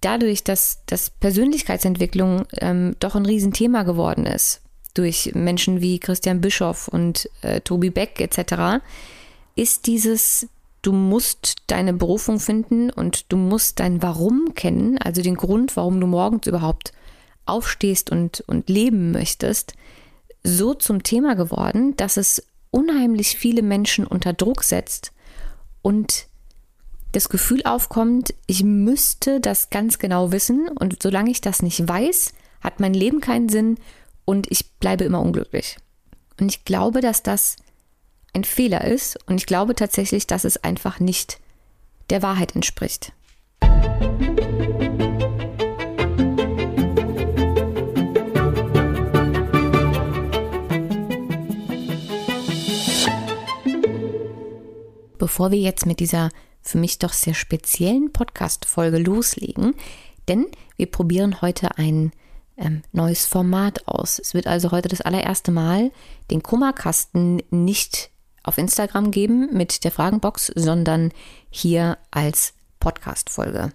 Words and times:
dadurch, 0.00 0.44
dass, 0.44 0.80
dass 0.86 1.10
Persönlichkeitsentwicklung 1.10 2.46
ähm, 2.58 2.96
doch 3.00 3.14
ein 3.14 3.26
Riesenthema 3.26 3.82
geworden 3.82 4.26
ist, 4.26 4.60
durch 4.94 5.32
Menschen 5.34 5.80
wie 5.80 5.98
Christian 5.98 6.40
Bischoff 6.40 6.88
und 6.88 7.28
äh, 7.42 7.60
Tobi 7.60 7.90
Beck 7.90 8.20
etc., 8.20 8.82
ist 9.56 9.86
dieses, 9.86 10.48
du 10.82 10.92
musst 10.92 11.56
deine 11.66 11.92
Berufung 11.92 12.40
finden 12.40 12.90
und 12.90 13.30
du 13.32 13.36
musst 13.36 13.80
dein 13.80 14.02
Warum 14.02 14.54
kennen, 14.54 14.98
also 14.98 15.22
den 15.22 15.36
Grund, 15.36 15.76
warum 15.76 16.00
du 16.00 16.06
morgens 16.06 16.46
überhaupt 16.46 16.92
aufstehst 17.46 18.10
und, 18.10 18.42
und 18.46 18.68
leben 18.68 19.12
möchtest, 19.12 19.74
so 20.42 20.74
zum 20.74 21.02
Thema 21.02 21.34
geworden, 21.34 21.96
dass 21.96 22.16
es 22.16 22.46
unheimlich 22.70 23.36
viele 23.36 23.62
Menschen 23.62 24.06
unter 24.06 24.32
Druck 24.32 24.62
setzt 24.62 25.12
und 25.82 26.26
das 27.12 27.28
Gefühl 27.28 27.62
aufkommt, 27.64 28.34
ich 28.46 28.62
müsste 28.62 29.40
das 29.40 29.70
ganz 29.70 29.98
genau 29.98 30.32
wissen 30.32 30.68
und 30.68 31.02
solange 31.02 31.30
ich 31.30 31.40
das 31.40 31.62
nicht 31.62 31.86
weiß, 31.86 32.32
hat 32.60 32.78
mein 32.78 32.94
Leben 32.94 33.20
keinen 33.20 33.48
Sinn 33.48 33.78
und 34.24 34.50
ich 34.50 34.72
bleibe 34.74 35.04
immer 35.04 35.20
unglücklich. 35.20 35.76
Und 36.38 36.50
ich 36.50 36.64
glaube, 36.64 37.00
dass 37.00 37.22
das 37.22 37.56
ein 38.32 38.44
Fehler 38.44 38.84
ist 38.84 39.18
und 39.26 39.38
ich 39.38 39.46
glaube 39.46 39.74
tatsächlich, 39.74 40.26
dass 40.26 40.44
es 40.44 40.62
einfach 40.62 41.00
nicht 41.00 41.40
der 42.10 42.22
Wahrheit 42.22 42.54
entspricht. 42.54 43.12
Bevor 55.18 55.50
wir 55.50 55.58
jetzt 55.58 55.84
mit 55.86 56.00
dieser 56.00 56.30
für 56.62 56.78
mich 56.78 56.98
doch 56.98 57.12
sehr 57.12 57.34
speziellen 57.34 58.12
Podcast-Folge 58.12 58.98
loslegen, 58.98 59.74
denn 60.28 60.46
wir 60.76 60.90
probieren 60.90 61.40
heute 61.42 61.76
ein 61.78 62.12
ähm, 62.56 62.82
neues 62.92 63.26
Format 63.26 63.88
aus. 63.88 64.18
Es 64.18 64.34
wird 64.34 64.46
also 64.46 64.70
heute 64.70 64.88
das 64.88 65.00
allererste 65.00 65.50
Mal 65.50 65.90
den 66.30 66.42
Kummerkasten 66.42 67.42
nicht 67.50 68.10
auf 68.42 68.58
Instagram 68.58 69.10
geben 69.10 69.48
mit 69.52 69.84
der 69.84 69.90
Fragenbox, 69.90 70.52
sondern 70.54 71.12
hier 71.50 71.98
als 72.10 72.54
Podcast-Folge. 72.78 73.72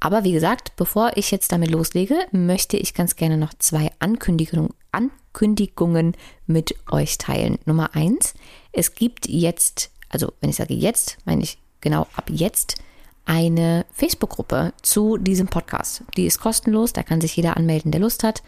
Aber 0.00 0.24
wie 0.24 0.32
gesagt, 0.32 0.76
bevor 0.76 1.12
ich 1.16 1.30
jetzt 1.30 1.52
damit 1.52 1.70
loslege, 1.70 2.16
möchte 2.30 2.76
ich 2.76 2.92
ganz 2.92 3.16
gerne 3.16 3.38
noch 3.38 3.54
zwei 3.58 3.90
Ankündigungen, 4.00 4.74
Ankündigungen 4.92 6.14
mit 6.46 6.74
euch 6.90 7.16
teilen. 7.16 7.58
Nummer 7.64 7.94
eins, 7.94 8.34
es 8.72 8.94
gibt 8.94 9.26
jetzt, 9.26 9.90
also 10.10 10.32
wenn 10.40 10.50
ich 10.50 10.56
sage 10.56 10.74
jetzt, 10.74 11.16
meine 11.24 11.42
ich 11.42 11.58
genau 11.84 12.08
ab 12.16 12.28
jetzt 12.28 12.74
eine 13.24 13.86
Facebook-Gruppe 13.92 14.72
zu 14.82 15.16
diesem 15.16 15.46
Podcast. 15.46 16.02
Die 16.16 16.26
ist 16.26 16.40
kostenlos, 16.40 16.92
da 16.92 17.02
kann 17.02 17.20
sich 17.20 17.36
jeder 17.36 17.56
anmelden, 17.56 17.92
der 17.92 18.00
Lust 18.00 18.24
hat. 18.24 18.42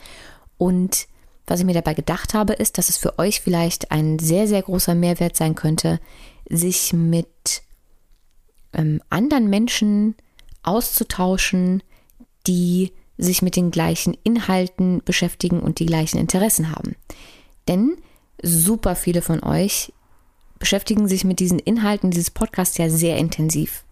Und 0.58 1.06
was 1.46 1.60
ich 1.60 1.66
mir 1.66 1.74
dabei 1.74 1.94
gedacht 1.94 2.34
habe, 2.34 2.54
ist, 2.54 2.76
dass 2.76 2.88
es 2.88 2.96
für 2.96 3.18
euch 3.18 3.40
vielleicht 3.40 3.92
ein 3.92 4.18
sehr, 4.18 4.48
sehr 4.48 4.62
großer 4.62 4.94
Mehrwert 4.94 5.36
sein 5.36 5.54
könnte, 5.54 6.00
sich 6.48 6.92
mit 6.92 7.62
ähm, 8.72 9.00
anderen 9.08 9.48
Menschen 9.48 10.16
auszutauschen, 10.62 11.82
die 12.46 12.92
sich 13.16 13.42
mit 13.42 13.56
den 13.56 13.70
gleichen 13.70 14.16
Inhalten 14.24 15.02
beschäftigen 15.04 15.60
und 15.60 15.78
die 15.78 15.86
gleichen 15.86 16.18
Interessen 16.18 16.70
haben. 16.70 16.96
Denn 17.68 17.96
super 18.42 18.94
viele 18.94 19.22
von 19.22 19.42
euch 19.42 19.92
beschäftigen 20.58 21.08
sich 21.08 21.24
mit 21.24 21.40
diesen 21.40 21.58
Inhalten 21.58 22.10
dieses 22.10 22.30
Podcasts 22.30 22.78
ja 22.78 22.88
sehr 22.88 23.16
intensiv. 23.16 23.84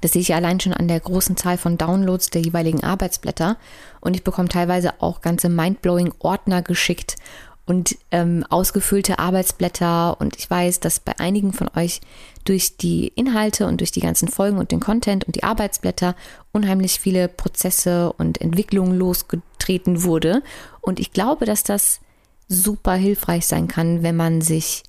Das 0.00 0.12
sehe 0.12 0.20
ich 0.20 0.34
allein 0.34 0.60
schon 0.60 0.74
an 0.74 0.86
der 0.86 1.00
großen 1.00 1.36
Zahl 1.36 1.56
von 1.56 1.78
Downloads 1.78 2.28
der 2.28 2.42
jeweiligen 2.42 2.84
Arbeitsblätter. 2.84 3.56
Und 4.00 4.14
ich 4.14 4.22
bekomme 4.22 4.50
teilweise 4.50 5.00
auch 5.00 5.22
ganze 5.22 5.48
mindblowing 5.48 6.12
Ordner 6.18 6.60
geschickt 6.60 7.16
und 7.64 7.96
ähm, 8.10 8.44
ausgefüllte 8.50 9.18
Arbeitsblätter. 9.18 10.20
Und 10.20 10.36
ich 10.36 10.50
weiß, 10.50 10.80
dass 10.80 11.00
bei 11.00 11.18
einigen 11.18 11.54
von 11.54 11.70
euch 11.74 12.02
durch 12.44 12.76
die 12.76 13.08
Inhalte 13.08 13.66
und 13.66 13.80
durch 13.80 13.92
die 13.92 14.00
ganzen 14.00 14.28
Folgen 14.28 14.58
und 14.58 14.72
den 14.72 14.80
Content 14.80 15.24
und 15.24 15.36
die 15.36 15.42
Arbeitsblätter 15.42 16.14
unheimlich 16.52 17.00
viele 17.00 17.28
Prozesse 17.28 18.12
und 18.12 18.40
Entwicklungen 18.40 18.98
losgetreten 18.98 20.02
wurde. 20.02 20.42
Und 20.82 21.00
ich 21.00 21.12
glaube, 21.12 21.46
dass 21.46 21.64
das 21.64 22.00
super 22.46 22.92
hilfreich 22.92 23.46
sein 23.46 23.68
kann, 23.68 24.02
wenn 24.02 24.16
man 24.16 24.42
sich 24.42 24.82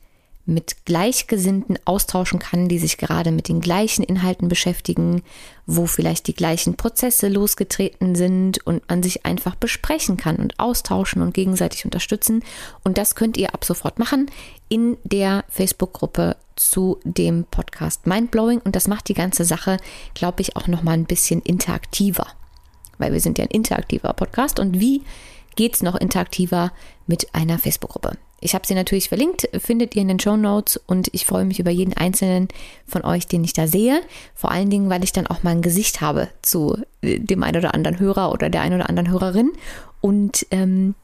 mit 0.46 0.86
Gleichgesinnten 0.86 1.80
austauschen 1.86 2.40
kann, 2.40 2.68
die 2.68 2.78
sich 2.78 2.98
gerade 2.98 3.32
mit 3.32 3.48
den 3.48 3.62
gleichen 3.62 4.04
Inhalten 4.04 4.48
beschäftigen, 4.48 5.24
wo 5.66 5.88
vielleicht 5.88 6.28
die 6.28 6.36
gleichen 6.36 6.78
Prozesse 6.78 7.30
losgetreten 7.30 8.16
sind 8.16 8.66
und 8.66 8.88
man 8.88 9.02
sich 9.02 9.26
einfach 9.26 9.56
besprechen 9.56 10.18
kann 10.18 10.36
und 10.36 10.60
austauschen 10.60 11.22
und 11.22 11.34
gegenseitig 11.34 11.86
unterstützen. 11.86 12.44
Und 12.84 12.98
das 12.98 13.16
könnt 13.16 13.38
ihr 13.38 13.56
ab 13.56 13.66
sofort 13.66 13.98
machen 13.98 14.30
in 14.70 14.98
der 15.04 15.46
Facebook-Gruppe 15.50 16.38
zu 16.56 17.00
dem 17.04 17.46
Podcast 17.46 18.06
Mindblowing. 18.06 18.60
Und 18.60 18.76
das 18.76 18.88
macht 18.88 19.10
die 19.10 19.14
ganze 19.16 19.46
Sache, 19.46 19.78
glaube 20.14 20.42
ich, 20.42 20.56
auch 20.56 20.68
nochmal 20.68 20.94
ein 20.94 21.06
bisschen 21.06 21.42
interaktiver. 21.42 22.28
Weil 22.98 23.14
wir 23.14 23.20
sind 23.20 23.40
ja 23.40 23.46
ein 23.46 23.52
interaktiver 23.52 24.14
Podcast. 24.14 24.60
Und 24.60 24.80
wie 24.80 25.02
geht 25.56 25.76
es 25.76 25.84
noch 25.84 25.96
interaktiver 25.96 26.72
mit 27.08 27.34
einer 27.34 27.58
Facebook-Gruppe? 27.58 28.18
Ich 28.42 28.54
habe 28.54 28.68
sie 28.68 28.76
natürlich 28.76 29.10
verlinkt, 29.10 29.50
findet 29.60 29.96
ihr 29.96 30.02
in 30.02 30.08
den 30.08 30.20
Show 30.20 30.38
Notes 30.38 30.78
und 30.78 31.10
ich 31.14 31.26
freue 31.26 31.46
mich 31.46 31.60
über 31.60 31.72
jeden 31.72 31.94
einzelnen 31.94 32.48
von 32.86 33.04
euch, 33.04 33.28
den 33.28 33.44
ich 33.44 33.54
da 33.54 33.66
sehe. 33.66 34.02
Vor 34.36 34.52
allen 34.52 34.70
Dingen, 34.70 34.90
weil 34.90 35.04
ich 35.04 35.14
dann 35.14 35.28
auch 35.28 35.42
mal 35.42 35.52
ein 35.52 35.62
Gesicht 35.62 36.02
habe 36.02 36.30
zu 36.42 36.78
äh, 37.02 37.20
dem 37.20 37.44
einen 37.44 37.58
oder 37.58 37.74
anderen 37.74 38.00
Hörer 38.00 38.32
oder 38.32 38.50
der 38.50 38.62
einen 38.62 38.76
oder 38.76 38.90
anderen 38.90 39.10
Hörerin 39.10 39.52
und 40.02 40.46
ähm, 40.52 40.96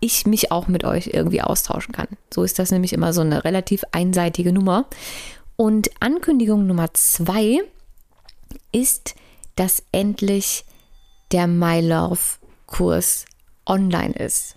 ich 0.00 0.26
mich 0.26 0.50
auch 0.50 0.66
mit 0.66 0.84
euch 0.84 1.10
irgendwie 1.12 1.42
austauschen 1.42 1.92
kann. 1.92 2.08
So 2.32 2.42
ist 2.42 2.58
das 2.58 2.70
nämlich 2.70 2.92
immer 2.92 3.12
so 3.12 3.20
eine 3.20 3.44
relativ 3.44 3.84
einseitige 3.92 4.52
Nummer. 4.52 4.86
Und 5.56 5.90
Ankündigung 6.00 6.66
Nummer 6.66 6.92
zwei 6.94 7.60
ist, 8.72 9.14
dass 9.56 9.82
endlich 9.92 10.64
der 11.32 11.46
My 11.46 11.80
Love 11.80 12.20
Kurs 12.66 13.26
online 13.66 14.14
ist. 14.14 14.56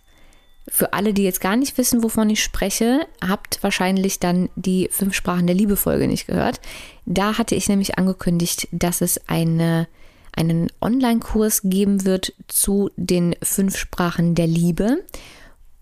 Für 0.67 0.93
alle, 0.93 1.13
die 1.13 1.23
jetzt 1.23 1.41
gar 1.41 1.57
nicht 1.57 1.77
wissen, 1.77 2.03
wovon 2.03 2.29
ich 2.29 2.41
spreche, 2.41 3.05
habt 3.21 3.61
wahrscheinlich 3.63 4.19
dann 4.19 4.49
die 4.55 4.87
fünf 4.91 5.13
Sprachen 5.13 5.45
der 5.45 5.55
Liebe 5.55 5.75
Folge 5.75 6.07
nicht 6.07 6.27
gehört. 6.27 6.61
Da 7.05 7.37
hatte 7.37 7.55
ich 7.55 7.67
nämlich 7.67 7.97
angekündigt, 7.97 8.69
dass 8.71 9.01
es 9.01 9.27
eine, 9.27 9.87
einen 10.33 10.69
Online-Kurs 10.81 11.63
geben 11.65 12.05
wird 12.05 12.33
zu 12.47 12.91
den 12.95 13.35
fünf 13.43 13.77
Sprachen 13.77 14.35
der 14.35 14.47
Liebe 14.47 15.03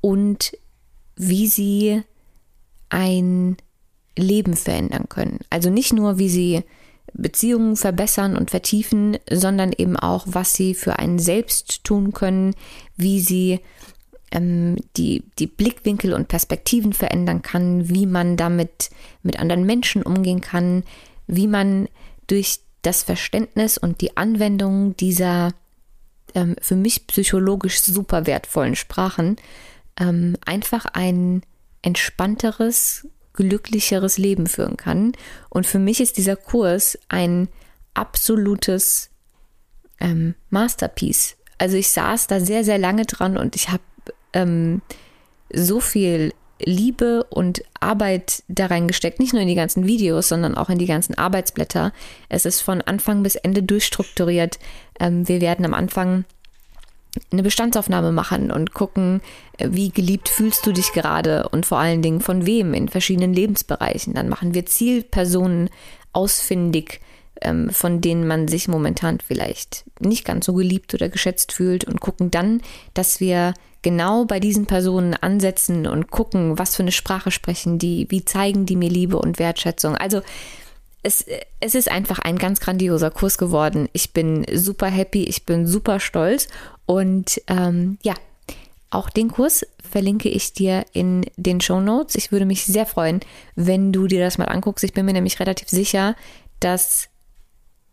und 0.02 0.58
wie 1.16 1.48
sie 1.48 2.02
ein 2.90 3.58
Leben 4.18 4.56
verändern 4.56 5.08
können. 5.10 5.40
Also 5.52 5.70
nicht 5.70 5.94
nur, 5.94 6.18
wie 6.18 6.30
sie 6.30 6.64
Beziehungen 7.14 7.76
verbessern 7.76 8.36
und 8.36 8.52
vertiefen, 8.52 9.18
sondern 9.30 9.74
eben 9.74 9.98
auch, 9.98 10.26
was 10.28 10.54
sie 10.54 10.74
für 10.74 10.98
einen 10.98 11.20
selbst 11.20 11.84
tun 11.84 12.14
können, 12.14 12.56
wie 12.96 13.20
sie 13.20 13.60
ähm, 14.32 14.78
die, 14.98 15.24
die 15.40 15.48
Blickwinkel 15.48 16.14
und 16.14 16.28
Perspektiven 16.28 16.94
verändern 16.94 17.42
kann, 17.42 17.90
wie 17.90 18.06
man 18.06 18.38
damit 18.38 18.90
mit 19.24 19.40
anderen 19.40 19.66
Menschen 19.66 20.04
umgehen 20.04 20.42
kann, 20.42 20.84
wie 21.28 21.48
man 21.48 21.88
durch 22.28 22.60
das 22.82 23.04
Verständnis 23.04 23.78
und 23.78 24.02
die 24.02 24.18
Anwendung 24.18 24.96
dieser 24.98 25.54
ähm, 26.34 26.56
für 26.62 26.76
mich 26.76 27.08
psychologisch 27.08 27.82
super 27.82 28.26
wertvollen 28.26 28.76
Sprachen 28.76 29.36
ähm, 30.00 30.38
einfach 30.46 30.86
ein 30.86 31.44
entspannteres, 31.82 33.08
glücklicheres 33.34 34.18
Leben 34.18 34.48
führen 34.48 34.78
kann. 34.78 35.14
Und 35.50 35.66
für 35.66 35.80
mich 35.80 36.00
ist 36.00 36.18
dieser 36.18 36.36
Kurs 36.36 36.98
ein 37.10 37.50
absolutes 37.94 39.10
ähm, 40.00 40.36
Masterpiece. 40.50 41.38
Also 41.58 41.78
ich 41.78 41.90
saß 41.90 42.28
da 42.28 42.40
sehr, 42.40 42.64
sehr 42.64 42.78
lange 42.78 43.06
dran 43.06 43.38
und 43.38 43.56
ich 43.56 43.70
habe 43.70 43.84
ähm, 44.34 44.82
so 45.54 45.80
viel 45.80 46.34
Liebe 46.64 47.24
und 47.30 47.64
Arbeit 47.80 48.44
da 48.48 48.68
reingesteckt, 48.68 49.20
nicht 49.20 49.34
nur 49.34 49.42
in 49.42 49.48
die 49.48 49.56
ganzen 49.56 49.88
Videos, 49.88 50.28
sondern 50.28 50.56
auch 50.56 50.70
in 50.70 50.78
die 50.78 50.86
ganzen 50.86 51.18
Arbeitsblätter. 51.18 51.92
Es 52.30 52.46
ist 52.46 52.62
von 52.62 52.82
Anfang 52.82 53.24
bis 53.24 53.36
Ende 53.36 53.64
durchstrukturiert. 53.64 54.60
Ähm, 55.00 55.28
wir 55.28 55.42
werden 55.42 55.66
am 55.66 55.74
Anfang 55.74 56.26
eine 57.32 57.44
Bestandsaufnahme 57.44 58.12
machen 58.12 58.52
und 58.52 58.74
gucken, 58.74 59.22
äh, 59.58 59.70
wie 59.72 59.90
geliebt 59.90 60.30
fühlst 60.30 60.66
du 60.66 60.72
dich 60.72 60.94
gerade 60.94 61.50
und 61.50 61.66
vor 61.66 61.80
allen 61.80 62.02
Dingen 62.02 62.22
von 62.22 62.46
wem 62.46 62.74
in 62.74 62.88
verschiedenen 62.88 63.34
Lebensbereichen. 63.34 64.14
Dann 64.14 64.30
machen 64.30 64.54
wir 64.54 64.66
Zielpersonen 64.66 65.70
ausfindig, 66.14 67.02
ähm, 67.42 67.70
von 67.70 68.02
denen 68.02 68.28
man 68.28 68.48
sich 68.48 68.68
momentan 68.68 69.20
vielleicht 69.20 69.86
nicht 70.00 70.26
ganz 70.26 70.46
so 70.46 70.54
geliebt 70.54 70.94
oder 70.94 71.10
geschätzt 71.10 71.52
fühlt 71.52 71.86
und 71.86 72.02
gucken 72.02 72.32
dann, 72.32 72.62
dass 72.94 73.20
wir 73.20 73.54
genau 73.82 74.26
bei 74.26 74.40
diesen 74.40 74.66
Personen 74.66 75.14
ansetzen 75.14 75.88
und 75.88 76.12
gucken, 76.12 76.58
was 76.60 76.76
für 76.76 76.84
eine 76.84 76.92
Sprache 76.92 77.32
sprechen 77.32 77.80
die, 77.80 78.08
wie 78.10 78.26
zeigen 78.26 78.66
die 78.66 78.76
mir 78.76 78.90
Liebe 78.90 79.18
und 79.18 79.40
Wertschätzung. 79.40 79.96
Also 79.96 80.22
es, 81.04 81.26
es 81.60 81.76
ist 81.76 81.90
einfach 81.90 82.20
ein 82.20 82.38
ganz 82.38 82.60
grandioser 82.60 83.10
Kurs 83.10 83.38
geworden. 83.38 83.90
Ich 83.94 84.14
bin 84.14 84.46
super 84.54 84.88
happy, 84.88 85.24
ich 85.24 85.46
bin 85.46 85.66
super 85.66 86.00
stolz 86.00 86.48
und 86.86 87.42
ähm, 87.48 87.98
ja, 88.04 88.14
auch 88.92 89.10
den 89.10 89.32
Kurs 89.32 89.66
verlinke 89.90 90.30
ich 90.30 90.54
dir 90.54 90.86
in 90.94 91.26
den 91.38 91.62
Show 91.62 91.80
Notes. 91.80 92.16
Ich 92.16 92.32
würde 92.32 92.46
mich 92.46 92.66
sehr 92.66 92.86
freuen, 92.86 93.22
wenn 93.56 93.92
du 93.92 94.06
dir 94.06 94.20
das 94.20 94.38
mal 94.38 94.46
anguckst. 94.46 94.84
Ich 94.84 94.94
bin 94.94 95.06
mir 95.06 95.14
nämlich 95.14 95.40
relativ 95.40 95.70
sicher, 95.70 96.16
dass 96.60 97.08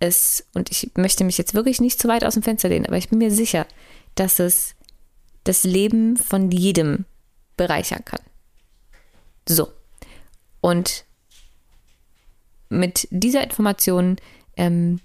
es, 0.01 0.47
und 0.55 0.71
ich 0.71 0.91
möchte 0.97 1.25
mich 1.25 1.39
jetzt 1.39 1.55
wirklich 1.55 1.81
nicht 1.81 2.01
zu 2.01 2.09
weit 2.09 2.25
aus 2.25 2.35
dem 2.35 2.43
Fenster 2.43 2.69
lehnen, 2.69 2.87
aber 2.87 2.97
ich 2.97 3.09
bin 3.09 3.19
mir 3.19 3.31
sicher, 3.31 3.67
dass 4.15 4.39
es 4.39 4.75
das 5.45 5.65
Leben 5.65 6.17
von 6.17 6.51
jedem 6.51 7.05
bereichern 7.57 8.05
kann. 8.05 8.21
So. 9.49 9.73
Und 10.61 11.05
mit 12.69 13.09
dieser 13.11 13.43
Information 13.43 14.17
ähm, 14.57 15.01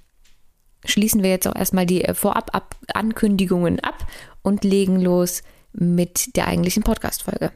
schließen 0.85 1.23
wir 1.23 1.29
jetzt 1.29 1.47
auch 1.47 1.55
erstmal 1.55 1.85
die 1.85 2.05
Vorab-Ankündigungen 2.13 3.79
ab 3.79 4.05
und 4.41 4.63
legen 4.63 4.99
los 4.99 5.43
mit 5.71 6.35
der 6.35 6.47
eigentlichen 6.47 6.83
Podcast-Folge. 6.83 7.51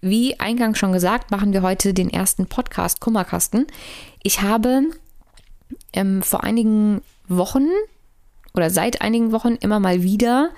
Wie 0.00 0.40
eingangs 0.40 0.78
schon 0.78 0.92
gesagt, 0.92 1.30
machen 1.30 1.52
wir 1.52 1.62
heute 1.62 1.94
den 1.94 2.10
ersten 2.10 2.46
Podcast 2.46 3.00
Kummerkasten. 3.00 3.68
Ich 4.22 4.42
habe 4.42 4.82
ähm, 5.92 6.22
vor 6.22 6.44
einigen 6.44 7.02
Wochen 7.28 7.66
oder 8.54 8.70
seit 8.70 9.02
einigen 9.02 9.32
Wochen 9.32 9.56
immer 9.56 9.80
mal 9.80 10.02
wieder 10.02 10.50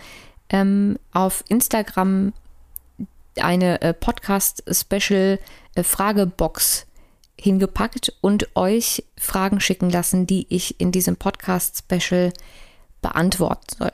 ähm, 0.48 0.98
auf 1.12 1.42
Instagram 1.48 2.32
eine 3.40 3.82
äh, 3.82 3.92
Podcast-Special-Fragebox 3.94 6.82
äh, 6.82 6.84
hingepackt 7.40 8.12
und 8.20 8.54
euch 8.56 9.04
Fragen 9.18 9.58
schicken 9.60 9.90
lassen, 9.90 10.26
die 10.26 10.46
ich 10.48 10.80
in 10.80 10.90
diesem 10.92 11.16
Podcast-Special 11.16 12.32
beantworten 13.02 13.76
soll. 13.78 13.92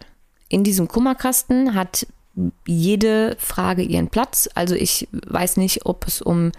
In 0.49 0.63
diesem 0.65 0.89
Kummerkasten 0.89 1.75
hat 1.75 2.07
jede 2.67 3.37
Frage 3.39 3.83
ihren 3.83 4.09
Platz. 4.09 4.49
Also 4.55 4.75
ich 4.75 5.09
weiß 5.13 5.57
nicht, 5.57 5.87
ob 5.87 6.07
es 6.07 6.21
um 6.23 6.53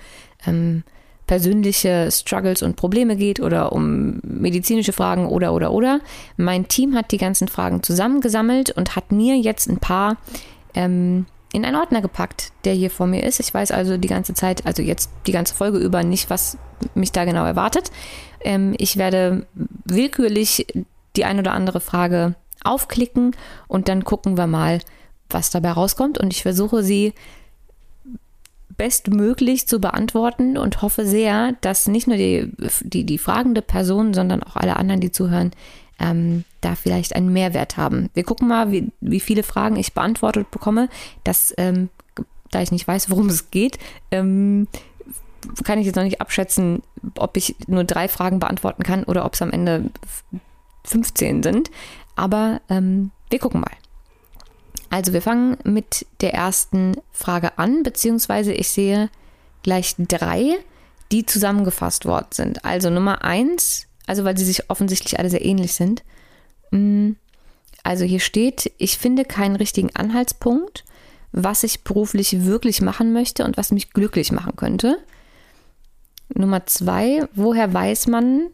ähm, 0.45 0.83
persönliche 1.31 2.09
Struggles 2.11 2.61
und 2.61 2.75
Probleme 2.75 3.15
geht 3.15 3.39
oder 3.39 3.71
um 3.71 4.19
medizinische 4.21 4.91
Fragen 4.91 5.27
oder 5.27 5.53
oder 5.53 5.71
oder. 5.71 6.01
Mein 6.35 6.67
Team 6.67 6.93
hat 6.93 7.13
die 7.13 7.17
ganzen 7.17 7.47
Fragen 7.47 7.83
zusammengesammelt 7.83 8.71
und 8.71 8.97
hat 8.97 9.13
mir 9.13 9.37
jetzt 9.37 9.69
ein 9.69 9.77
paar 9.77 10.17
ähm, 10.73 11.25
in 11.53 11.63
einen 11.63 11.77
Ordner 11.77 12.01
gepackt, 12.01 12.51
der 12.65 12.73
hier 12.73 12.91
vor 12.91 13.07
mir 13.07 13.23
ist. 13.23 13.39
Ich 13.39 13.53
weiß 13.53 13.71
also 13.71 13.95
die 13.95 14.09
ganze 14.09 14.33
Zeit, 14.33 14.65
also 14.65 14.81
jetzt 14.81 15.09
die 15.25 15.31
ganze 15.31 15.55
Folge 15.55 15.77
über 15.77 16.03
nicht, 16.03 16.29
was 16.29 16.57
mich 16.95 17.13
da 17.13 17.23
genau 17.23 17.45
erwartet. 17.45 17.91
Ähm, 18.41 18.75
ich 18.77 18.97
werde 18.97 19.47
willkürlich 19.85 20.67
die 21.15 21.23
ein 21.23 21.39
oder 21.39 21.53
andere 21.53 21.79
Frage 21.79 22.35
aufklicken 22.65 23.37
und 23.69 23.87
dann 23.87 24.03
gucken 24.03 24.37
wir 24.37 24.47
mal, 24.47 24.79
was 25.29 25.49
dabei 25.49 25.71
rauskommt. 25.71 26.17
Und 26.17 26.33
ich 26.33 26.41
versuche 26.41 26.83
sie 26.83 27.13
bestmöglich 28.81 29.67
zu 29.67 29.79
beantworten 29.79 30.57
und 30.57 30.81
hoffe 30.81 31.05
sehr, 31.05 31.51
dass 31.61 31.87
nicht 31.87 32.07
nur 32.07 32.17
die, 32.17 32.51
die, 32.81 33.03
die 33.03 33.19
fragende 33.19 33.61
Person, 33.61 34.15
sondern 34.15 34.41
auch 34.41 34.55
alle 34.55 34.75
anderen, 34.75 34.99
die 34.99 35.11
zuhören, 35.11 35.51
ähm, 35.99 36.45
da 36.61 36.73
vielleicht 36.73 37.15
einen 37.15 37.31
Mehrwert 37.31 37.77
haben. 37.77 38.09
Wir 38.15 38.23
gucken 38.23 38.47
mal, 38.47 38.71
wie, 38.71 38.91
wie 38.99 39.19
viele 39.19 39.43
Fragen 39.43 39.75
ich 39.75 39.93
beantwortet 39.93 40.49
bekomme. 40.49 40.89
Das, 41.23 41.53
ähm, 41.59 41.89
da 42.49 42.63
ich 42.63 42.71
nicht 42.71 42.87
weiß, 42.87 43.11
worum 43.11 43.27
es 43.29 43.51
geht, 43.51 43.77
ähm, 44.09 44.67
kann 45.63 45.77
ich 45.77 45.85
jetzt 45.85 45.95
noch 45.95 46.03
nicht 46.03 46.19
abschätzen, 46.19 46.81
ob 47.19 47.37
ich 47.37 47.55
nur 47.67 47.83
drei 47.83 48.07
Fragen 48.07 48.39
beantworten 48.39 48.81
kann 48.81 49.03
oder 49.03 49.25
ob 49.25 49.35
es 49.35 49.43
am 49.43 49.51
Ende 49.51 49.91
15 50.85 51.43
sind. 51.43 51.69
Aber 52.15 52.61
ähm, 52.67 53.11
wir 53.29 53.37
gucken 53.37 53.61
mal. 53.61 53.80
Also 54.91 55.13
wir 55.13 55.21
fangen 55.21 55.57
mit 55.63 56.05
der 56.19 56.33
ersten 56.33 56.97
Frage 57.11 57.57
an, 57.57 57.81
beziehungsweise 57.81 58.51
ich 58.51 58.69
sehe 58.69 59.09
gleich 59.63 59.95
drei, 59.97 60.57
die 61.13 61.25
zusammengefasst 61.25 62.05
worden 62.05 62.27
sind. 62.31 62.65
Also 62.65 62.89
Nummer 62.89 63.23
eins, 63.23 63.88
also 64.05 64.25
weil 64.25 64.38
sie 64.38 64.43
sich 64.43 64.69
offensichtlich 64.69 65.17
alle 65.17 65.29
sehr 65.29 65.45
ähnlich 65.45 65.73
sind. 65.73 66.03
Mm, 66.71 67.11
also 67.83 68.03
hier 68.03 68.19
steht, 68.19 68.73
ich 68.77 68.97
finde 68.97 69.23
keinen 69.23 69.55
richtigen 69.55 69.95
Anhaltspunkt, 69.95 70.83
was 71.31 71.63
ich 71.63 71.85
beruflich 71.85 72.43
wirklich 72.43 72.81
machen 72.81 73.13
möchte 73.13 73.45
und 73.45 73.55
was 73.55 73.71
mich 73.71 73.91
glücklich 73.91 74.33
machen 74.33 74.57
könnte. 74.57 74.97
Nummer 76.33 76.65
zwei, 76.65 77.29
woher 77.33 77.73
weiß 77.73 78.07
man, 78.07 78.47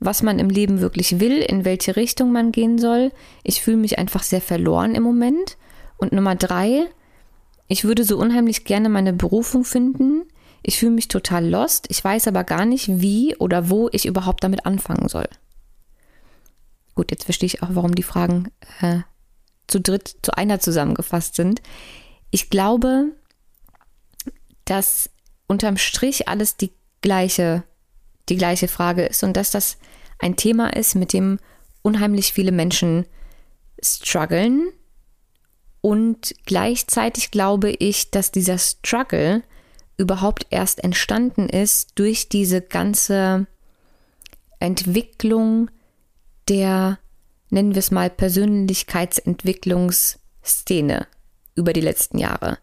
was 0.00 0.22
man 0.22 0.38
im 0.38 0.48
Leben 0.48 0.80
wirklich 0.80 1.20
will, 1.20 1.38
in 1.42 1.66
welche 1.66 1.96
Richtung 1.96 2.32
man 2.32 2.50
gehen 2.50 2.78
soll? 2.78 3.12
Ich 3.42 3.60
fühle 3.60 3.76
mich 3.76 3.98
einfach 3.98 4.22
sehr 4.22 4.40
verloren 4.40 4.94
im 4.94 5.02
Moment. 5.02 5.58
Und 6.02 6.10
Nummer 6.10 6.34
drei, 6.34 6.88
ich 7.68 7.84
würde 7.84 8.02
so 8.02 8.18
unheimlich 8.18 8.64
gerne 8.64 8.88
meine 8.88 9.12
Berufung 9.12 9.64
finden. 9.64 10.24
Ich 10.60 10.80
fühle 10.80 10.90
mich 10.90 11.06
total 11.06 11.48
lost. 11.48 11.86
Ich 11.90 12.02
weiß 12.02 12.26
aber 12.26 12.42
gar 12.42 12.64
nicht, 12.64 13.00
wie 13.00 13.36
oder 13.36 13.70
wo 13.70 13.88
ich 13.92 14.06
überhaupt 14.06 14.42
damit 14.42 14.66
anfangen 14.66 15.08
soll. 15.08 15.28
Gut, 16.96 17.12
jetzt 17.12 17.22
verstehe 17.22 17.46
ich 17.46 17.62
auch, 17.62 17.68
warum 17.70 17.94
die 17.94 18.02
Fragen 18.02 18.50
äh, 18.80 19.02
zu 19.68 19.80
dritt, 19.80 20.16
zu 20.22 20.36
einer 20.36 20.58
zusammengefasst 20.58 21.36
sind. 21.36 21.62
Ich 22.32 22.50
glaube, 22.50 23.12
dass 24.64 25.08
unterm 25.46 25.76
Strich 25.76 26.26
alles 26.26 26.56
die 26.56 26.72
gleiche, 27.00 27.62
die 28.28 28.36
gleiche 28.36 28.66
Frage 28.66 29.04
ist 29.04 29.22
und 29.22 29.36
dass 29.36 29.52
das 29.52 29.78
ein 30.18 30.34
Thema 30.34 30.74
ist, 30.74 30.96
mit 30.96 31.12
dem 31.12 31.38
unheimlich 31.82 32.32
viele 32.32 32.50
Menschen 32.50 33.06
strugglen 33.80 34.72
und 35.82 36.34
gleichzeitig 36.46 37.30
glaube 37.30 37.68
ich, 37.70 38.10
dass 38.10 38.30
dieser 38.30 38.56
Struggle 38.56 39.42
überhaupt 39.98 40.46
erst 40.50 40.82
entstanden 40.82 41.50
ist 41.50 41.90
durch 41.96 42.30
diese 42.30 42.62
ganze 42.62 43.46
Entwicklung 44.60 45.70
der, 46.48 46.98
nennen 47.50 47.74
wir 47.74 47.80
es 47.80 47.90
mal, 47.90 48.08
Persönlichkeitsentwicklungsszene 48.08 51.06
über 51.56 51.72
die 51.72 51.80
letzten 51.80 52.18
Jahre. 52.18 52.58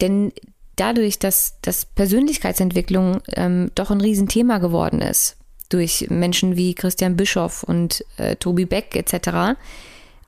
Denn 0.00 0.32
dadurch, 0.76 1.18
dass, 1.18 1.58
dass 1.62 1.86
Persönlichkeitsentwicklung 1.86 3.22
ähm, 3.34 3.70
doch 3.74 3.90
ein 3.90 4.02
Riesenthema 4.02 4.58
geworden 4.58 5.00
ist, 5.00 5.38
durch 5.70 6.08
Menschen 6.10 6.56
wie 6.56 6.74
Christian 6.74 7.16
Bischoff 7.16 7.62
und 7.62 8.04
äh, 8.18 8.36
Tobi 8.36 8.66
Beck 8.66 8.94
etc., 8.94 9.56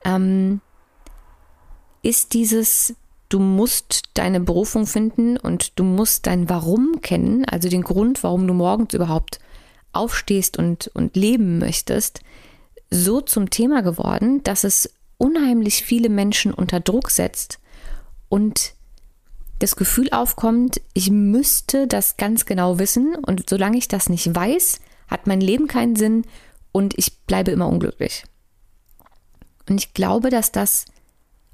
ähm, 0.03 0.61
ist 2.01 2.33
dieses, 2.33 2.95
du 3.29 3.39
musst 3.39 4.03
deine 4.13 4.39
Berufung 4.39 4.87
finden 4.87 5.37
und 5.37 5.77
du 5.79 5.83
musst 5.83 6.27
dein 6.27 6.49
Warum 6.49 7.01
kennen, 7.01 7.45
also 7.45 7.69
den 7.69 7.83
Grund, 7.83 8.23
warum 8.23 8.47
du 8.47 8.53
morgens 8.53 8.93
überhaupt 8.93 9.39
aufstehst 9.91 10.57
und, 10.57 10.87
und 10.93 11.15
leben 11.15 11.59
möchtest, 11.59 12.21
so 12.89 13.21
zum 13.21 13.49
Thema 13.49 13.81
geworden, 13.81 14.43
dass 14.43 14.63
es 14.63 14.93
unheimlich 15.17 15.83
viele 15.83 16.09
Menschen 16.09 16.53
unter 16.53 16.79
Druck 16.79 17.11
setzt 17.11 17.59
und 18.29 18.73
das 19.59 19.75
Gefühl 19.75 20.09
aufkommt, 20.11 20.79
ich 20.93 21.11
müsste 21.11 21.85
das 21.85 22.15
ganz 22.17 22.45
genau 22.45 22.79
wissen 22.79 23.15
und 23.15 23.49
solange 23.49 23.77
ich 23.77 23.89
das 23.89 24.09
nicht 24.09 24.33
weiß, 24.33 24.79
hat 25.09 25.27
mein 25.27 25.41
Leben 25.41 25.67
keinen 25.67 25.95
Sinn 25.95 26.23
und 26.71 26.97
ich 26.97 27.19
bleibe 27.21 27.51
immer 27.51 27.67
unglücklich. 27.67 28.23
Und 29.67 29.79
ich 29.79 29.93
glaube, 29.93 30.29
dass 30.29 30.51
das 30.51 30.85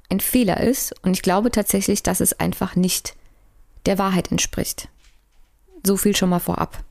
ein 0.08 0.20
Fehler 0.20 0.60
ist 0.60 0.94
und 1.02 1.14
ich 1.14 1.22
glaube 1.22 1.50
tatsächlich, 1.50 2.02
dass 2.02 2.20
es 2.20 2.38
einfach 2.38 2.76
nicht 2.76 3.14
der 3.86 3.98
Wahrheit 3.98 4.30
entspricht. 4.30 4.88
So 5.84 5.96
viel 5.96 6.16
schon 6.16 6.30
mal 6.30 6.40
vorab. 6.40 6.82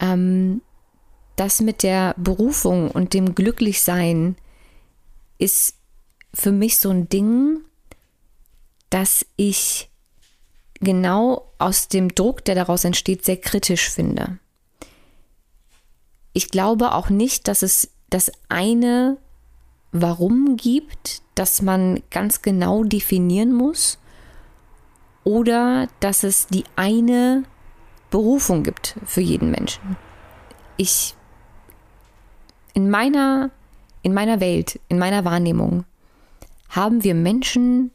Ähm, 0.00 0.60
das 1.36 1.60
mit 1.60 1.82
der 1.82 2.14
Berufung 2.16 2.90
und 2.90 3.14
dem 3.14 3.34
Glücklichsein 3.34 4.36
ist 5.38 5.76
für 6.32 6.52
mich 6.52 6.78
so 6.78 6.90
ein 6.90 7.08
Ding, 7.08 7.60
dass 8.90 9.26
ich 9.36 9.90
genau 10.80 11.50
aus 11.58 11.88
dem 11.88 12.14
Druck, 12.14 12.44
der 12.44 12.54
daraus 12.54 12.84
entsteht, 12.84 13.24
sehr 13.24 13.36
kritisch 13.36 13.90
finde. 13.90 14.38
Ich 16.32 16.50
glaube 16.50 16.92
auch 16.92 17.10
nicht, 17.10 17.48
dass 17.48 17.62
es 17.62 17.90
das 18.10 18.30
eine 18.48 19.16
Warum 19.96 20.56
gibt, 20.56 21.22
das 21.36 21.62
man 21.62 22.02
ganz 22.10 22.42
genau 22.42 22.82
definieren 22.82 23.52
muss 23.52 24.00
oder 25.22 25.86
dass 26.00 26.24
es 26.24 26.48
die 26.48 26.64
eine 26.74 27.44
Berufung 28.10 28.64
gibt 28.64 28.96
für 29.04 29.20
jeden 29.20 29.52
Menschen. 29.52 29.96
Ich 30.76 31.14
in 32.72 32.90
meiner 32.90 33.52
in 34.02 34.12
meiner 34.12 34.40
Welt, 34.40 34.80
in 34.88 34.98
meiner 34.98 35.24
Wahrnehmung 35.24 35.84
haben 36.70 37.04
wir 37.04 37.14
Menschen 37.14 37.92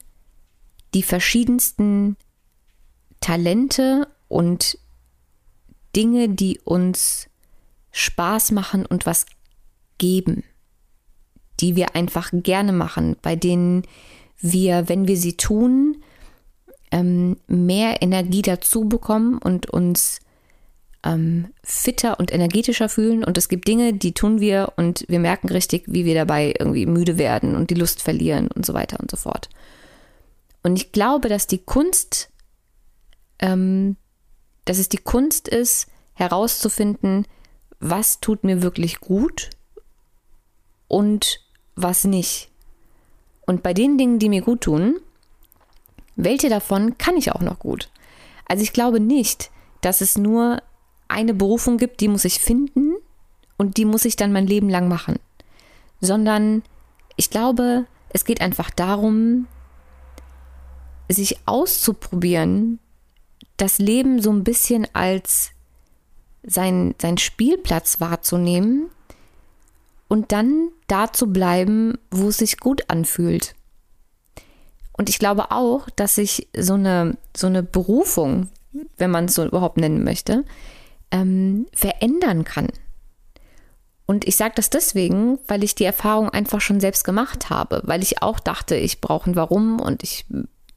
die 0.93 1.03
verschiedensten 1.03 2.15
Talente 3.19 4.07
und 4.29 4.77
Dinge, 5.97 6.29
die 6.29 6.61
uns 6.63 7.27
Spaß 7.91 8.51
machen 8.51 8.85
und 8.85 9.05
was 9.05 9.25
geben, 9.97 10.45
die 11.59 11.75
wir 11.75 11.95
einfach 11.95 12.29
gerne 12.33 12.71
machen, 12.71 13.15
bei 13.21 13.35
denen 13.35 13.83
wir, 14.39 14.87
wenn 14.87 15.07
wir 15.07 15.17
sie 15.17 15.37
tun, 15.37 16.03
ähm, 16.91 17.37
mehr 17.47 18.01
Energie 18.01 18.41
dazu 18.41 18.85
bekommen 18.85 19.37
und 19.37 19.69
uns 19.69 20.19
ähm, 21.03 21.49
fitter 21.63 22.19
und 22.19 22.33
energetischer 22.33 22.89
fühlen. 22.89 23.23
Und 23.23 23.37
es 23.37 23.49
gibt 23.49 23.67
Dinge, 23.67 23.93
die 23.93 24.13
tun 24.13 24.39
wir 24.39 24.73
und 24.75 25.05
wir 25.07 25.19
merken 25.19 25.49
richtig, 25.49 25.83
wie 25.87 26.05
wir 26.05 26.15
dabei 26.15 26.53
irgendwie 26.57 26.85
müde 26.85 27.17
werden 27.17 27.55
und 27.55 27.69
die 27.69 27.75
Lust 27.75 28.01
verlieren 28.01 28.49
und 28.49 28.65
so 28.65 28.73
weiter 28.73 28.99
und 28.99 29.11
so 29.11 29.17
fort. 29.17 29.49
Und 30.63 30.75
ich 30.75 30.91
glaube, 30.91 31.29
dass 31.29 31.47
die 31.47 31.59
Kunst, 31.59 32.29
ähm, 33.39 33.95
dass 34.65 34.77
es 34.77 34.89
die 34.89 34.97
Kunst 34.97 35.47
ist, 35.47 35.87
herauszufinden, 36.13 37.25
was 37.79 38.19
tut 38.19 38.43
mir 38.43 38.61
wirklich 38.61 38.99
gut 38.99 39.51
und 40.89 41.39
was 41.81 42.03
nicht. 42.03 42.49
Und 43.45 43.63
bei 43.63 43.73
den 43.73 43.97
Dingen, 43.97 44.19
die 44.19 44.29
mir 44.29 44.41
gut 44.41 44.61
tun, 44.61 44.99
welche 46.15 46.49
davon 46.49 46.97
kann 46.97 47.17
ich 47.17 47.31
auch 47.31 47.41
noch 47.41 47.59
gut? 47.59 47.89
Also 48.45 48.63
ich 48.63 48.73
glaube 48.73 48.99
nicht, 48.99 49.51
dass 49.81 50.01
es 50.01 50.17
nur 50.17 50.61
eine 51.07 51.33
Berufung 51.33 51.77
gibt, 51.77 52.01
die 52.01 52.07
muss 52.07 52.25
ich 52.25 52.39
finden 52.39 52.95
und 53.57 53.77
die 53.77 53.85
muss 53.85 54.05
ich 54.05 54.15
dann 54.15 54.31
mein 54.31 54.47
Leben 54.47 54.69
lang 54.69 54.87
machen, 54.87 55.19
sondern 56.01 56.63
ich 57.15 57.29
glaube, 57.29 57.85
es 58.09 58.25
geht 58.25 58.41
einfach 58.41 58.69
darum, 58.69 59.47
sich 61.09 61.39
auszuprobieren, 61.45 62.79
das 63.57 63.79
Leben 63.79 64.21
so 64.21 64.31
ein 64.31 64.43
bisschen 64.43 64.87
als 64.93 65.51
sein, 66.43 66.95
sein 67.01 67.17
Spielplatz 67.17 67.99
wahrzunehmen 67.99 68.89
und 70.09 70.33
dann 70.33 70.69
da 70.87 71.13
zu 71.13 71.31
bleiben, 71.31 71.97
wo 72.11 72.27
es 72.27 72.37
sich 72.37 72.59
gut 72.59 72.89
anfühlt. 72.89 73.55
Und 74.91 75.07
ich 75.07 75.19
glaube 75.19 75.51
auch, 75.51 75.89
dass 75.91 76.15
sich 76.15 76.49
so 76.57 76.73
eine, 76.73 77.17
so 77.37 77.47
eine 77.47 77.63
Berufung, 77.63 78.49
wenn 78.97 79.11
man 79.11 79.25
es 79.25 79.35
so 79.35 79.45
überhaupt 79.45 79.77
nennen 79.77 80.03
möchte, 80.03 80.43
ähm, 81.11 81.67
verändern 81.73 82.43
kann. 82.43 82.67
Und 84.05 84.27
ich 84.27 84.35
sage 84.35 84.53
das 84.55 84.71
deswegen, 84.71 85.37
weil 85.47 85.63
ich 85.63 85.75
die 85.75 85.85
Erfahrung 85.85 86.29
einfach 86.29 86.59
schon 86.59 86.79
selbst 86.79 87.03
gemacht 87.03 87.51
habe, 87.51 87.81
weil 87.85 88.01
ich 88.01 88.23
auch 88.23 88.39
dachte, 88.39 88.75
ich 88.75 89.01
brauche 89.01 89.29
ein 89.29 89.35
Warum 89.35 89.79
und 89.79 90.01
ich 90.03 90.25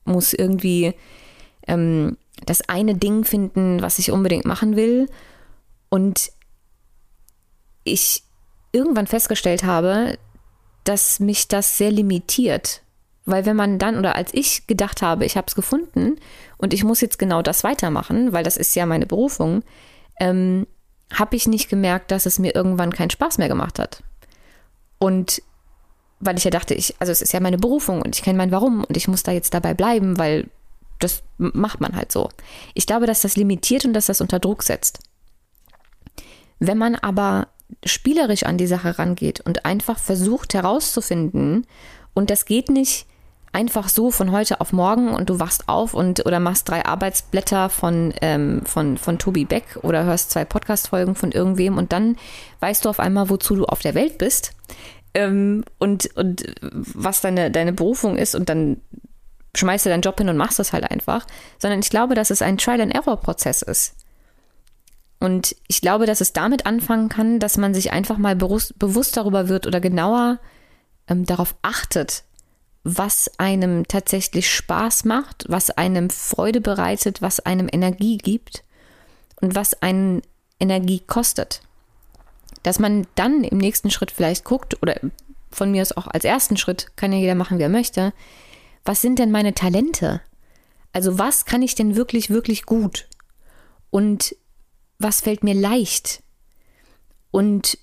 muss 0.04 0.34
irgendwie 0.34 0.94
ähm, 1.66 2.18
das 2.44 2.68
eine 2.68 2.94
Ding 2.94 3.24
finden, 3.24 3.80
was 3.80 3.98
ich 3.98 4.12
unbedingt 4.12 4.44
machen 4.44 4.76
will. 4.76 5.08
Und 5.88 6.30
ich 7.84 8.24
irgendwann 8.72 9.06
festgestellt 9.06 9.64
habe, 9.64 10.18
dass 10.84 11.20
mich 11.20 11.48
das 11.48 11.78
sehr 11.78 11.90
limitiert, 11.90 12.82
weil 13.24 13.46
wenn 13.46 13.56
man 13.56 13.78
dann 13.78 13.98
oder 13.98 14.16
als 14.16 14.34
ich 14.34 14.66
gedacht 14.66 15.02
habe, 15.02 15.24
ich 15.24 15.36
habe 15.36 15.46
es 15.46 15.54
gefunden 15.54 16.16
und 16.56 16.74
ich 16.74 16.82
muss 16.82 17.00
jetzt 17.00 17.18
genau 17.18 17.42
das 17.42 17.62
weitermachen, 17.62 18.32
weil 18.32 18.42
das 18.42 18.56
ist 18.56 18.74
ja 18.74 18.86
meine 18.86 19.06
Berufung, 19.06 19.62
ähm, 20.18 20.66
habe 21.12 21.36
ich 21.36 21.46
nicht 21.46 21.68
gemerkt, 21.68 22.10
dass 22.10 22.26
es 22.26 22.38
mir 22.38 22.54
irgendwann 22.54 22.92
keinen 22.92 23.10
Spaß 23.10 23.38
mehr 23.38 23.48
gemacht 23.48 23.78
hat. 23.78 24.02
Und 24.98 25.42
weil 26.20 26.38
ich 26.38 26.44
ja 26.44 26.50
dachte, 26.50 26.74
ich, 26.74 26.94
also 27.00 27.12
es 27.12 27.22
ist 27.22 27.32
ja 27.32 27.40
meine 27.40 27.58
Berufung 27.58 28.00
und 28.00 28.16
ich 28.16 28.22
kenne 28.22 28.38
mein 28.38 28.52
Warum 28.52 28.84
und 28.84 28.96
ich 28.96 29.08
muss 29.08 29.22
da 29.22 29.32
jetzt 29.32 29.54
dabei 29.54 29.74
bleiben, 29.74 30.18
weil 30.18 30.48
das 31.00 31.22
macht 31.36 31.80
man 31.80 31.96
halt 31.96 32.12
so. 32.12 32.28
Ich 32.74 32.86
glaube, 32.86 33.06
dass 33.06 33.22
das 33.22 33.36
limitiert 33.36 33.84
und 33.84 33.92
dass 33.92 34.06
das 34.06 34.20
unter 34.20 34.38
Druck 34.38 34.62
setzt. 34.62 35.00
Wenn 36.60 36.78
man 36.78 36.94
aber 36.94 37.48
spielerisch 37.84 38.44
an 38.44 38.58
die 38.58 38.66
Sache 38.66 38.98
rangeht 38.98 39.40
und 39.40 39.64
einfach 39.64 39.98
versucht 39.98 40.54
herauszufinden, 40.54 41.66
und 42.14 42.30
das 42.30 42.44
geht 42.44 42.68
nicht 42.68 43.06
einfach 43.52 43.88
so 43.88 44.10
von 44.10 44.32
heute 44.32 44.60
auf 44.60 44.72
morgen 44.72 45.10
und 45.10 45.28
du 45.28 45.38
wachst 45.38 45.68
auf 45.68 45.92
und 45.92 46.24
oder 46.24 46.40
machst 46.40 46.68
drei 46.68 46.84
Arbeitsblätter 46.84 47.68
von, 47.68 48.14
ähm, 48.22 48.62
von, 48.64 48.96
von 48.96 49.18
Tobi 49.18 49.44
Beck 49.44 49.78
oder 49.82 50.04
hörst 50.04 50.30
zwei 50.30 50.44
Podcast-Folgen 50.44 51.14
von 51.14 51.32
irgendwem 51.32 51.76
und 51.76 51.92
dann 51.92 52.16
weißt 52.60 52.84
du 52.84 52.88
auf 52.88 52.98
einmal, 52.98 53.28
wozu 53.28 53.54
du 53.54 53.66
auf 53.66 53.80
der 53.80 53.94
Welt 53.94 54.16
bist 54.16 54.52
ähm, 55.12 55.64
und, 55.78 56.16
und 56.16 56.54
was 56.62 57.20
deine, 57.20 57.50
deine 57.50 57.74
Berufung 57.74 58.16
ist 58.16 58.34
und 58.34 58.48
dann 58.48 58.80
schmeißt 59.54 59.84
du 59.84 59.90
deinen 59.90 60.00
Job 60.00 60.16
hin 60.18 60.30
und 60.30 60.38
machst 60.38 60.58
das 60.58 60.72
halt 60.72 60.90
einfach, 60.90 61.26
sondern 61.58 61.80
ich 61.80 61.90
glaube, 61.90 62.14
dass 62.14 62.30
es 62.30 62.40
ein 62.40 62.56
Trial-and-Error-Prozess 62.56 63.60
ist. 63.60 63.94
Und 65.22 65.54
ich 65.68 65.80
glaube, 65.80 66.06
dass 66.06 66.20
es 66.20 66.32
damit 66.32 66.66
anfangen 66.66 67.08
kann, 67.08 67.38
dass 67.38 67.56
man 67.56 67.74
sich 67.74 67.92
einfach 67.92 68.18
mal 68.18 68.34
bewusst, 68.34 69.16
darüber 69.16 69.48
wird 69.48 69.68
oder 69.68 69.78
genauer 69.80 70.40
ähm, 71.06 71.24
darauf 71.24 71.54
achtet, 71.62 72.24
was 72.82 73.30
einem 73.38 73.86
tatsächlich 73.86 74.50
Spaß 74.52 75.04
macht, 75.04 75.44
was 75.46 75.70
einem 75.70 76.10
Freude 76.10 76.60
bereitet, 76.60 77.22
was 77.22 77.38
einem 77.38 77.68
Energie 77.70 78.18
gibt 78.18 78.64
und 79.40 79.54
was 79.54 79.80
einen 79.80 80.22
Energie 80.58 80.98
kostet. 81.06 81.60
Dass 82.64 82.80
man 82.80 83.06
dann 83.14 83.44
im 83.44 83.58
nächsten 83.58 83.92
Schritt 83.92 84.10
vielleicht 84.10 84.42
guckt, 84.42 84.82
oder 84.82 84.98
von 85.52 85.70
mir 85.70 85.82
aus 85.82 85.96
auch 85.96 86.08
als 86.08 86.24
ersten 86.24 86.56
Schritt, 86.56 86.96
kann 86.96 87.12
ja 87.12 87.20
jeder 87.20 87.36
machen, 87.36 87.60
wie 87.60 87.62
er 87.62 87.68
möchte, 87.68 88.12
was 88.84 89.00
sind 89.00 89.20
denn 89.20 89.30
meine 89.30 89.54
Talente? 89.54 90.20
Also 90.92 91.16
was 91.16 91.44
kann 91.44 91.62
ich 91.62 91.76
denn 91.76 91.94
wirklich, 91.94 92.28
wirklich 92.28 92.66
gut? 92.66 93.06
Und 93.90 94.34
was 94.98 95.20
fällt 95.20 95.44
mir 95.44 95.54
leicht? 95.54 96.22
Und 97.30 97.78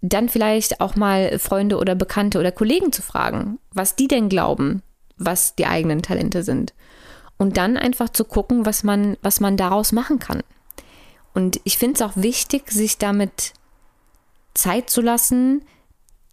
dann 0.00 0.28
vielleicht 0.28 0.80
auch 0.80 0.96
mal 0.96 1.38
Freunde 1.38 1.78
oder 1.78 1.94
Bekannte 1.94 2.38
oder 2.38 2.52
Kollegen 2.52 2.92
zu 2.92 3.02
fragen, 3.02 3.58
was 3.72 3.96
die 3.96 4.06
denn 4.06 4.28
glauben, 4.28 4.82
was 5.16 5.54
die 5.54 5.66
eigenen 5.66 6.02
Talente 6.02 6.42
sind. 6.42 6.74
Und 7.38 7.56
dann 7.56 7.76
einfach 7.76 8.10
zu 8.10 8.24
gucken, 8.24 8.66
was 8.66 8.84
man, 8.84 9.16
was 9.22 9.40
man 9.40 9.56
daraus 9.56 9.92
machen 9.92 10.18
kann. 10.18 10.42
Und 11.32 11.60
ich 11.64 11.78
finde 11.78 11.94
es 11.94 12.02
auch 12.02 12.16
wichtig, 12.16 12.70
sich 12.70 12.98
damit 12.98 13.54
Zeit 14.52 14.88
zu 14.88 15.00
lassen, 15.00 15.64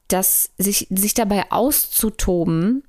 dass 0.08 0.52
sich, 0.58 0.88
sich 0.90 1.14
dabei 1.14 1.52
auszutoben 1.52 2.84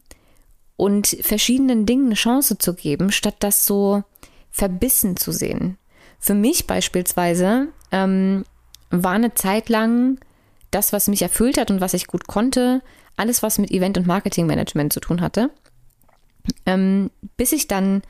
und 0.77 1.17
verschiedenen 1.21 1.87
Dingen 1.87 2.07
eine 2.07 2.15
Chance 2.17 2.59
zu 2.59 2.75
geben, 2.75 3.13
statt 3.13 3.37
das 3.39 3.65
so 3.65 4.03
verbissen 4.51 5.17
zu 5.17 5.33
sehen. 5.33 5.79
Für 6.23 6.35
mich 6.35 6.69
beispielsweise 6.69 7.67
ähm, 7.91 8.45
war 8.91 9.11
eine 9.11 9.35
Zeit 9.35 9.69
lang 9.69 10.21
das, 10.71 10.93
was 10.93 11.09
mich 11.09 11.21
erfüllt 11.21 11.59
hat 11.59 11.73
und 11.73 11.81
was 11.81 11.95
ich 11.95 12.07
gut 12.07 12.29
konnte, 12.29 12.81
alles, 13.17 13.43
was 13.43 13.59
mit 13.59 13.73
Event- 13.73 13.99
und 13.99 14.07
Marketingmanagement 14.07 14.93
zu 14.93 15.01
tun 15.01 15.21
hatte. 15.21 15.51
Ähm, 16.65 17.11
bis 17.37 17.51
ich 17.51 17.67
dann 17.67 18.03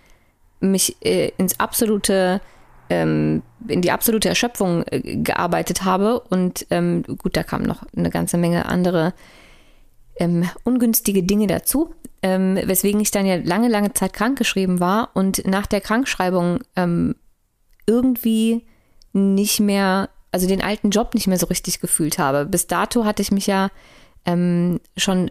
mich 0.60 0.96
äh, 1.00 1.32
ins 1.38 1.58
absolute, 1.58 2.42
ähm, 2.90 3.42
in 3.66 3.80
die 3.80 3.90
absolute 3.90 4.28
Erschöpfung 4.28 4.84
äh, 4.88 5.00
gearbeitet 5.16 5.82
habe. 5.84 6.20
Und 6.20 6.66
ähm, 6.68 7.04
gut, 7.16 7.34
da 7.34 7.42
kamen 7.42 7.64
noch 7.64 7.82
eine 7.96 8.10
ganze 8.10 8.36
Menge 8.36 8.66
andere 8.66 9.14
ähm, 10.16 10.46
ungünstige 10.64 11.22
Dinge 11.22 11.46
dazu, 11.46 11.94
ähm, 12.20 12.58
weswegen 12.62 13.00
ich 13.00 13.10
dann 13.10 13.24
ja 13.24 13.36
lange, 13.36 13.68
lange 13.68 13.94
Zeit 13.94 14.12
krankgeschrieben 14.12 14.80
war 14.80 15.08
und 15.14 15.46
nach 15.46 15.66
der 15.66 15.80
Krankschreibung 15.80 16.58
ähm, 16.76 17.14
irgendwie 17.86 18.64
nicht 19.12 19.60
mehr 19.60 20.08
also 20.32 20.48
den 20.48 20.62
alten 20.62 20.90
Job 20.90 21.14
nicht 21.14 21.26
mehr 21.26 21.38
so 21.38 21.46
richtig 21.46 21.80
gefühlt 21.80 22.18
habe. 22.18 22.46
Bis 22.46 22.66
dato 22.66 23.04
hatte 23.04 23.22
ich 23.22 23.30
mich 23.30 23.46
ja 23.46 23.68
ähm, 24.24 24.80
schon 24.96 25.30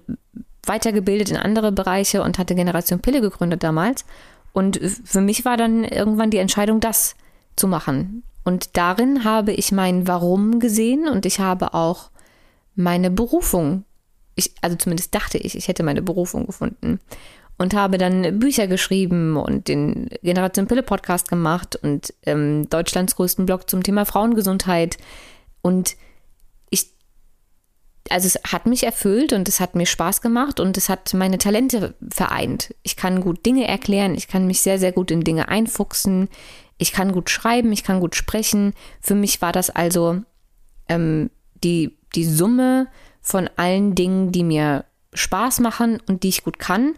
weitergebildet 0.63 1.31
in 1.31 1.37
andere 1.37 1.71
Bereiche 1.71 2.21
und 2.21 2.37
hatte 2.37 2.55
Generation 2.55 2.99
Pille 2.99 3.19
gegründet 3.19 3.63
damals. 3.63 4.05
Und 4.53 4.79
für 5.03 5.21
mich 5.21 5.43
war 5.43 5.57
dann 5.57 5.83
irgendwann 5.83 6.29
die 6.29 6.37
Entscheidung, 6.37 6.79
das 6.79 7.15
zu 7.55 7.67
machen. 7.67 8.23
Und 8.43 8.77
darin 8.77 9.23
habe 9.23 9.53
ich 9.53 9.71
mein 9.71 10.07
Warum 10.07 10.59
gesehen 10.59 11.07
und 11.07 11.25
ich 11.25 11.39
habe 11.39 11.73
auch 11.73 12.11
meine 12.75 13.09
Berufung. 13.09 13.85
Ich, 14.35 14.53
also 14.61 14.75
zumindest 14.77 15.15
dachte 15.15 15.37
ich, 15.39 15.55
ich 15.55 15.67
hätte 15.67 15.83
meine 15.83 16.01
Berufung 16.01 16.45
gefunden 16.45 16.99
und 17.57 17.73
habe 17.73 17.97
dann 17.97 18.39
Bücher 18.39 18.67
geschrieben 18.67 19.37
und 19.37 19.67
den 19.67 20.09
Generation 20.23 20.67
Pille 20.67 20.83
Podcast 20.83 21.29
gemacht 21.29 21.75
und 21.75 22.13
ähm, 22.25 22.67
Deutschlands 22.69 23.15
größten 23.15 23.45
Blog 23.45 23.69
zum 23.69 23.83
Thema 23.83 24.05
Frauengesundheit. 24.05 24.97
Und 25.61 25.95
ich, 26.69 26.87
also 28.09 28.27
es 28.27 28.39
hat 28.51 28.65
mich 28.65 28.83
erfüllt 28.83 29.33
und 29.33 29.47
es 29.47 29.59
hat 29.59 29.75
mir 29.75 29.85
Spaß 29.85 30.21
gemacht 30.21 30.59
und 30.59 30.75
es 30.75 30.89
hat 30.89 31.13
meine 31.13 31.37
Talente 31.37 31.93
vereint. 32.09 32.73
Ich 32.81 32.95
kann 32.95 33.21
gut 33.21 33.45
Dinge 33.45 33.67
erklären, 33.67 34.15
ich 34.15 34.27
kann 34.27 34.47
mich 34.47 34.61
sehr, 34.61 34.79
sehr 34.79 34.91
gut 34.91 35.11
in 35.11 35.23
Dinge 35.23 35.47
einfuchsen, 35.47 36.29
ich 36.79 36.91
kann 36.91 37.11
gut 37.11 37.29
schreiben, 37.29 37.71
ich 37.71 37.83
kann 37.83 37.99
gut 37.99 38.15
sprechen. 38.15 38.73
Für 39.01 39.13
mich 39.13 39.39
war 39.39 39.51
das 39.51 39.69
also 39.69 40.23
ähm, 40.89 41.29
die, 41.63 41.95
die 42.15 42.25
Summe 42.25 42.87
von 43.21 43.49
allen 43.55 43.93
Dingen, 43.93 44.31
die 44.31 44.43
mir 44.43 44.85
Spaß 45.13 45.59
machen 45.59 46.01
und 46.07 46.23
die 46.23 46.29
ich 46.29 46.43
gut 46.43 46.57
kann, 46.57 46.95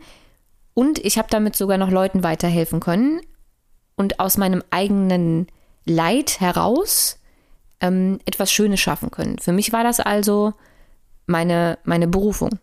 und 0.73 0.99
ich 0.99 1.17
habe 1.17 1.27
damit 1.29 1.55
sogar 1.55 1.77
noch 1.77 1.89
Leuten 1.89 2.23
weiterhelfen 2.23 2.79
können. 2.79 3.21
Und 3.95 4.19
aus 4.19 4.37
meinem 4.37 4.63
eigenen 4.71 5.47
Leid 5.85 6.39
heraus 6.39 7.19
ähm, 7.79 8.19
etwas 8.25 8.51
Schönes 8.51 8.79
schaffen 8.79 9.11
können. 9.11 9.37
Für 9.37 9.51
mich 9.51 9.71
war 9.71 9.83
das 9.83 9.99
also 9.99 10.53
meine, 11.27 11.77
meine 11.83 12.07
Berufung. 12.07 12.59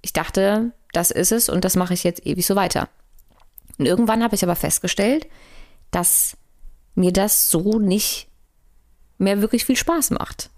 Ich 0.00 0.12
dachte, 0.12 0.72
das 0.92 1.10
ist 1.10 1.30
es 1.30 1.48
und 1.48 1.64
das 1.64 1.76
mache 1.76 1.94
ich 1.94 2.02
jetzt 2.02 2.26
ewig 2.26 2.44
so 2.46 2.56
weiter. 2.56 2.88
Und 3.78 3.86
irgendwann 3.86 4.24
habe 4.24 4.34
ich 4.34 4.42
aber 4.42 4.56
festgestellt, 4.56 5.28
dass 5.92 6.36
mir 6.94 7.12
das 7.12 7.50
so 7.50 7.78
nicht 7.78 8.28
mehr 9.18 9.40
wirklich 9.40 9.64
viel 9.64 9.76
Spaß 9.76 10.10
macht. 10.10 10.50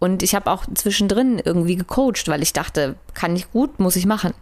Und 0.00 0.22
ich 0.24 0.34
habe 0.34 0.50
auch 0.50 0.66
zwischendrin 0.74 1.38
irgendwie 1.38 1.76
gecoacht, 1.76 2.26
weil 2.26 2.42
ich 2.42 2.52
dachte, 2.52 2.96
kann 3.14 3.36
ich 3.36 3.50
gut, 3.52 3.78
muss 3.78 3.96
ich 3.96 4.06
machen. 4.06 4.34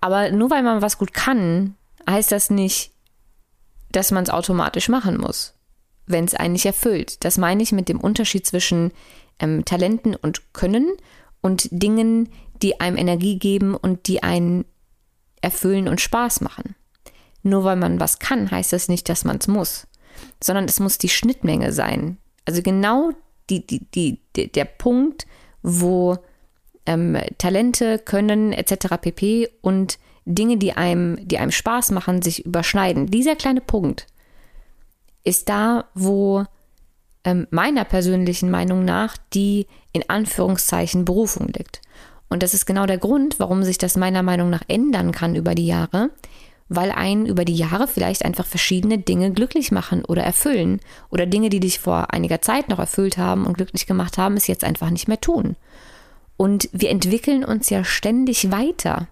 Aber 0.00 0.30
nur 0.30 0.50
weil 0.50 0.62
man 0.62 0.82
was 0.82 0.98
gut 0.98 1.12
kann, 1.12 1.76
heißt 2.08 2.32
das 2.32 2.50
nicht, 2.50 2.92
dass 3.92 4.10
man 4.10 4.24
es 4.24 4.30
automatisch 4.30 4.88
machen 4.88 5.18
muss, 5.18 5.54
wenn 6.06 6.24
es 6.24 6.34
einen 6.34 6.52
nicht 6.54 6.66
erfüllt. 6.66 7.24
Das 7.24 7.38
meine 7.38 7.62
ich 7.62 7.72
mit 7.72 7.88
dem 7.88 8.00
Unterschied 8.00 8.46
zwischen 8.46 8.92
ähm, 9.38 9.64
Talenten 9.64 10.14
und 10.14 10.52
Können 10.52 10.88
und 11.40 11.68
Dingen, 11.70 12.28
die 12.62 12.80
einem 12.80 12.96
Energie 12.96 13.38
geben 13.38 13.74
und 13.74 14.06
die 14.06 14.22
einen 14.22 14.64
erfüllen 15.40 15.88
und 15.88 16.00
Spaß 16.00 16.40
machen. 16.42 16.74
Nur 17.42 17.64
weil 17.64 17.76
man 17.76 18.00
was 18.00 18.18
kann, 18.18 18.50
heißt 18.50 18.72
das 18.72 18.88
nicht, 18.88 19.08
dass 19.08 19.24
man 19.24 19.38
es 19.38 19.48
muss, 19.48 19.86
sondern 20.42 20.66
es 20.66 20.78
muss 20.80 20.98
die 20.98 21.08
Schnittmenge 21.08 21.72
sein. 21.72 22.18
Also 22.44 22.62
genau 22.62 23.12
die, 23.48 23.66
die, 23.66 23.88
die, 23.90 24.20
der 24.52 24.66
Punkt, 24.66 25.26
wo 25.62 26.18
ähm, 26.90 27.16
Talente, 27.38 28.00
Können 28.00 28.52
etc. 28.52 28.96
pp. 29.00 29.48
und 29.60 29.98
Dinge, 30.24 30.56
die 30.56 30.72
einem, 30.72 31.16
die 31.26 31.38
einem 31.38 31.52
Spaß 31.52 31.92
machen, 31.92 32.20
sich 32.20 32.44
überschneiden. 32.44 33.06
Dieser 33.06 33.36
kleine 33.36 33.60
Punkt 33.60 34.06
ist 35.22 35.48
da, 35.48 35.84
wo 35.94 36.44
ähm, 37.24 37.46
meiner 37.50 37.84
persönlichen 37.84 38.50
Meinung 38.50 38.84
nach 38.84 39.16
die 39.32 39.66
in 39.92 40.08
Anführungszeichen 40.08 41.04
Berufung 41.04 41.48
liegt. 41.48 41.80
Und 42.28 42.42
das 42.42 42.54
ist 42.54 42.66
genau 42.66 42.86
der 42.86 42.98
Grund, 42.98 43.38
warum 43.38 43.62
sich 43.62 43.78
das 43.78 43.96
meiner 43.96 44.22
Meinung 44.22 44.50
nach 44.50 44.62
ändern 44.66 45.12
kann 45.12 45.36
über 45.36 45.54
die 45.54 45.66
Jahre, 45.66 46.10
weil 46.68 46.90
einen 46.90 47.26
über 47.26 47.44
die 47.44 47.56
Jahre 47.56 47.86
vielleicht 47.86 48.24
einfach 48.24 48.46
verschiedene 48.46 48.98
Dinge 48.98 49.32
glücklich 49.32 49.70
machen 49.70 50.04
oder 50.04 50.22
erfüllen 50.22 50.80
oder 51.10 51.26
Dinge, 51.26 51.50
die 51.50 51.60
dich 51.60 51.78
vor 51.78 52.12
einiger 52.12 52.42
Zeit 52.42 52.68
noch 52.68 52.78
erfüllt 52.78 53.16
haben 53.16 53.46
und 53.46 53.54
glücklich 53.54 53.86
gemacht 53.86 54.18
haben, 54.18 54.36
es 54.36 54.46
jetzt 54.48 54.64
einfach 54.64 54.90
nicht 54.90 55.08
mehr 55.08 55.20
tun. 55.20 55.56
Und 56.40 56.70
wir 56.72 56.88
entwickeln 56.88 57.44
uns 57.44 57.68
ja 57.68 57.84
ständig 57.84 58.50
weiter 58.50 59.08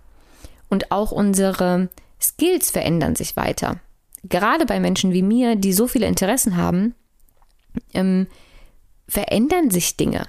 und 0.71 0.91
auch 0.91 1.13
unsere 1.13 1.91
Skills 2.19 2.71
verändern 2.71 3.17
sich 3.17 3.37
weiter. 3.37 3.81
Gerade 4.25 4.65
bei 4.65 4.81
Menschen 4.81 5.13
wie 5.13 5.21
mir, 5.21 5.55
die 5.55 5.75
so 5.75 5.87
viele 5.87 6.07
Interessen 6.07 6.57
haben, 6.57 6.95
ähm, 7.93 8.29
verändern 9.07 9.71
sich 9.71 9.99
Dinge. 9.99 10.23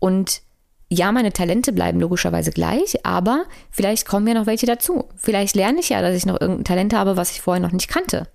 Und 0.00 0.42
ja, 0.88 1.12
meine 1.12 1.32
Talente 1.32 1.72
bleiben 1.72 2.00
logischerweise 2.00 2.50
gleich, 2.50 3.06
aber 3.06 3.44
vielleicht 3.70 4.08
kommen 4.08 4.26
ja 4.26 4.34
noch 4.34 4.46
welche 4.46 4.66
dazu. 4.66 5.04
Vielleicht 5.14 5.54
lerne 5.54 5.78
ich 5.78 5.90
ja, 5.90 6.02
dass 6.02 6.16
ich 6.16 6.26
noch 6.26 6.40
irgendein 6.40 6.64
Talent 6.64 6.92
habe, 6.92 7.16
was 7.16 7.30
ich 7.30 7.40
vorher 7.40 7.62
noch 7.62 7.70
nicht 7.70 7.86
kannte. 7.86 8.26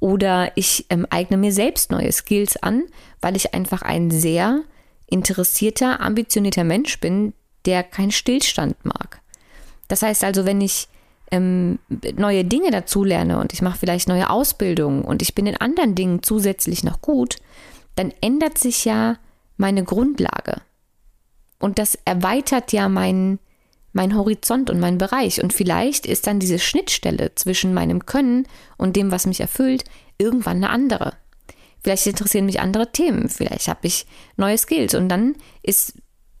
Oder 0.00 0.50
ich 0.56 0.84
ähm, 0.90 1.06
eigne 1.10 1.36
mir 1.36 1.52
selbst 1.52 1.92
neue 1.92 2.10
Skills 2.10 2.60
an, 2.60 2.82
weil 3.20 3.36
ich 3.36 3.54
einfach 3.54 3.82
ein 3.82 4.10
sehr 4.10 4.64
interessierter, 5.10 6.00
ambitionierter 6.00 6.64
Mensch 6.64 7.00
bin, 7.00 7.32
der 7.66 7.82
keinen 7.82 8.12
Stillstand 8.12 8.76
mag. 8.84 9.20
Das 9.88 10.02
heißt 10.02 10.24
also, 10.24 10.46
wenn 10.46 10.60
ich 10.60 10.88
ähm, 11.30 11.78
neue 12.16 12.44
Dinge 12.44 12.70
dazulerne 12.70 13.38
und 13.38 13.52
ich 13.52 13.62
mache 13.62 13.78
vielleicht 13.78 14.08
neue 14.08 14.30
Ausbildungen 14.30 15.02
und 15.02 15.22
ich 15.22 15.34
bin 15.34 15.46
in 15.46 15.56
anderen 15.56 15.94
Dingen 15.94 16.22
zusätzlich 16.22 16.84
noch 16.84 17.00
gut, 17.02 17.36
dann 17.96 18.12
ändert 18.20 18.58
sich 18.58 18.84
ja 18.84 19.16
meine 19.56 19.84
Grundlage. 19.84 20.62
Und 21.58 21.78
das 21.78 21.98
erweitert 22.04 22.72
ja 22.72 22.88
meinen 22.88 23.38
mein 23.92 24.16
Horizont 24.16 24.70
und 24.70 24.80
meinen 24.80 24.98
Bereich. 24.98 25.42
Und 25.42 25.52
vielleicht 25.52 26.06
ist 26.06 26.26
dann 26.26 26.38
diese 26.38 26.58
Schnittstelle 26.58 27.34
zwischen 27.34 27.74
meinem 27.74 28.06
Können 28.06 28.46
und 28.76 28.96
dem, 28.96 29.10
was 29.10 29.26
mich 29.26 29.40
erfüllt, 29.40 29.84
irgendwann 30.18 30.58
eine 30.58 30.70
andere. 30.70 31.14
Vielleicht 31.82 32.06
interessieren 32.06 32.46
mich 32.46 32.60
andere 32.60 32.92
Themen, 32.92 33.28
vielleicht 33.28 33.68
habe 33.68 33.86
ich 33.86 34.06
neue 34.36 34.58
Skills 34.58 34.94
und 34.94 35.08
dann 35.08 35.34
ist 35.62 35.94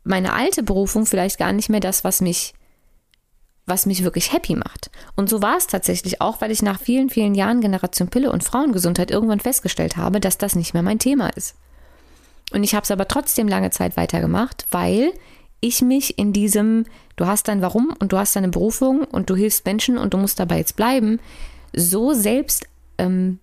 meine 0.04 0.32
alte 0.34 0.62
Berufung 0.62 1.06
vielleicht 1.06 1.38
gar 1.38 1.52
nicht 1.52 1.68
mehr 1.68 1.80
das, 1.80 2.04
was 2.04 2.20
mich 2.20 2.54
was 3.66 3.86
mich 3.86 4.02
wirklich 4.02 4.32
happy 4.32 4.56
macht. 4.56 4.90
Und 5.16 5.30
so 5.30 5.40
war 5.40 5.56
es 5.56 5.66
tatsächlich 5.68 6.20
auch, 6.20 6.40
weil 6.40 6.50
ich 6.50 6.60
nach 6.60 6.80
vielen, 6.80 7.08
vielen 7.08 7.34
Jahren 7.34 7.60
Generation 7.60 8.08
Pille 8.08 8.32
und 8.32 8.44
Frauengesundheit 8.44 9.10
irgendwann 9.10 9.40
festgestellt 9.40 9.96
habe, 9.96 10.20
dass 10.20 10.38
das 10.38 10.56
nicht 10.56 10.74
mehr 10.74 10.82
mein 10.82 10.98
Thema 10.98 11.28
ist. 11.28 11.54
Und 12.52 12.64
ich 12.64 12.74
habe 12.74 12.82
es 12.82 12.90
aber 12.90 13.06
trotzdem 13.06 13.48
lange 13.48 13.70
Zeit 13.70 13.96
weitergemacht, 13.96 14.66
weil 14.70 15.12
ich 15.60 15.82
mich 15.82 16.18
in 16.18 16.32
diesem, 16.32 16.84
du 17.16 17.26
hast 17.26 17.48
dein 17.48 17.62
Warum 17.62 17.94
und 18.00 18.12
du 18.12 18.18
hast 18.18 18.34
deine 18.34 18.48
Berufung 18.48 19.04
und 19.04 19.30
du 19.30 19.36
hilfst 19.36 19.64
Menschen 19.64 19.98
und 19.98 20.14
du 20.14 20.18
musst 20.18 20.40
dabei 20.40 20.58
jetzt 20.58 20.76
bleiben, 20.76 21.20
so 21.72 22.12
selbst 22.12 22.66
ähm, 22.98 23.38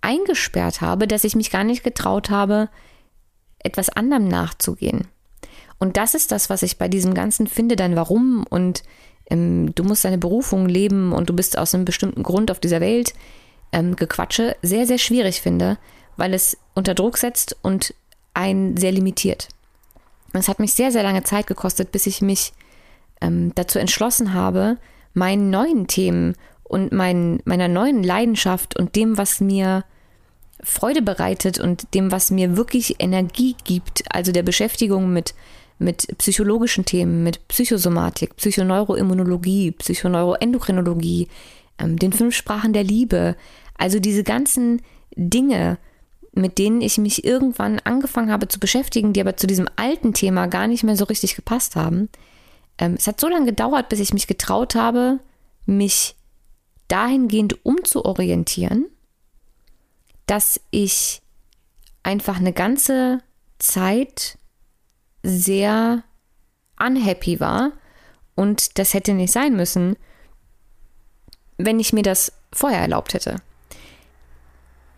eingesperrt 0.00 0.80
habe, 0.80 1.06
dass 1.06 1.24
ich 1.24 1.36
mich 1.36 1.50
gar 1.50 1.64
nicht 1.64 1.84
getraut 1.84 2.30
habe, 2.30 2.68
etwas 3.58 3.88
anderem 3.88 4.28
nachzugehen. 4.28 5.08
Und 5.78 5.96
das 5.96 6.14
ist 6.14 6.32
das, 6.32 6.50
was 6.50 6.62
ich 6.62 6.78
bei 6.78 6.88
diesem 6.88 7.14
ganzen 7.14 7.46
Finde 7.46 7.76
dein 7.76 7.96
Warum 7.96 8.44
und 8.48 8.82
ähm, 9.30 9.74
du 9.74 9.84
musst 9.84 10.04
deine 10.04 10.18
Berufung 10.18 10.68
leben 10.68 11.12
und 11.12 11.28
du 11.28 11.34
bist 11.34 11.58
aus 11.58 11.74
einem 11.74 11.84
bestimmten 11.84 12.22
Grund 12.22 12.50
auf 12.50 12.60
dieser 12.60 12.80
Welt 12.80 13.14
ähm, 13.72 13.96
Gequatsche 13.96 14.56
sehr, 14.62 14.86
sehr 14.86 14.98
schwierig 14.98 15.40
finde, 15.40 15.78
weil 16.16 16.34
es 16.34 16.56
unter 16.74 16.94
Druck 16.94 17.18
setzt 17.18 17.56
und 17.62 17.94
einen 18.34 18.76
sehr 18.76 18.92
limitiert. 18.92 19.48
Es 20.32 20.48
hat 20.48 20.60
mich 20.60 20.74
sehr, 20.74 20.92
sehr 20.92 21.02
lange 21.02 21.22
Zeit 21.22 21.46
gekostet, 21.46 21.92
bis 21.92 22.06
ich 22.06 22.22
mich 22.22 22.52
ähm, 23.20 23.52
dazu 23.54 23.78
entschlossen 23.78 24.34
habe, 24.34 24.78
meinen 25.14 25.50
neuen 25.50 25.86
Themen 25.86 26.36
und 26.68 26.92
mein, 26.92 27.40
meiner 27.44 27.68
neuen 27.68 28.02
Leidenschaft 28.02 28.78
und 28.78 28.94
dem, 28.94 29.18
was 29.18 29.40
mir 29.40 29.84
Freude 30.62 31.02
bereitet 31.02 31.58
und 31.58 31.94
dem, 31.94 32.12
was 32.12 32.30
mir 32.30 32.56
wirklich 32.56 32.96
Energie 32.98 33.56
gibt, 33.64 34.04
also 34.10 34.32
der 34.32 34.42
Beschäftigung 34.42 35.12
mit, 35.12 35.34
mit 35.78 36.06
psychologischen 36.18 36.84
Themen, 36.84 37.22
mit 37.22 37.46
Psychosomatik, 37.48 38.36
Psychoneuroimmunologie, 38.36 39.72
Psychoneuroendokrinologie, 39.72 41.28
ähm, 41.78 41.96
den 41.98 42.12
fünf 42.12 42.34
Sprachen 42.34 42.72
der 42.72 42.84
Liebe, 42.84 43.36
also 43.76 44.00
diese 44.00 44.24
ganzen 44.24 44.82
Dinge, 45.16 45.78
mit 46.32 46.58
denen 46.58 46.80
ich 46.80 46.98
mich 46.98 47.24
irgendwann 47.24 47.80
angefangen 47.80 48.30
habe 48.30 48.48
zu 48.48 48.60
beschäftigen, 48.60 49.12
die 49.12 49.20
aber 49.20 49.36
zu 49.36 49.46
diesem 49.46 49.68
alten 49.76 50.12
Thema 50.12 50.46
gar 50.46 50.66
nicht 50.66 50.84
mehr 50.84 50.96
so 50.96 51.04
richtig 51.04 51.36
gepasst 51.36 51.76
haben. 51.76 52.08
Ähm, 52.78 52.94
es 52.98 53.06
hat 53.06 53.20
so 53.20 53.28
lange 53.28 53.46
gedauert, 53.46 53.88
bis 53.88 54.00
ich 54.00 54.12
mich 54.12 54.26
getraut 54.26 54.74
habe, 54.74 55.20
mich 55.66 56.16
dahingehend 56.88 57.64
umzuorientieren, 57.64 58.86
dass 60.26 60.60
ich 60.70 61.22
einfach 62.02 62.38
eine 62.38 62.52
ganze 62.52 63.22
Zeit 63.58 64.38
sehr 65.22 66.02
unhappy 66.78 67.40
war 67.40 67.72
und 68.34 68.78
das 68.78 68.94
hätte 68.94 69.14
nicht 69.14 69.32
sein 69.32 69.56
müssen, 69.56 69.96
wenn 71.56 71.80
ich 71.80 71.92
mir 71.92 72.02
das 72.02 72.32
vorher 72.52 72.80
erlaubt 72.80 73.14
hätte. 73.14 73.36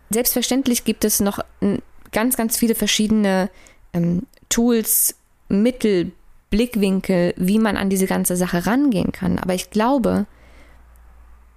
Selbstverständlich 0.09 0.83
gibt 0.83 1.05
es 1.05 1.19
noch 1.19 1.39
ganz, 2.11 2.37
ganz 2.37 2.57
viele 2.57 2.75
verschiedene 2.75 3.49
ähm, 3.93 4.27
Tools, 4.49 5.15
Mittel, 5.49 6.11
Blickwinkel, 6.49 7.33
wie 7.37 7.59
man 7.59 7.77
an 7.77 7.89
diese 7.89 8.07
ganze 8.07 8.35
Sache 8.35 8.65
rangehen 8.67 9.11
kann. 9.11 9.39
Aber 9.39 9.53
ich 9.53 9.69
glaube, 9.69 10.27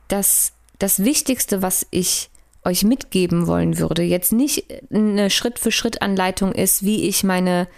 dass 0.08 0.52
das 0.78 1.04
Wichtigste, 1.04 1.62
was 1.62 1.86
ich 1.90 2.30
euch 2.64 2.84
mitgeben 2.84 3.46
wollen 3.46 3.78
würde, 3.78 4.02
jetzt 4.02 4.32
nicht 4.32 4.64
eine 4.92 5.30
Schritt-für-Schritt-Anleitung 5.30 6.52
ist, 6.52 6.84
wie 6.84 7.08
ich 7.08 7.22
meine 7.22 7.68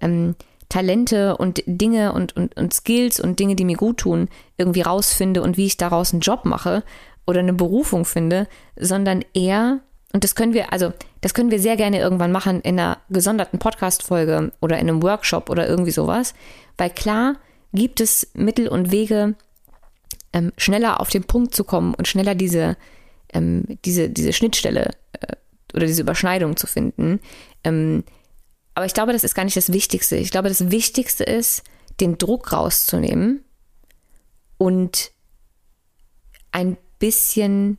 ähm, 0.00 0.36
Talente 0.68 1.36
und 1.36 1.62
Dinge 1.66 2.12
und, 2.12 2.36
und, 2.36 2.56
und 2.56 2.72
Skills 2.72 3.20
und 3.20 3.38
Dinge, 3.38 3.56
die 3.56 3.64
mir 3.64 3.76
gut 3.76 3.98
tun, 3.98 4.28
irgendwie 4.56 4.82
rausfinde 4.82 5.42
und 5.42 5.56
wie 5.56 5.66
ich 5.66 5.76
daraus 5.76 6.12
einen 6.12 6.20
Job 6.20 6.44
mache 6.44 6.84
oder 7.26 7.40
eine 7.40 7.52
Berufung 7.52 8.04
finde, 8.04 8.48
sondern 8.76 9.24
eher 9.34 9.80
und 10.12 10.24
das 10.24 10.34
können 10.34 10.54
wir, 10.54 10.72
also, 10.72 10.94
das 11.20 11.34
können 11.34 11.50
wir 11.50 11.58
sehr 11.58 11.76
gerne 11.76 11.98
irgendwann 11.98 12.32
machen 12.32 12.62
in 12.62 12.78
einer 12.78 12.96
gesonderten 13.10 13.58
Podcast-Folge 13.58 14.50
oder 14.62 14.78
in 14.78 14.88
einem 14.88 15.02
Workshop 15.02 15.50
oder 15.50 15.68
irgendwie 15.68 15.90
sowas. 15.90 16.32
Weil 16.78 16.88
klar 16.88 17.34
gibt 17.74 18.00
es 18.00 18.30
Mittel 18.32 18.68
und 18.68 18.90
Wege, 18.90 19.34
ähm, 20.36 20.52
schneller 20.56 21.00
auf 21.00 21.08
den 21.08 21.24
Punkt 21.24 21.54
zu 21.54 21.64
kommen 21.64 21.94
und 21.94 22.06
schneller 22.06 22.34
diese, 22.34 22.76
ähm, 23.32 23.78
diese, 23.84 24.10
diese 24.10 24.32
Schnittstelle 24.32 24.90
äh, 25.12 25.36
oder 25.74 25.86
diese 25.86 26.02
Überschneidung 26.02 26.56
zu 26.56 26.66
finden. 26.66 27.20
Ähm, 27.64 28.04
aber 28.74 28.86
ich 28.86 28.94
glaube, 28.94 29.12
das 29.12 29.24
ist 29.24 29.34
gar 29.34 29.44
nicht 29.44 29.56
das 29.56 29.72
Wichtigste. 29.72 30.16
Ich 30.16 30.30
glaube, 30.30 30.48
das 30.48 30.70
Wichtigste 30.70 31.24
ist, 31.24 31.62
den 32.00 32.18
Druck 32.18 32.52
rauszunehmen 32.52 33.42
und 34.58 35.12
ein 36.52 36.76
bisschen 36.98 37.78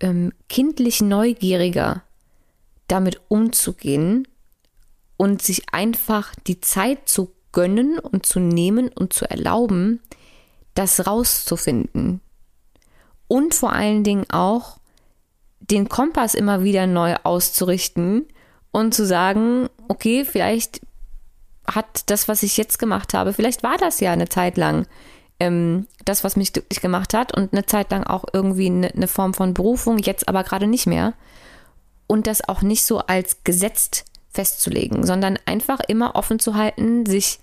ähm, 0.00 0.32
kindlich 0.48 1.02
neugieriger 1.02 2.02
damit 2.86 3.20
umzugehen, 3.28 4.26
und 5.18 5.42
sich 5.42 5.74
einfach 5.74 6.34
die 6.46 6.60
Zeit 6.62 7.08
zu 7.08 7.34
gönnen 7.52 7.98
und 7.98 8.24
zu 8.24 8.40
nehmen 8.40 8.88
und 8.88 9.12
zu 9.12 9.28
erlauben, 9.28 10.00
das 10.78 11.06
rauszufinden. 11.06 12.20
Und 13.26 13.54
vor 13.54 13.72
allen 13.72 14.04
Dingen 14.04 14.26
auch 14.30 14.78
den 15.60 15.88
Kompass 15.88 16.34
immer 16.34 16.62
wieder 16.62 16.86
neu 16.86 17.16
auszurichten 17.24 18.26
und 18.70 18.94
zu 18.94 19.04
sagen, 19.04 19.68
okay, 19.88 20.24
vielleicht 20.24 20.80
hat 21.66 22.10
das, 22.10 22.28
was 22.28 22.42
ich 22.42 22.56
jetzt 22.56 22.78
gemacht 22.78 23.12
habe, 23.12 23.34
vielleicht 23.34 23.62
war 23.62 23.76
das 23.76 24.00
ja 24.00 24.12
eine 24.12 24.28
Zeit 24.28 24.56
lang 24.56 24.86
ähm, 25.40 25.86
das, 26.04 26.24
was 26.24 26.36
mich 26.36 26.52
glücklich 26.52 26.80
gemacht 26.80 27.14
hat 27.14 27.36
und 27.36 27.52
eine 27.52 27.66
Zeit 27.66 27.90
lang 27.90 28.04
auch 28.04 28.24
irgendwie 28.32 28.66
eine, 28.66 28.88
eine 28.88 29.08
Form 29.08 29.34
von 29.34 29.54
Berufung, 29.54 29.98
jetzt 29.98 30.28
aber 30.28 30.42
gerade 30.42 30.66
nicht 30.66 30.86
mehr. 30.86 31.14
Und 32.06 32.26
das 32.26 32.48
auch 32.48 32.62
nicht 32.62 32.84
so 32.84 33.00
als 33.00 33.44
gesetzt 33.44 34.04
festzulegen, 34.30 35.04
sondern 35.04 35.38
einfach 35.44 35.80
immer 35.80 36.16
offen 36.16 36.38
zu 36.38 36.54
halten, 36.54 37.04
sich 37.04 37.38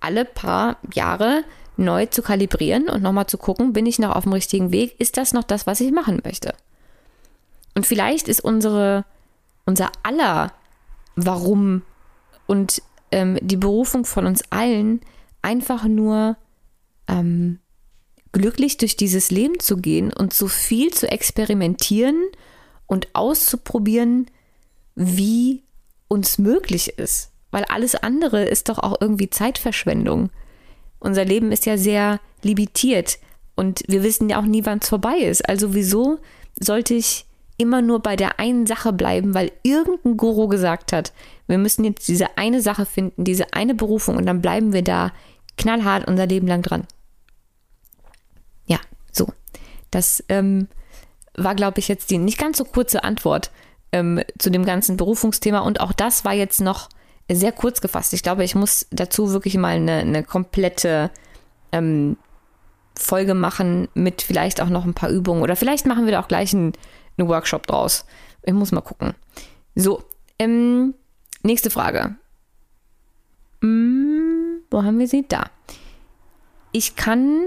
alle 0.00 0.24
paar 0.24 0.78
Jahre 0.94 1.44
neu 1.78 2.06
zu 2.06 2.22
kalibrieren 2.22 2.88
und 2.88 3.02
nochmal 3.02 3.26
zu 3.26 3.38
gucken, 3.38 3.72
bin 3.72 3.86
ich 3.86 3.98
noch 3.98 4.14
auf 4.14 4.24
dem 4.24 4.32
richtigen 4.32 4.72
Weg? 4.72 4.98
Ist 5.00 5.16
das 5.16 5.32
noch 5.32 5.44
das, 5.44 5.66
was 5.66 5.80
ich 5.80 5.92
machen 5.92 6.20
möchte? 6.24 6.54
Und 7.74 7.86
vielleicht 7.86 8.28
ist 8.28 8.40
unsere, 8.40 9.04
unser 9.64 9.90
aller 10.02 10.52
Warum 11.14 11.82
und 12.46 12.82
ähm, 13.10 13.38
die 13.40 13.56
Berufung 13.56 14.04
von 14.04 14.26
uns 14.26 14.42
allen 14.50 15.00
einfach 15.42 15.84
nur 15.84 16.36
ähm, 17.08 17.58
glücklich 18.32 18.76
durch 18.76 18.96
dieses 18.96 19.30
Leben 19.30 19.58
zu 19.60 19.78
gehen 19.78 20.12
und 20.12 20.34
so 20.34 20.48
viel 20.48 20.92
zu 20.92 21.10
experimentieren 21.10 22.16
und 22.86 23.08
auszuprobieren, 23.14 24.26
wie 24.94 25.62
uns 26.08 26.38
möglich 26.38 26.98
ist. 26.98 27.30
Weil 27.50 27.64
alles 27.64 27.94
andere 27.94 28.44
ist 28.44 28.68
doch 28.68 28.78
auch 28.78 29.00
irgendwie 29.00 29.30
Zeitverschwendung. 29.30 30.30
Unser 31.00 31.24
Leben 31.24 31.52
ist 31.52 31.66
ja 31.66 31.76
sehr 31.76 32.20
limitiert 32.42 33.18
und 33.54 33.82
wir 33.88 34.02
wissen 34.02 34.28
ja 34.28 34.38
auch 34.38 34.44
nie, 34.44 34.64
wann 34.64 34.78
es 34.78 34.88
vorbei 34.88 35.18
ist. 35.18 35.48
Also 35.48 35.74
wieso 35.74 36.18
sollte 36.58 36.94
ich 36.94 37.26
immer 37.56 37.82
nur 37.82 38.00
bei 38.00 38.14
der 38.16 38.38
einen 38.38 38.66
Sache 38.66 38.92
bleiben, 38.92 39.34
weil 39.34 39.50
irgendein 39.62 40.16
Guru 40.16 40.46
gesagt 40.46 40.92
hat, 40.92 41.12
wir 41.48 41.58
müssen 41.58 41.84
jetzt 41.84 42.06
diese 42.06 42.38
eine 42.38 42.62
Sache 42.62 42.86
finden, 42.86 43.24
diese 43.24 43.52
eine 43.52 43.74
Berufung 43.74 44.16
und 44.16 44.26
dann 44.26 44.40
bleiben 44.40 44.72
wir 44.72 44.82
da 44.82 45.12
knallhart 45.56 46.06
unser 46.06 46.26
Leben 46.26 46.46
lang 46.46 46.62
dran. 46.62 46.86
Ja, 48.66 48.78
so. 49.12 49.26
Das 49.90 50.22
ähm, 50.28 50.68
war, 51.36 51.54
glaube 51.54 51.80
ich, 51.80 51.88
jetzt 51.88 52.10
die 52.10 52.18
nicht 52.18 52.38
ganz 52.38 52.58
so 52.58 52.64
kurze 52.64 53.02
Antwort 53.02 53.50
ähm, 53.92 54.22
zu 54.38 54.50
dem 54.50 54.64
ganzen 54.64 54.96
Berufungsthema. 54.96 55.60
Und 55.60 55.80
auch 55.80 55.92
das 55.92 56.24
war 56.24 56.34
jetzt 56.34 56.60
noch 56.60 56.88
sehr 57.30 57.52
kurz 57.52 57.80
gefasst. 57.80 58.12
Ich 58.12 58.22
glaube, 58.22 58.44
ich 58.44 58.54
muss 58.54 58.86
dazu 58.90 59.32
wirklich 59.32 59.56
mal 59.56 59.76
eine, 59.76 59.98
eine 59.98 60.24
komplette 60.24 61.10
ähm, 61.72 62.16
Folge 62.96 63.34
machen 63.34 63.88
mit 63.94 64.22
vielleicht 64.22 64.60
auch 64.60 64.68
noch 64.68 64.84
ein 64.84 64.94
paar 64.94 65.10
Übungen. 65.10 65.42
Oder 65.42 65.56
vielleicht 65.56 65.86
machen 65.86 66.06
wir 66.06 66.12
da 66.12 66.20
auch 66.20 66.28
gleich 66.28 66.54
einen, 66.54 66.72
einen 67.16 67.28
Workshop 67.28 67.66
draus. 67.66 68.04
Ich 68.42 68.52
muss 68.52 68.72
mal 68.72 68.80
gucken. 68.80 69.14
So, 69.74 70.02
ähm, 70.38 70.94
nächste 71.42 71.70
Frage. 71.70 72.16
Hm, 73.60 74.62
wo 74.70 74.82
haben 74.82 74.98
wir 74.98 75.08
sie? 75.08 75.24
Da. 75.28 75.50
Ich 76.72 76.96
kann 76.96 77.42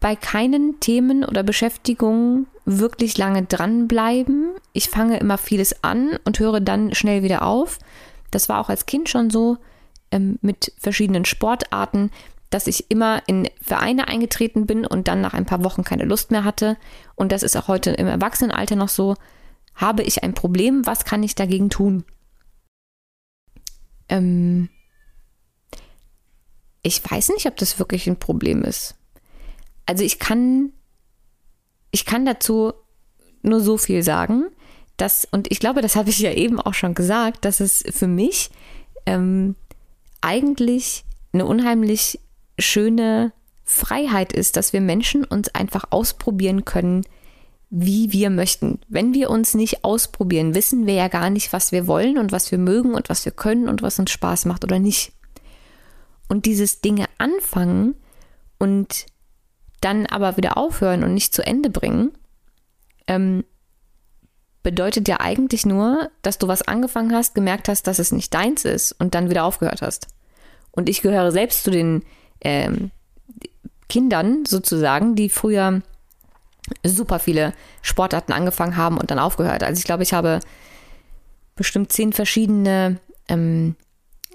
bei 0.00 0.16
keinen 0.16 0.80
Themen 0.80 1.24
oder 1.24 1.42
Beschäftigungen 1.42 2.46
wirklich 2.64 3.18
lange 3.18 3.44
dranbleiben. 3.44 4.50
Ich 4.72 4.88
fange 4.88 5.18
immer 5.18 5.38
vieles 5.38 5.84
an 5.84 6.18
und 6.24 6.38
höre 6.38 6.60
dann 6.60 6.94
schnell 6.94 7.22
wieder 7.22 7.42
auf. 7.42 7.78
Das 8.30 8.48
war 8.48 8.60
auch 8.60 8.68
als 8.68 8.86
Kind 8.86 9.08
schon 9.08 9.30
so 9.30 9.58
ähm, 10.10 10.38
mit 10.42 10.72
verschiedenen 10.78 11.24
Sportarten, 11.24 12.10
dass 12.50 12.66
ich 12.66 12.90
immer 12.90 13.22
in 13.26 13.48
Vereine 13.62 14.08
eingetreten 14.08 14.66
bin 14.66 14.84
und 14.84 15.08
dann 15.08 15.20
nach 15.20 15.34
ein 15.34 15.46
paar 15.46 15.62
Wochen 15.62 15.84
keine 15.84 16.04
Lust 16.04 16.30
mehr 16.30 16.44
hatte. 16.44 16.76
Und 17.14 17.32
das 17.32 17.42
ist 17.42 17.56
auch 17.56 17.68
heute 17.68 17.90
im 17.92 18.08
Erwachsenenalter 18.08 18.76
noch 18.76 18.88
so. 18.88 19.14
Habe 19.74 20.02
ich 20.02 20.24
ein 20.24 20.34
Problem? 20.34 20.84
Was 20.84 21.04
kann 21.04 21.22
ich 21.22 21.36
dagegen 21.36 21.70
tun? 21.70 22.04
Ähm 24.08 24.68
ich 26.82 27.08
weiß 27.08 27.30
nicht, 27.30 27.46
ob 27.46 27.56
das 27.56 27.78
wirklich 27.78 28.08
ein 28.08 28.18
Problem 28.18 28.62
ist. 28.62 28.96
Also 29.86 30.02
ich 30.02 30.18
kann, 30.18 30.72
ich 31.90 32.04
kann 32.04 32.24
dazu 32.24 32.72
nur 33.42 33.60
so 33.60 33.76
viel 33.76 34.02
sagen, 34.02 34.46
dass, 35.00 35.26
und 35.30 35.50
ich 35.50 35.60
glaube, 35.60 35.82
das 35.82 35.96
habe 35.96 36.10
ich 36.10 36.18
ja 36.18 36.32
eben 36.32 36.60
auch 36.60 36.74
schon 36.74 36.94
gesagt, 36.94 37.44
dass 37.44 37.60
es 37.60 37.82
für 37.90 38.06
mich 38.06 38.50
ähm, 39.06 39.56
eigentlich 40.20 41.04
eine 41.32 41.46
unheimlich 41.46 42.20
schöne 42.58 43.32
Freiheit 43.64 44.32
ist, 44.32 44.56
dass 44.56 44.72
wir 44.72 44.80
Menschen 44.80 45.24
uns 45.24 45.54
einfach 45.54 45.84
ausprobieren 45.90 46.64
können, 46.64 47.04
wie 47.70 48.12
wir 48.12 48.30
möchten. 48.30 48.80
Wenn 48.88 49.14
wir 49.14 49.30
uns 49.30 49.54
nicht 49.54 49.84
ausprobieren, 49.84 50.54
wissen 50.54 50.86
wir 50.86 50.94
ja 50.94 51.08
gar 51.08 51.30
nicht, 51.30 51.52
was 51.52 51.70
wir 51.70 51.86
wollen 51.86 52.18
und 52.18 52.32
was 52.32 52.50
wir 52.50 52.58
mögen 52.58 52.94
und 52.94 53.08
was 53.08 53.24
wir 53.24 53.32
können 53.32 53.68
und 53.68 53.80
was 53.80 53.98
uns 53.98 54.10
Spaß 54.10 54.44
macht 54.46 54.64
oder 54.64 54.80
nicht. 54.80 55.12
Und 56.28 56.46
dieses 56.46 56.80
Dinge 56.80 57.06
anfangen 57.18 57.94
und 58.58 59.06
dann 59.80 60.06
aber 60.06 60.36
wieder 60.36 60.58
aufhören 60.58 61.04
und 61.04 61.14
nicht 61.14 61.32
zu 61.32 61.46
Ende 61.46 61.70
bringen, 61.70 62.12
ähm, 63.06 63.44
bedeutet 64.62 65.08
ja 65.08 65.20
eigentlich 65.20 65.64
nur, 65.64 66.10
dass 66.22 66.38
du 66.38 66.48
was 66.48 66.62
angefangen 66.62 67.14
hast, 67.14 67.34
gemerkt 67.34 67.68
hast, 67.68 67.86
dass 67.86 67.98
es 67.98 68.12
nicht 68.12 68.32
deins 68.34 68.64
ist 68.64 68.92
und 68.92 69.14
dann 69.14 69.30
wieder 69.30 69.44
aufgehört 69.44 69.82
hast. 69.82 70.08
Und 70.72 70.88
ich 70.88 71.02
gehöre 71.02 71.32
selbst 71.32 71.64
zu 71.64 71.70
den 71.70 72.02
ähm, 72.42 72.90
Kindern 73.88 74.44
sozusagen, 74.46 75.16
die 75.16 75.28
früher 75.28 75.82
super 76.84 77.18
viele 77.18 77.52
Sportarten 77.82 78.32
angefangen 78.32 78.76
haben 78.76 78.98
und 78.98 79.10
dann 79.10 79.18
aufgehört. 79.18 79.62
Also 79.62 79.78
ich 79.78 79.84
glaube, 79.84 80.02
ich 80.02 80.12
habe 80.12 80.40
bestimmt 81.56 81.92
zehn 81.92 82.12
verschiedene 82.12 82.98
ähm, 83.28 83.74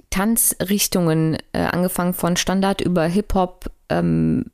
Tanzrichtungen 0.09 1.38
äh, 1.53 1.59
angefangen 1.59 2.13
von 2.13 2.38
Standard 2.38 2.81
über 2.81 3.05
Hip-Hop, 3.05 3.71
ähm, 3.89 4.45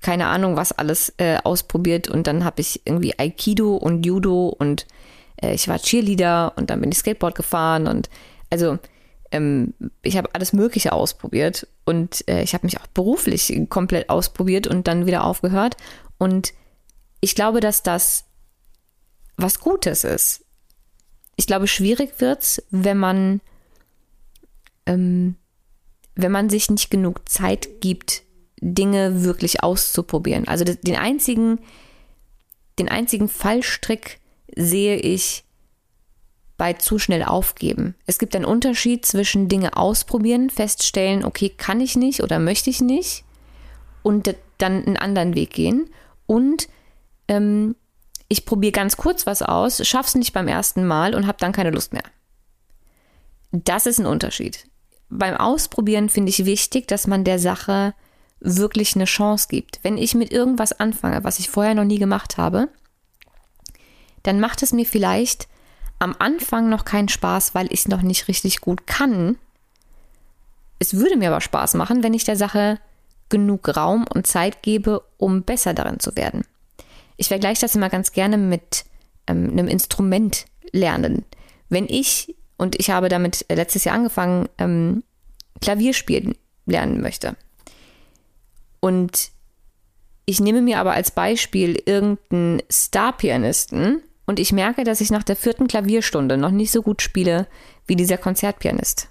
keine 0.00 0.26
Ahnung, 0.26 0.56
was 0.56 0.72
alles 0.72 1.12
äh, 1.18 1.38
ausprobiert 1.42 2.08
und 2.08 2.26
dann 2.26 2.44
habe 2.44 2.60
ich 2.60 2.82
irgendwie 2.84 3.18
Aikido 3.18 3.76
und 3.76 4.06
Judo 4.06 4.48
und 4.48 4.86
äh, 5.42 5.54
ich 5.54 5.68
war 5.68 5.78
Cheerleader 5.78 6.54
und 6.56 6.70
dann 6.70 6.80
bin 6.80 6.92
ich 6.92 6.98
Skateboard 6.98 7.34
gefahren 7.34 7.86
und 7.86 8.08
also 8.50 8.78
ähm, 9.32 9.74
ich 10.02 10.16
habe 10.16 10.30
alles 10.34 10.52
Mögliche 10.52 10.92
ausprobiert 10.92 11.66
und 11.84 12.26
äh, 12.28 12.42
ich 12.42 12.54
habe 12.54 12.66
mich 12.66 12.80
auch 12.80 12.86
beruflich 12.86 13.52
komplett 13.68 14.08
ausprobiert 14.08 14.66
und 14.66 14.88
dann 14.88 15.06
wieder 15.06 15.24
aufgehört 15.24 15.76
und 16.18 16.54
ich 17.20 17.34
glaube, 17.34 17.60
dass 17.60 17.82
das 17.82 18.24
was 19.36 19.60
Gutes 19.60 20.04
ist. 20.04 20.44
Ich 21.36 21.46
glaube, 21.46 21.66
schwierig 21.66 22.20
wird's, 22.20 22.62
wenn 22.70 22.96
man 22.96 23.40
ähm, 24.86 25.36
wenn 26.14 26.32
man 26.32 26.48
sich 26.48 26.70
nicht 26.70 26.90
genug 26.90 27.28
Zeit 27.28 27.82
gibt, 27.82 28.22
Dinge 28.60 29.24
wirklich 29.24 29.62
auszuprobieren. 29.62 30.48
Also 30.48 30.64
den 30.64 30.96
einzigen, 30.96 31.58
den 32.78 32.88
einzigen 32.88 33.28
Fallstrick 33.28 34.18
sehe 34.54 34.96
ich 34.96 35.44
bei 36.56 36.72
zu 36.72 36.98
schnell 36.98 37.22
aufgeben. 37.22 37.94
Es 38.06 38.18
gibt 38.18 38.34
einen 38.34 38.46
Unterschied 38.46 39.04
zwischen 39.04 39.48
Dinge 39.48 39.76
ausprobieren, 39.76 40.48
feststellen, 40.48 41.24
okay, 41.24 41.50
kann 41.50 41.80
ich 41.80 41.96
nicht 41.96 42.22
oder 42.22 42.38
möchte 42.38 42.70
ich 42.70 42.80
nicht 42.80 43.24
und 44.02 44.34
dann 44.58 44.86
einen 44.86 44.96
anderen 44.96 45.34
Weg 45.34 45.50
gehen 45.50 45.90
und 46.26 46.68
ähm, 47.28 47.76
ich 48.28 48.46
probiere 48.46 48.72
ganz 48.72 48.96
kurz 48.96 49.26
was 49.26 49.42
aus, 49.42 49.86
schaff's 49.86 50.14
nicht 50.14 50.32
beim 50.32 50.48
ersten 50.48 50.86
Mal 50.86 51.14
und 51.14 51.26
habe 51.26 51.38
dann 51.38 51.52
keine 51.52 51.70
Lust 51.70 51.92
mehr. 51.92 52.02
Das 53.52 53.86
ist 53.86 53.98
ein 53.98 54.06
Unterschied. 54.06 54.66
Beim 55.08 55.36
Ausprobieren 55.36 56.08
finde 56.08 56.30
ich 56.30 56.44
wichtig, 56.44 56.88
dass 56.88 57.06
man 57.06 57.22
der 57.22 57.38
Sache 57.38 57.94
wirklich 58.40 58.94
eine 58.94 59.06
Chance 59.06 59.48
gibt. 59.48 59.80
Wenn 59.82 59.98
ich 59.98 60.14
mit 60.14 60.32
irgendwas 60.32 60.72
anfange, 60.72 61.24
was 61.24 61.38
ich 61.38 61.50
vorher 61.50 61.74
noch 61.74 61.84
nie 61.84 61.98
gemacht 61.98 62.36
habe, 62.36 62.68
dann 64.22 64.40
macht 64.40 64.62
es 64.62 64.72
mir 64.72 64.86
vielleicht 64.86 65.48
am 65.98 66.14
Anfang 66.18 66.68
noch 66.68 66.84
keinen 66.84 67.08
Spaß, 67.08 67.54
weil 67.54 67.66
ich 67.72 67.80
es 67.80 67.88
noch 67.88 68.02
nicht 68.02 68.28
richtig 68.28 68.60
gut 68.60 68.86
kann. 68.86 69.38
Es 70.78 70.94
würde 70.94 71.16
mir 71.16 71.28
aber 71.28 71.40
Spaß 71.40 71.74
machen, 71.74 72.02
wenn 72.02 72.14
ich 72.14 72.24
der 72.24 72.36
Sache 72.36 72.78
genug 73.28 73.76
Raum 73.76 74.04
und 74.12 74.26
Zeit 74.26 74.62
gebe, 74.62 75.02
um 75.16 75.42
besser 75.42 75.74
darin 75.74 76.00
zu 76.00 76.16
werden. 76.16 76.44
Ich 77.16 77.28
vergleiche 77.28 77.62
das 77.62 77.74
immer 77.74 77.88
ganz 77.88 78.12
gerne 78.12 78.36
mit 78.36 78.84
ähm, 79.26 79.50
einem 79.50 79.68
Instrument 79.68 80.44
lernen. 80.72 81.24
Wenn 81.68 81.86
ich, 81.88 82.36
und 82.56 82.78
ich 82.78 82.90
habe 82.90 83.08
damit 83.08 83.46
letztes 83.48 83.84
Jahr 83.84 83.96
angefangen, 83.96 84.48
ähm, 84.58 85.02
Klavier 85.60 85.94
spielen 85.94 86.34
lernen 86.66 87.00
möchte, 87.00 87.36
und 88.80 89.30
ich 90.26 90.40
nehme 90.40 90.60
mir 90.60 90.78
aber 90.78 90.92
als 90.92 91.10
Beispiel 91.10 91.80
irgendeinen 91.86 92.62
Star-Pianisten 92.70 94.02
und 94.26 94.40
ich 94.40 94.52
merke, 94.52 94.84
dass 94.84 95.00
ich 95.00 95.10
nach 95.10 95.22
der 95.22 95.36
vierten 95.36 95.68
Klavierstunde 95.68 96.36
noch 96.36 96.50
nicht 96.50 96.72
so 96.72 96.82
gut 96.82 97.00
spiele 97.00 97.46
wie 97.86 97.96
dieser 97.96 98.18
Konzertpianist. 98.18 99.08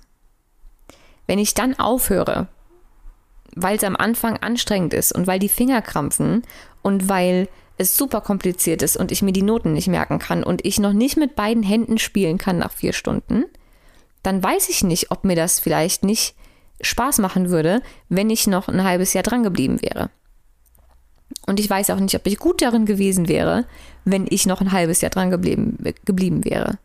Wenn 1.25 1.39
ich 1.39 1.54
dann 1.54 1.80
aufhöre, 1.80 2.47
weil 3.56 3.78
es 3.78 3.84
am 3.84 3.95
Anfang 3.95 4.38
anstrengend 4.38 4.93
ist 4.93 5.13
und 5.13 5.25
weil 5.25 5.39
die 5.39 5.49
Finger 5.49 5.82
krampfen 5.82 6.43
und 6.82 7.08
weil 7.08 7.47
es 7.78 7.97
super 7.97 8.21
kompliziert 8.21 8.82
ist 8.82 8.97
und 8.97 9.12
ich 9.12 9.21
mir 9.21 9.32
die 9.32 9.41
Noten 9.41 9.73
nicht 9.73 9.88
merken 9.88 10.19
kann 10.19 10.43
und 10.43 10.65
ich 10.65 10.80
noch 10.80 10.93
nicht 10.93 11.17
mit 11.17 11.36
beiden 11.36 11.63
Händen 11.63 11.97
spielen 11.97 12.38
kann 12.38 12.58
nach 12.58 12.71
vier 12.71 12.93
Stunden, 12.93 13.45
dann 14.23 14.43
weiß 14.43 14.69
ich 14.69 14.84
nicht, 14.84 15.12
ob 15.12 15.23
mir 15.23 15.36
das 15.36 15.60
vielleicht 15.60 16.04
nicht 16.04 16.36
Spaß 16.81 17.19
machen 17.19 17.49
würde, 17.49 17.81
wenn 18.09 18.29
ich 18.29 18.47
noch 18.47 18.67
ein 18.67 18.83
halbes 18.83 19.13
Jahr 19.13 19.23
dran 19.23 19.43
geblieben 19.43 19.81
wäre. 19.81 20.09
Und 21.47 21.59
ich 21.59 21.69
weiß 21.69 21.89
auch 21.91 21.99
nicht, 21.99 22.15
ob 22.15 22.25
ich 22.27 22.38
gut 22.38 22.61
darin 22.61 22.85
gewesen 22.85 23.27
wäre, 23.27 23.65
wenn 24.03 24.25
ich 24.29 24.45
noch 24.45 24.61
ein 24.61 24.71
halbes 24.71 25.01
Jahr 25.01 25.09
dran 25.09 25.31
geblieben, 25.31 25.77
geblieben 26.05 26.43
wäre. 26.45 26.77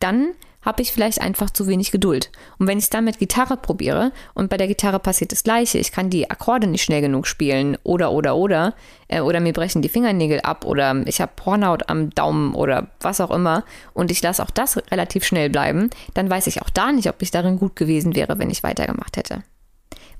Dann 0.00 0.28
habe 0.66 0.82
ich 0.82 0.92
vielleicht 0.92 1.20
einfach 1.20 1.48
zu 1.48 1.68
wenig 1.68 1.92
Geduld. 1.92 2.30
Und 2.58 2.66
wenn 2.66 2.76
ich 2.76 2.84
es 2.84 2.90
dann 2.90 3.04
mit 3.04 3.20
Gitarre 3.20 3.56
probiere 3.56 4.12
und 4.34 4.50
bei 4.50 4.56
der 4.56 4.66
Gitarre 4.66 4.98
passiert 4.98 5.30
das 5.30 5.44
Gleiche, 5.44 5.78
ich 5.78 5.92
kann 5.92 6.10
die 6.10 6.28
Akkorde 6.28 6.66
nicht 6.66 6.82
schnell 6.82 7.00
genug 7.00 7.28
spielen 7.28 7.78
oder 7.84 8.10
oder 8.10 8.36
oder 8.36 8.74
äh, 9.06 9.20
oder 9.20 9.38
mir 9.38 9.52
brechen 9.52 9.80
die 9.80 9.88
Fingernägel 9.88 10.40
ab 10.40 10.66
oder 10.66 11.06
ich 11.06 11.20
habe 11.20 11.32
Hornhaut 11.44 11.88
am 11.88 12.10
Daumen 12.10 12.54
oder 12.54 12.88
was 13.00 13.20
auch 13.20 13.30
immer 13.30 13.64
und 13.94 14.10
ich 14.10 14.20
lasse 14.20 14.42
auch 14.42 14.50
das 14.50 14.76
relativ 14.90 15.24
schnell 15.24 15.48
bleiben, 15.48 15.88
dann 16.14 16.28
weiß 16.28 16.48
ich 16.48 16.60
auch 16.60 16.70
da 16.70 16.90
nicht, 16.90 17.08
ob 17.08 17.22
ich 17.22 17.30
darin 17.30 17.58
gut 17.58 17.76
gewesen 17.76 18.16
wäre, 18.16 18.38
wenn 18.40 18.50
ich 18.50 18.64
weitergemacht 18.64 19.16
hätte. 19.16 19.44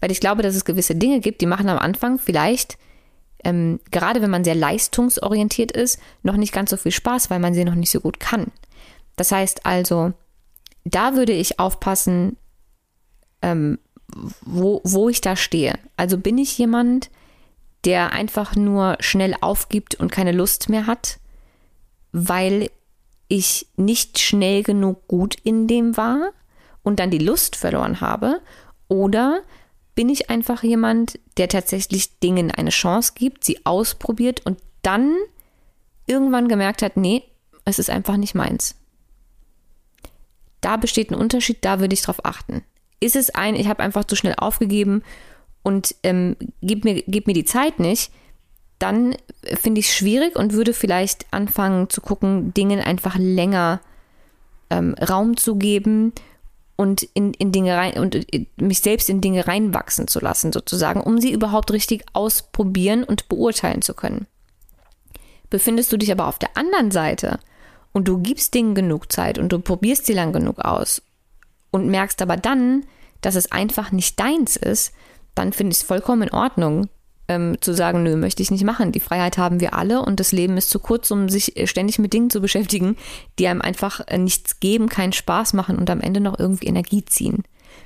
Weil 0.01 0.13
ich 0.13 0.21
glaube, 0.21 0.43
dass 0.43 0.55
es 0.55 0.65
gewisse 0.65 0.95
Dinge 0.95 1.19
gibt, 1.19 1.41
die 1.41 1.47
machen 1.47 1.69
am 1.69 1.79
Anfang 1.79 2.19
vielleicht 2.19 2.79
ähm, 3.45 3.79
gerade 3.91 4.23
wenn 4.23 4.31
man 4.31 4.45
sehr 4.45 4.55
leistungsorientiert 4.55 5.71
ist, 5.71 6.01
noch 6.23 6.37
nicht 6.37 6.53
ganz 6.53 6.71
so 6.71 6.77
viel 6.77 6.91
Spaß, 6.91 7.31
weil 7.31 7.39
man 7.39 7.55
sie 7.55 7.65
noch 7.65 7.75
nicht 7.75 7.91
so 7.91 8.01
gut 8.01 8.19
kann. 8.19 8.51
Das 9.17 9.31
heißt 9.31 9.65
also, 9.65 10.13
da 10.87 11.17
würde 11.17 11.33
ich 11.33 11.59
aufpassen, 11.59 12.37
ähm, 13.43 13.79
wo, 14.43 14.81
wo 14.85 15.09
ich 15.09 15.21
da 15.21 15.35
stehe. 15.35 15.79
Also 15.97 16.17
bin 16.17 16.39
ich 16.39 16.57
jemand, 16.57 17.11
der 17.85 18.13
einfach 18.13 18.55
nur 18.55 18.97
schnell 19.01 19.35
aufgibt 19.41 19.97
und 19.97 20.13
keine 20.13 20.33
Lust 20.33 20.69
mehr 20.69 20.87
hat, 20.87 21.19
weil 22.13 22.71
ich 23.29 23.67
nicht 23.77 24.21
schnell 24.21 24.63
genug 24.63 25.09
gut 25.09 25.37
in 25.43 25.67
dem 25.67 25.97
war 25.97 26.31
und 26.85 27.01
dann 27.01 27.11
die 27.11 27.19
Lust 27.19 27.57
verloren 27.57 28.01
habe? 28.01 28.41
Oder 28.87 29.43
bin 29.97 30.09
ich 30.09 30.31
einfach 30.31 30.63
jemand, 30.63 31.19
der 31.37 31.49
tatsächlich 31.49 32.21
Dingen 32.21 32.53
eine 32.53 32.71
Chance 32.71 33.15
gibt, 33.17 33.43
sie 33.43 33.67
ausprobiert 33.67 34.47
und 34.47 34.59
dann 34.83 35.17
irgendwann 36.07 36.47
gemerkt 36.47 36.83
hat, 36.83 36.97
nee, 36.97 37.25
es 37.65 37.81
ist 37.81 37.91
einfach 37.91 38.17
nicht 38.17 38.37
meins. 38.37 38.77
Da 40.67 40.77
besteht 40.77 41.13
ein 41.13 41.15
Unterschied, 41.15 41.59
da 41.61 41.79
würde 41.79 41.95
ich 41.95 42.03
drauf 42.03 42.25
achten. 42.25 42.65
Ist 42.99 43.15
es 43.15 43.31
ein, 43.31 43.55
ich 43.55 43.69
habe 43.69 43.85
einfach 43.85 44.03
zu 44.03 44.17
schnell 44.17 44.35
aufgegeben 44.37 45.05
und 45.63 45.95
ähm, 46.03 46.35
gib, 46.61 46.83
mir, 46.83 47.05
gib 47.07 47.29
mir 47.29 47.35
die 47.35 47.45
Zeit 47.45 47.79
nicht, 47.79 48.11
dann 48.81 49.15
finde 49.45 49.79
ich 49.79 49.87
es 49.87 49.95
schwierig 49.95 50.35
und 50.35 50.55
würde 50.55 50.73
vielleicht 50.73 51.33
anfangen 51.33 51.89
zu 51.89 52.01
gucken, 52.01 52.53
Dingen 52.53 52.81
einfach 52.81 53.15
länger 53.17 53.81
ähm, 54.69 54.97
Raum 55.09 55.37
zu 55.37 55.55
geben 55.55 56.13
und 56.75 57.05
in, 57.15 57.33
in 57.35 57.53
Dinge 57.53 57.77
rein 57.77 57.97
und 58.01 58.17
äh, 58.35 58.47
mich 58.57 58.81
selbst 58.81 59.09
in 59.09 59.21
Dinge 59.21 59.47
reinwachsen 59.47 60.09
zu 60.09 60.19
lassen, 60.19 60.53
sozusagen, 60.53 61.01
um 61.01 61.21
sie 61.21 61.31
überhaupt 61.31 61.71
richtig 61.71 62.05
ausprobieren 62.13 63.05
und 63.05 63.29
beurteilen 63.29 63.83
zu 63.83 63.95
können. 63.95 64.27
Befindest 65.49 65.93
du 65.93 65.97
dich 65.97 66.11
aber 66.11 66.27
auf 66.27 66.41
der 66.41 66.57
anderen 66.57 66.91
Seite 66.91 67.39
und 67.97 68.09
du 68.09 68.19
gibst 68.19 68.53
Dingen 68.53 68.75
genug 68.75 69.11
Zeit 69.11 69.39
und 69.39 69.51
du 69.53 69.59
probierst 69.59 70.05
sie 70.05 70.13
lang 70.13 70.35
genug 70.35 70.59
aus 70.59 71.01
und 71.71 71.89
merkst 71.89 72.21
aber 72.21 72.37
dann, 72.37 72.85
dass 73.23 73.37
es 73.37 73.51
einfach 73.51 73.91
nicht 73.91 74.21
deins 74.21 74.57
ist, 74.57 74.93
dann 75.35 75.55
finde 75.55 75.73
ich 75.73 75.79
es 75.79 75.83
vollkommen 75.83 76.25
in 76.25 76.35
Ordnung, 76.35 76.91
ähm, 77.27 77.57
zu 77.63 77.73
sagen, 77.73 78.03
nö, 78.03 78.17
möchte 78.17 78.43
ich 78.43 78.51
nicht 78.51 78.65
machen. 78.65 78.93
Die 78.93 79.01
Freiheit 79.01 79.39
haben 79.39 79.61
wir 79.61 79.73
alle 79.73 80.03
und 80.03 80.21
das 80.21 80.33
Leben 80.33 80.59
ist 80.59 80.69
zu 80.69 80.79
kurz, 80.79 81.11
um 81.11 81.31
sich 81.31 81.57
äh, 81.57 81.67
ständig 81.67 81.99
mit 81.99 82.13
Dingen 82.13 82.29
zu 82.29 82.43
beschäftigen, 82.43 82.99
die 83.39 83.49
einem 83.49 83.63
einfach 83.63 84.07
äh, 84.09 84.19
nichts 84.19 84.61
geben, 84.61 84.91
keinen 84.91 85.15
Spaß 85.15 85.55
machen 85.55 85.79
und 85.79 85.89
am 85.89 86.03
Ende 86.03 86.21
noch 86.21 86.39
irgendwie 86.39 86.67
Energie 86.67 87.03
ziehen. 87.03 87.45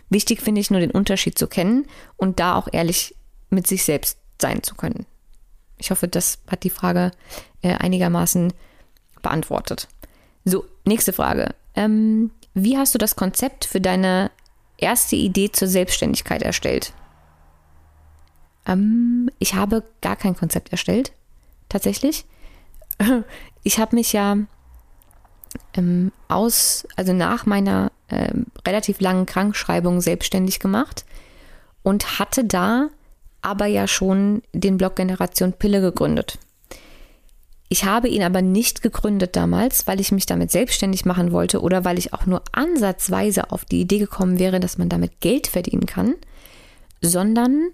Wichtig 0.08 0.40
finde 0.40 0.60
ich 0.60 0.72
nur 0.72 0.80
den 0.80 0.90
Unterschied 0.90 1.38
zu 1.38 1.46
kennen 1.46 1.86
und 2.16 2.40
da 2.40 2.56
auch 2.56 2.66
ehrlich 2.72 3.14
mit 3.48 3.68
sich 3.68 3.84
selbst 3.84 4.18
sein 4.42 4.64
zu 4.64 4.74
können. 4.74 5.06
Ich 5.78 5.92
hoffe, 5.92 6.08
das 6.08 6.38
hat 6.48 6.64
die 6.64 6.70
Frage 6.70 7.12
äh, 7.62 7.74
einigermaßen 7.74 8.52
beantwortet. 9.22 9.86
So, 10.44 10.64
nächste 10.85 11.12
Frage. 11.12 11.55
Ähm, 11.74 12.31
wie 12.55 12.76
hast 12.76 12.94
du 12.94 12.98
das 12.98 13.16
Konzept 13.16 13.64
für 13.64 13.81
deine 13.81 14.31
erste 14.79 15.16
Idee 15.16 15.53
zur 15.53 15.68
Selbstständigkeit 15.68 16.42
erstellt? 16.42 16.92
Ähm, 18.66 19.31
ich 19.38 19.55
habe 19.55 19.85
gar 20.00 20.16
kein 20.16 20.37
Konzept 20.37 20.70
erstellt, 20.70 21.12
tatsächlich. 21.68 22.24
Ich 23.62 23.79
habe 23.79 23.94
mich 23.94 24.14
ja 24.14 24.38
ähm, 25.74 26.12
aus, 26.29 26.88
also 26.96 27.12
nach 27.12 27.44
meiner 27.44 27.92
ähm, 28.09 28.46
relativ 28.66 29.03
langen 29.03 29.26
Krankschreibung 29.26 30.00
selbstständig 30.00 30.61
gemacht 30.61 31.05
und 31.83 32.18
hatte 32.18 32.42
da 32.42 32.88
aber 33.42 33.66
ja 33.66 33.87
schon 33.87 34.42
den 34.55 34.79
Blog 34.79 34.96
Generation 34.96 35.53
Pille 35.53 35.83
gegründet. 35.83 36.38
Ich 37.72 37.85
habe 37.85 38.09
ihn 38.09 38.24
aber 38.24 38.42
nicht 38.42 38.83
gegründet 38.83 39.37
damals, 39.37 39.87
weil 39.87 40.00
ich 40.00 40.11
mich 40.11 40.26
damit 40.26 40.50
selbstständig 40.50 41.04
machen 41.04 41.30
wollte 41.30 41.61
oder 41.61 41.85
weil 41.85 41.98
ich 41.98 42.12
auch 42.12 42.26
nur 42.26 42.42
ansatzweise 42.50 43.52
auf 43.52 43.64
die 43.64 43.80
Idee 43.80 43.98
gekommen 43.98 44.40
wäre, 44.40 44.59
dass 44.59 44.76
man 44.76 44.88
damit 44.88 45.20
Geld 45.20 45.46
verdienen 45.46 45.87
kann, 45.87 46.16
sondern 47.00 47.68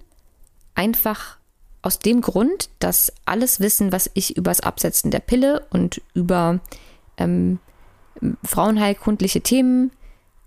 einfach 0.75 1.39
aus 1.81 1.99
dem 1.99 2.21
Grund, 2.21 2.69
dass 2.79 3.11
alles 3.25 3.59
Wissen, 3.59 3.91
was 3.91 4.11
ich 4.13 4.37
über 4.37 4.51
das 4.51 4.61
Absetzen 4.61 5.11
der 5.11 5.21
Pille 5.21 5.65
und 5.71 6.03
über 6.13 6.61
ähm, 7.17 7.59
frauenheilkundliche 8.45 9.41
Themen 9.41 9.93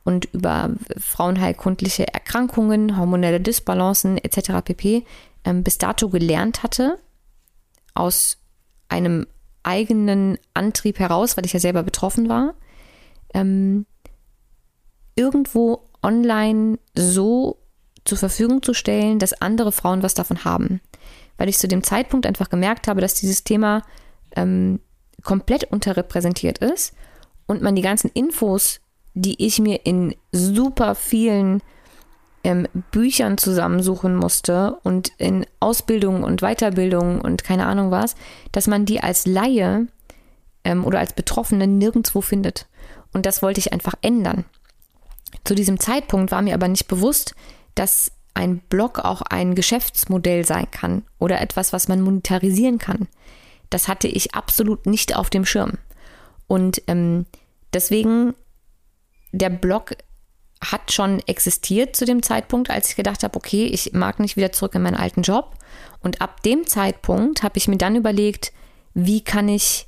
und 0.04 0.26
über 0.26 0.70
frauenheilkundliche 0.96 2.14
Erkrankungen, 2.14 2.98
hormonelle 2.98 3.42
Disbalancen 3.42 4.20
etc. 4.20 4.64
pp. 4.64 5.06
Ähm, 5.44 5.64
bis 5.64 5.80
dato 5.80 6.10
gelernt 6.10 6.62
hatte, 6.62 7.00
aus 7.96 8.38
einem 8.90 9.26
eigenen 9.64 10.38
Antrieb 10.54 11.00
heraus, 11.00 11.38
weil 11.38 11.46
ich 11.46 11.54
ja 11.54 11.60
selber 11.60 11.84
betroffen 11.84 12.30
war, 12.30 12.56
ähm, 13.34 13.86
irgendwo 15.16 15.90
online 16.02 16.80
so 16.98 17.58
zur 18.06 18.18
Verfügung 18.18 18.64
zu 18.64 18.74
stellen, 18.74 19.20
dass 19.20 19.42
andere 19.42 19.72
Frauen 19.72 20.04
was 20.04 20.14
davon 20.14 20.44
haben. 20.46 20.82
Weil 21.38 21.50
ich 21.50 21.58
zu 21.58 21.68
dem 21.68 21.84
Zeitpunkt 21.84 22.26
einfach 22.26 22.50
gemerkt 22.50 22.88
habe, 22.88 23.02
dass 23.02 23.16
dieses 23.16 23.44
Thema 23.44 23.84
ähm, 24.36 24.80
komplett 25.24 25.66
unterrepräsentiert 25.66 26.60
ist 26.60 26.94
und 27.46 27.62
man 27.62 27.76
die 27.76 27.82
ganzen 27.82 28.10
Infos, 28.14 28.80
die 29.14 29.46
ich 29.46 29.60
mir 29.60 29.86
in 29.86 30.16
super 30.32 30.96
vielen 30.96 31.62
ähm, 32.44 32.68
Büchern 32.92 33.38
zusammensuchen 33.38 34.16
musste 34.16 34.78
und 34.84 35.12
in 35.18 35.46
Ausbildung 35.60 36.24
und 36.24 36.42
Weiterbildung 36.42 37.22
und 37.22 37.44
keine 37.44 37.66
Ahnung 37.66 37.92
was, 37.92 38.16
dass 38.52 38.68
man 38.68 38.86
die 38.86 39.02
als 39.02 39.26
Laie 39.26 39.88
ähm, 40.64 40.86
oder 40.86 41.00
als 41.00 41.14
Betroffene 41.14 41.68
nirgendwo 41.68 42.22
findet. 42.22 42.68
Und 43.14 43.26
das 43.26 43.42
wollte 43.42 43.60
ich 43.60 43.74
einfach 43.74 43.96
ändern. 44.02 44.46
Zu 45.44 45.56
diesem 45.56 45.80
Zeitpunkt 45.80 46.32
war 46.32 46.42
mir 46.42 46.54
aber 46.54 46.68
nicht 46.68 46.88
bewusst, 46.88 47.36
dass 47.76 48.12
ein 48.34 48.60
Blog 48.60 49.00
auch 49.00 49.22
ein 49.22 49.56
Geschäftsmodell 49.56 50.46
sein 50.46 50.70
kann 50.72 51.04
oder 51.18 51.42
etwas, 51.42 51.74
was 51.74 51.88
man 51.88 52.02
monetarisieren 52.02 52.78
kann. 52.78 53.08
Das 53.70 53.88
hatte 53.88 54.08
ich 54.08 54.34
absolut 54.34 54.86
nicht 54.86 55.16
auf 55.16 55.30
dem 55.30 55.46
Schirm. 55.46 55.74
Und 56.48 56.82
ähm, 56.88 57.26
deswegen, 57.74 58.34
der 59.32 59.50
Blog 59.50 59.96
hat 60.62 60.92
schon 60.92 61.20
existiert 61.22 61.96
zu 61.96 62.06
dem 62.06 62.22
Zeitpunkt, 62.22 62.70
als 62.70 62.90
ich 62.90 62.96
gedacht 62.96 63.24
habe, 63.24 63.36
okay, 63.36 63.66
ich 63.66 63.94
mag 63.94 64.20
nicht 64.20 64.36
wieder 64.36 64.52
zurück 64.52 64.76
in 64.76 64.82
meinen 64.82 64.98
alten 64.98 65.22
Job. 65.22 65.56
Und 66.02 66.22
ab 66.22 66.44
dem 66.44 66.68
Zeitpunkt 66.68 67.44
habe 67.44 67.58
ich 67.58 67.68
mir 67.68 67.78
dann 67.78 67.96
überlegt, 67.96 68.52
wie 68.94 69.22
kann 69.22 69.48
ich 69.48 69.88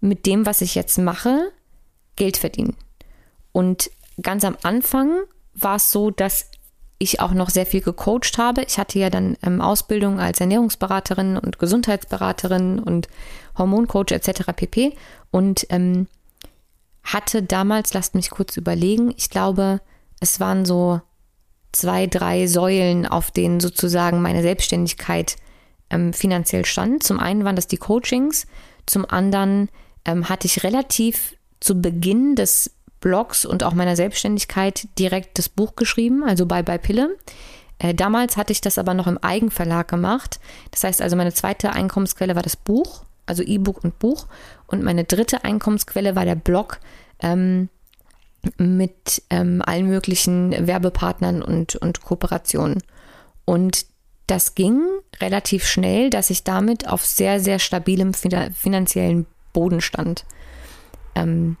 mit 0.00 0.26
dem, 0.26 0.46
was 0.46 0.62
ich 0.62 0.74
jetzt 0.74 0.98
mache, 0.98 1.52
Geld 2.16 2.36
verdienen. 2.38 2.76
Und 3.52 3.90
ganz 4.22 4.44
am 4.44 4.56
Anfang 4.62 5.20
war 5.54 5.76
es 5.76 5.90
so, 5.90 6.10
dass 6.10 6.50
ich 6.98 7.20
auch 7.20 7.32
noch 7.32 7.48
sehr 7.48 7.66
viel 7.66 7.80
gecoacht 7.80 8.36
habe. 8.36 8.62
Ich 8.62 8.78
hatte 8.78 8.98
ja 8.98 9.08
dann 9.08 9.36
ähm, 9.42 9.60
Ausbildung 9.60 10.20
als 10.20 10.40
Ernährungsberaterin 10.40 11.38
und 11.38 11.58
Gesundheitsberaterin 11.58 12.78
und 12.78 13.08
Hormoncoach 13.56 14.12
etc. 14.12 14.52
pp. 14.54 14.94
Und 15.30 15.66
ähm, 15.70 16.08
hatte 17.02 17.42
damals, 17.42 17.94
lasst 17.94 18.14
mich 18.14 18.30
kurz 18.30 18.56
überlegen, 18.56 19.12
ich 19.16 19.30
glaube, 19.30 19.80
es 20.20 20.40
waren 20.40 20.64
so 20.64 21.00
zwei, 21.72 22.06
drei 22.06 22.46
Säulen, 22.46 23.06
auf 23.06 23.30
denen 23.30 23.60
sozusagen 23.60 24.22
meine 24.22 24.42
Selbstständigkeit 24.42 25.36
ähm, 25.88 26.12
finanziell 26.12 26.64
stand. 26.64 27.02
Zum 27.02 27.18
einen 27.18 27.44
waren 27.44 27.56
das 27.56 27.66
die 27.66 27.76
Coachings, 27.76 28.46
zum 28.86 29.04
anderen 29.08 29.68
ähm, 30.04 30.28
hatte 30.28 30.46
ich 30.46 30.62
relativ 30.62 31.36
zu 31.60 31.80
Beginn 31.80 32.36
des 32.36 32.72
Blogs 33.00 33.44
und 33.44 33.62
auch 33.64 33.72
meiner 33.72 33.96
Selbstständigkeit 33.96 34.88
direkt 34.98 35.38
das 35.38 35.48
Buch 35.48 35.74
geschrieben, 35.76 36.22
also 36.24 36.46
bei 36.46 36.62
bei 36.62 36.78
Pille. 36.78 37.16
Äh, 37.78 37.94
damals 37.94 38.36
hatte 38.36 38.52
ich 38.52 38.60
das 38.60 38.78
aber 38.78 38.94
noch 38.94 39.06
im 39.06 39.18
Eigenverlag 39.18 39.88
gemacht. 39.88 40.38
Das 40.70 40.84
heißt 40.84 41.00
also, 41.00 41.16
meine 41.16 41.32
zweite 41.32 41.72
Einkommensquelle 41.72 42.34
war 42.34 42.42
das 42.42 42.56
Buch, 42.56 43.04
also 43.30 43.42
E-Book 43.42 43.82
und 43.82 43.98
Buch. 43.98 44.26
Und 44.66 44.82
meine 44.82 45.04
dritte 45.04 45.44
Einkommensquelle 45.44 46.14
war 46.14 46.26
der 46.26 46.34
Blog 46.34 46.80
ähm, 47.20 47.70
mit 48.58 49.22
ähm, 49.30 49.62
allen 49.64 49.86
möglichen 49.86 50.66
Werbepartnern 50.66 51.42
und, 51.42 51.76
und 51.76 52.02
Kooperationen. 52.02 52.82
Und 53.44 53.86
das 54.26 54.54
ging 54.54 54.82
relativ 55.20 55.66
schnell, 55.66 56.10
dass 56.10 56.30
ich 56.30 56.44
damit 56.44 56.88
auf 56.88 57.04
sehr, 57.04 57.40
sehr 57.40 57.58
stabilem 57.58 58.12
finanziellen 58.14 59.26
Boden 59.52 59.80
stand. 59.80 60.24
Ähm, 61.14 61.56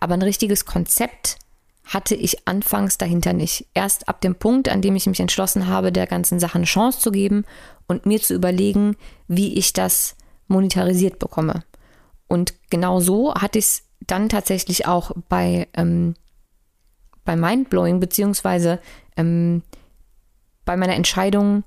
aber 0.00 0.14
ein 0.14 0.22
richtiges 0.22 0.64
Konzept 0.64 1.36
hatte 1.84 2.14
ich 2.14 2.46
anfangs 2.46 2.98
dahinter 2.98 3.32
nicht. 3.32 3.66
Erst 3.72 4.08
ab 4.08 4.20
dem 4.20 4.34
Punkt, 4.34 4.68
an 4.68 4.82
dem 4.82 4.94
ich 4.94 5.06
mich 5.06 5.20
entschlossen 5.20 5.68
habe, 5.68 5.90
der 5.90 6.06
ganzen 6.06 6.38
Sache 6.38 6.56
eine 6.56 6.66
Chance 6.66 7.00
zu 7.00 7.10
geben 7.10 7.44
und 7.86 8.04
mir 8.04 8.20
zu 8.20 8.34
überlegen, 8.34 8.96
wie 9.26 9.54
ich 9.54 9.72
das 9.72 10.14
monetarisiert 10.48 11.18
bekomme. 11.18 11.64
Und 12.26 12.54
genau 12.70 13.00
so 13.00 13.34
hatte 13.34 13.58
ich 13.58 13.64
es 13.64 13.82
dann 14.00 14.28
tatsächlich 14.28 14.86
auch 14.86 15.12
bei, 15.28 15.68
ähm, 15.74 16.14
bei 17.24 17.36
Mindblowing, 17.36 18.00
beziehungsweise 18.00 18.80
ähm, 19.16 19.62
bei 20.64 20.76
meiner 20.76 20.94
Entscheidung, 20.94 21.64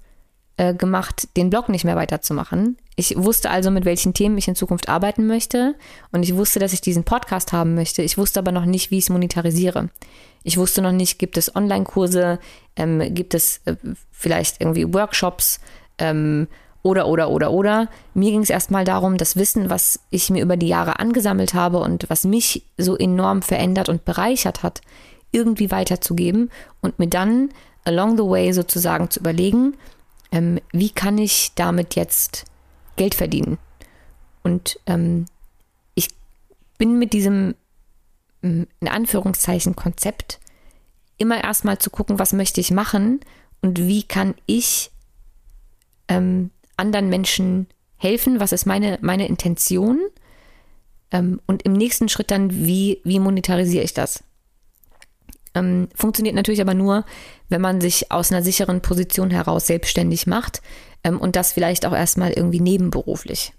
äh, 0.58 0.76
gemacht, 0.76 1.30
den 1.38 1.50
Blog 1.50 1.70
nicht 1.70 1.86
mehr 1.86 1.96
weiterzumachen. 1.96 2.78
Ich 2.96 3.15
wusste 3.17 3.50
also, 3.50 3.72
mit 3.72 3.84
welchen 3.84 4.13
Themen 4.13 4.38
ich 4.38 4.48
in 4.48 4.56
Zukunft 4.56 4.89
arbeiten 4.89 5.26
möchte 5.26 5.76
und 6.12 6.22
ich 6.22 6.36
wusste, 6.36 6.60
dass 6.60 6.74
ich 6.74 6.82
diesen 6.82 7.04
Podcast 7.04 7.52
haben 7.52 7.74
möchte. 7.74 8.04
Ich 8.04 8.17
wusste 8.17 8.39
aber 8.39 8.52
noch 8.52 8.65
nicht, 8.65 8.91
wie 8.91 9.00
ich 9.00 9.06
es 9.06 9.10
monetarisiere. 9.10 9.89
Ich 10.44 10.58
wusste 10.58 10.82
noch 10.82 10.91
nicht, 10.91 11.17
gibt 11.17 11.38
es 11.38 11.56
Online-Kurse, 11.56 12.38
ähm, 12.76 13.13
gibt 13.13 13.34
es 13.34 13.62
äh, 13.65 13.76
vielleicht 14.12 14.62
irgendwie 14.62 14.94
Workshops 14.94 15.60
ähm, 15.98 16.48
oder, 16.84 17.08
oder, 17.08 17.30
oder, 17.30 17.52
oder. 17.52 17.88
Mir 18.13 18.32
ging 18.32 18.41
es 18.41 18.50
erstmal 18.50 18.86
darum, 18.86 19.17
das 19.17 19.36
Wissen, 19.36 19.70
was 19.70 20.00
ich 20.10 20.30
mir 20.30 20.41
über 20.41 20.58
die 20.58 20.67
Jahre 20.67 21.00
angesammelt 21.00 21.54
habe 21.54 21.80
und 21.80 22.10
was 22.10 22.24
mich 22.24 22.63
so 22.78 22.98
enorm 22.98 23.41
verändert 23.41 23.89
und 23.89 24.06
bereichert 24.06 24.63
hat, 24.63 24.82
irgendwie 25.32 25.72
weiterzugeben 25.72 26.50
und 26.82 27.00
mir 27.00 27.08
dann 27.08 27.50
along 27.86 28.17
the 28.17 28.24
way 28.24 28.52
sozusagen 28.52 29.10
zu 29.10 29.20
überlegen, 29.20 29.76
ähm, 30.32 30.60
wie 30.72 30.89
kann 30.89 31.17
ich 31.17 31.52
damit 31.56 31.96
jetzt 31.96 32.46
Geld 32.96 33.15
verdienen? 33.15 33.58
Und 34.44 34.80
ähm, 34.88 35.26
ich 35.96 36.10
bin 36.78 36.98
mit 37.00 37.13
diesem, 37.13 37.56
in 38.41 38.67
Anführungszeichen, 38.88 39.76
Konzept 39.76 40.39
immer 41.17 41.44
erstmal 41.44 41.78
zu 41.78 41.91
gucken, 41.91 42.17
was 42.17 42.34
möchte 42.34 42.60
ich 42.60 42.72
machen 42.72 43.20
und 43.62 43.78
wie 43.78 44.02
kann 44.04 44.34
ich 44.48 44.91
ähm, 46.08 46.50
anderen 46.77 47.10
Menschen 47.10 47.67
helfen, 47.97 48.39
was 48.39 48.51
ist 48.51 48.65
meine, 48.65 48.97
meine 49.01 49.27
Intention 49.27 49.99
ähm, 51.12 51.39
und 51.45 51.63
im 51.63 51.73
nächsten 51.73 52.10
Schritt 52.10 52.31
dann, 52.31 52.51
wie, 52.51 53.01
wie 53.03 53.19
monetarisiere 53.19 53.84
ich 53.84 53.93
das? 53.93 54.23
Ähm, 55.53 55.89
funktioniert 55.95 56.36
natürlich 56.36 56.62
aber 56.62 56.73
nur, 56.73 57.05
wenn 57.49 57.62
man 57.62 57.81
sich 57.81 58.12
aus 58.12 58.31
einer 58.31 58.41
sicheren 58.41 58.81
Position 58.81 59.31
heraus 59.31 59.67
selbstständig 59.67 60.25
macht 60.25 60.62
ähm, 61.03 61.19
und 61.19 61.36
das 61.36 61.51
vielleicht 61.51 61.86
auch 61.86 61.93
erstmal 61.93 62.31
irgendwie 62.31 62.62
nebenberuflich. 62.62 63.53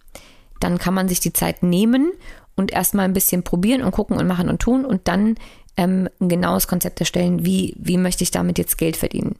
Dann 0.58 0.78
kann 0.78 0.94
man 0.94 1.08
sich 1.08 1.20
die 1.20 1.34
Zeit 1.34 1.62
nehmen 1.62 2.12
und 2.56 2.72
erstmal 2.72 3.04
ein 3.04 3.12
bisschen 3.12 3.42
probieren 3.42 3.82
und 3.82 3.92
gucken 3.92 4.16
und 4.16 4.26
machen 4.26 4.48
und 4.48 4.60
tun 4.60 4.84
und 4.84 5.06
dann 5.06 5.36
ähm, 5.76 6.08
ein 6.20 6.28
genaues 6.28 6.66
Konzept 6.66 7.00
erstellen, 7.00 7.44
wie, 7.44 7.74
wie 7.78 7.98
möchte 7.98 8.24
ich 8.24 8.30
damit 8.30 8.58
jetzt 8.58 8.78
Geld 8.78 8.96
verdienen. 8.96 9.36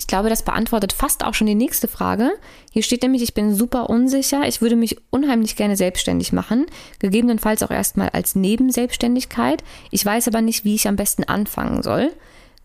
Ich 0.00 0.06
glaube, 0.06 0.30
das 0.30 0.42
beantwortet 0.42 0.94
fast 0.94 1.22
auch 1.22 1.34
schon 1.34 1.46
die 1.46 1.54
nächste 1.54 1.86
Frage. 1.86 2.30
Hier 2.72 2.82
steht 2.82 3.02
nämlich, 3.02 3.20
ich 3.20 3.34
bin 3.34 3.54
super 3.54 3.90
unsicher. 3.90 4.48
Ich 4.48 4.62
würde 4.62 4.74
mich 4.74 4.96
unheimlich 5.10 5.56
gerne 5.56 5.76
selbstständig 5.76 6.32
machen, 6.32 6.64
gegebenenfalls 7.00 7.62
auch 7.62 7.70
erstmal 7.70 8.08
als 8.08 8.34
Nebenselbstständigkeit. 8.34 9.62
Ich 9.90 10.02
weiß 10.02 10.26
aber 10.26 10.40
nicht, 10.40 10.64
wie 10.64 10.74
ich 10.74 10.88
am 10.88 10.96
besten 10.96 11.24
anfangen 11.24 11.82
soll. 11.82 12.12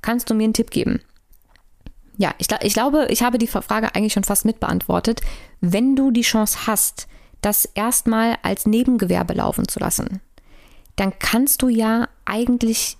Kannst 0.01 0.29
du 0.29 0.33
mir 0.33 0.45
einen 0.45 0.53
Tipp 0.53 0.71
geben? 0.71 1.01
Ja, 2.15 2.33
ich, 2.37 2.47
ich 2.61 2.73
glaube, 2.73 3.07
ich 3.09 3.21
habe 3.21 3.37
die 3.37 3.47
Frage 3.47 3.93
eigentlich 3.93 4.13
schon 4.13 4.23
fast 4.23 4.45
mitbeantwortet. 4.45 5.19
Wenn 5.59 5.97
du 5.97 6.11
die 6.11 6.21
Chance 6.21 6.67
hast, 6.67 7.09
das 7.41 7.65
erstmal 7.65 8.37
als 8.43 8.65
Nebengewerbe 8.65 9.33
laufen 9.33 9.67
zu 9.67 9.79
lassen, 9.79 10.21
dann 10.95 11.11
kannst 11.19 11.61
du 11.61 11.67
ja 11.67 12.07
eigentlich 12.23 12.97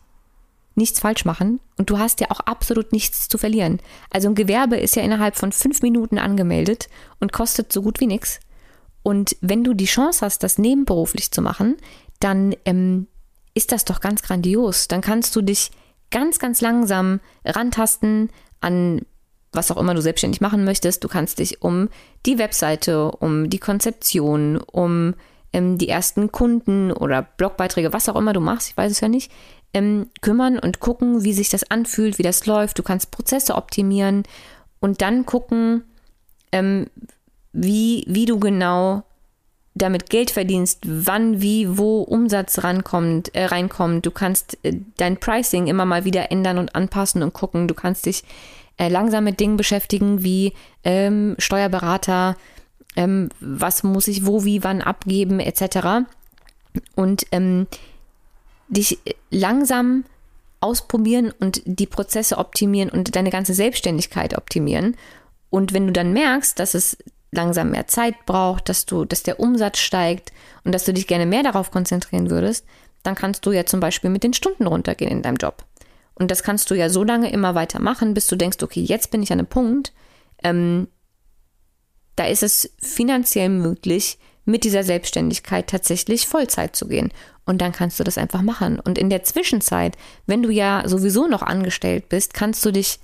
nichts 0.75 0.99
falsch 0.99 1.25
machen 1.25 1.59
und 1.77 1.89
du 1.89 1.99
hast 1.99 2.19
ja 2.19 2.31
auch 2.31 2.41
absolut 2.41 2.91
nichts 2.91 3.29
zu 3.29 3.37
verlieren. 3.37 3.79
Also 4.09 4.29
ein 4.29 4.35
Gewerbe 4.35 4.77
ist 4.77 4.95
ja 4.95 5.03
innerhalb 5.03 5.35
von 5.35 5.51
fünf 5.51 5.81
Minuten 5.81 6.17
angemeldet 6.17 6.89
und 7.19 7.31
kostet 7.31 7.71
so 7.71 7.81
gut 7.81 7.99
wie 7.99 8.07
nichts. 8.07 8.39
Und 9.03 9.37
wenn 9.41 9.63
du 9.63 9.73
die 9.73 9.85
Chance 9.85 10.25
hast, 10.25 10.43
das 10.43 10.57
nebenberuflich 10.57 11.31
zu 11.31 11.41
machen, 11.41 11.77
dann 12.19 12.55
ähm, 12.65 13.07
ist 13.53 13.71
das 13.71 13.85
doch 13.85 14.01
ganz 14.01 14.21
grandios. 14.21 14.87
Dann 14.87 15.01
kannst 15.01 15.35
du 15.35 15.41
dich 15.41 15.71
ganz, 16.11 16.39
ganz 16.39 16.61
langsam 16.61 17.19
rantasten 17.45 18.29
an 18.61 19.01
was 19.55 19.71
auch 19.71 19.77
immer 19.77 19.93
du 19.93 20.01
selbstständig 20.01 20.41
machen 20.41 20.65
möchtest. 20.65 21.03
Du 21.03 21.07
kannst 21.07 21.39
dich 21.39 21.61
um 21.61 21.89
die 22.25 22.37
Webseite, 22.37 23.11
um 23.11 23.49
die 23.49 23.59
Konzeption, 23.59 24.57
um 24.57 25.15
ähm, 25.53 25.77
die 25.77 25.89
ersten 25.89 26.31
Kunden 26.31 26.91
oder 26.91 27.21
Blogbeiträge, 27.21 27.93
was 27.93 28.09
auch 28.09 28.15
immer 28.15 28.33
du 28.33 28.41
machst, 28.41 28.69
ich 28.69 28.77
weiß 28.77 28.91
es 28.91 28.99
ja 28.99 29.07
nicht, 29.07 29.31
ähm, 29.75 30.07
kümmern 30.21 30.57
und 30.57 30.79
gucken, 30.79 31.23
wie 31.25 31.33
sich 31.33 31.49
das 31.49 31.69
anfühlt, 31.69 32.17
wie 32.17 32.23
das 32.23 32.45
läuft. 32.45 32.79
Du 32.79 32.83
kannst 32.83 33.11
Prozesse 33.11 33.55
optimieren 33.55 34.23
und 34.79 35.01
dann 35.01 35.25
gucken, 35.25 35.83
ähm, 36.53 36.87
wie, 37.51 38.05
wie 38.07 38.25
du 38.25 38.39
genau 38.39 39.03
damit 39.73 40.09
Geld 40.09 40.31
verdienst, 40.31 40.83
wann, 40.85 41.41
wie, 41.41 41.77
wo 41.77 42.01
Umsatz 42.01 42.63
rankommt, 42.63 43.35
äh, 43.35 43.45
reinkommt. 43.45 44.05
Du 44.05 44.11
kannst 44.11 44.57
äh, 44.63 44.77
dein 44.95 45.17
Pricing 45.17 45.67
immer 45.67 45.83
mal 45.83 46.05
wieder 46.05 46.31
ändern 46.31 46.57
und 46.57 46.73
anpassen 46.73 47.21
und 47.21 47.33
gucken. 47.33 47.67
Du 47.67 47.73
kannst 47.73 48.05
dich 48.05 48.23
äh, 48.77 48.87
langsam 48.87 49.25
mit 49.25 49.41
Dingen 49.41 49.57
beschäftigen 49.57 50.23
wie 50.23 50.53
ähm, 50.85 51.35
Steuerberater, 51.37 52.37
ähm, 52.95 53.27
was 53.41 53.83
muss 53.83 54.07
ich 54.07 54.25
wo, 54.25 54.45
wie, 54.45 54.63
wann 54.63 54.81
abgeben, 54.81 55.41
etc. 55.41 56.07
Und 56.95 57.25
ähm, 57.33 57.67
dich 58.67 58.99
langsam 59.29 60.05
ausprobieren 60.59 61.31
und 61.39 61.61
die 61.65 61.85
Prozesse 61.85 62.37
optimieren 62.37 62.89
und 62.89 63.15
deine 63.15 63.29
ganze 63.29 63.53
Selbstständigkeit 63.53 64.37
optimieren. 64.37 64.95
Und 65.49 65.73
wenn 65.73 65.87
du 65.87 65.93
dann 65.93 66.13
merkst, 66.13 66.57
dass 66.59 66.73
es 66.73 66.97
langsam 67.31 67.71
mehr 67.71 67.87
Zeit 67.87 68.25
braucht, 68.25 68.69
dass 68.69 68.85
du, 68.85 69.05
dass 69.05 69.23
der 69.23 69.39
Umsatz 69.39 69.77
steigt 69.77 70.31
und 70.63 70.73
dass 70.73 70.85
du 70.85 70.93
dich 70.93 71.07
gerne 71.07 71.25
mehr 71.25 71.43
darauf 71.43 71.69
konzentrieren 71.71 72.29
würdest, 72.29 72.65
dann 73.03 73.15
kannst 73.15 73.45
du 73.45 73.51
ja 73.51 73.65
zum 73.65 73.79
Beispiel 73.79 74.09
mit 74.09 74.23
den 74.23 74.33
Stunden 74.33 74.65
runtergehen 74.65 75.11
in 75.11 75.21
deinem 75.21 75.35
Job. 75.35 75.63
Und 76.15 76.31
das 76.31 76.43
kannst 76.43 76.71
du 76.71 76.75
ja 76.75 76.89
so 76.89 77.03
lange 77.03 77.31
immer 77.31 77.55
weiter 77.55 77.79
machen, 77.79 78.13
bis 78.13 78.27
du 78.27 78.35
denkst, 78.35 78.63
okay, 78.63 78.81
jetzt 78.81 79.11
bin 79.11 79.21
ich 79.21 79.31
an 79.31 79.39
einem 79.39 79.47
Punkt, 79.47 79.93
ähm, 80.43 80.87
da 82.15 82.25
ist 82.25 82.43
es 82.43 82.73
finanziell 82.81 83.49
möglich, 83.49 84.17
mit 84.45 84.63
dieser 84.63 84.83
Selbstständigkeit 84.83 85.67
tatsächlich 85.67 86.27
Vollzeit 86.27 86.75
zu 86.75 86.87
gehen. 86.87 87.11
Und 87.45 87.61
dann 87.61 87.71
kannst 87.71 87.99
du 87.99 88.03
das 88.03 88.17
einfach 88.17 88.41
machen. 88.41 88.79
Und 88.79 88.97
in 88.97 89.09
der 89.09 89.23
Zwischenzeit, 89.23 89.97
wenn 90.25 90.43
du 90.43 90.49
ja 90.49 90.87
sowieso 90.87 91.27
noch 91.27 91.41
angestellt 91.41 92.09
bist, 92.09 92.33
kannst 92.33 92.65
du 92.65 92.71
dich 92.71 92.99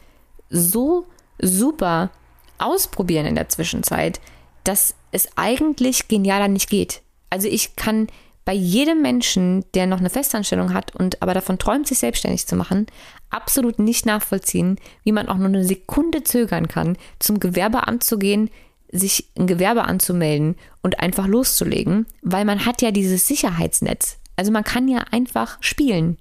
so 0.49 1.05
super 1.39 2.11
ausprobieren 2.57 3.25
in 3.25 3.35
der 3.35 3.49
Zwischenzeit, 3.49 4.19
dass 4.63 4.95
es 5.11 5.29
eigentlich 5.35 6.07
genialer 6.07 6.47
nicht 6.47 6.69
geht. 6.69 7.01
Also 7.29 7.47
ich 7.47 7.75
kann 7.75 8.07
bei 8.45 8.53
jedem 8.53 9.01
Menschen, 9.01 9.65
der 9.73 9.85
noch 9.85 9.99
eine 9.99 10.09
Festanstellung 10.09 10.73
hat 10.73 10.95
und 10.95 11.21
aber 11.21 11.33
davon 11.33 11.59
träumt, 11.59 11.87
sich 11.87 11.99
selbstständig 11.99 12.47
zu 12.47 12.55
machen, 12.55 12.87
absolut 13.29 13.79
nicht 13.79 14.05
nachvollziehen, 14.05 14.77
wie 15.03 15.11
man 15.11 15.29
auch 15.29 15.37
nur 15.37 15.47
eine 15.47 15.63
Sekunde 15.63 16.23
zögern 16.23 16.67
kann, 16.67 16.97
zum 17.19 17.39
Gewerbeamt 17.39 18.03
zu 18.03 18.17
gehen, 18.17 18.49
sich 18.91 19.29
ein 19.37 19.47
Gewerbe 19.47 19.83
anzumelden 19.83 20.55
und 20.81 20.99
einfach 20.99 21.27
loszulegen, 21.27 22.05
weil 22.21 22.45
man 22.45 22.65
hat 22.65 22.81
ja 22.81 22.91
dieses 22.91 23.27
Sicherheitsnetz. 23.27 24.17
Also 24.35 24.51
man 24.51 24.63
kann 24.63 24.87
ja 24.87 25.05
einfach 25.11 25.57
spielen, 25.61 26.17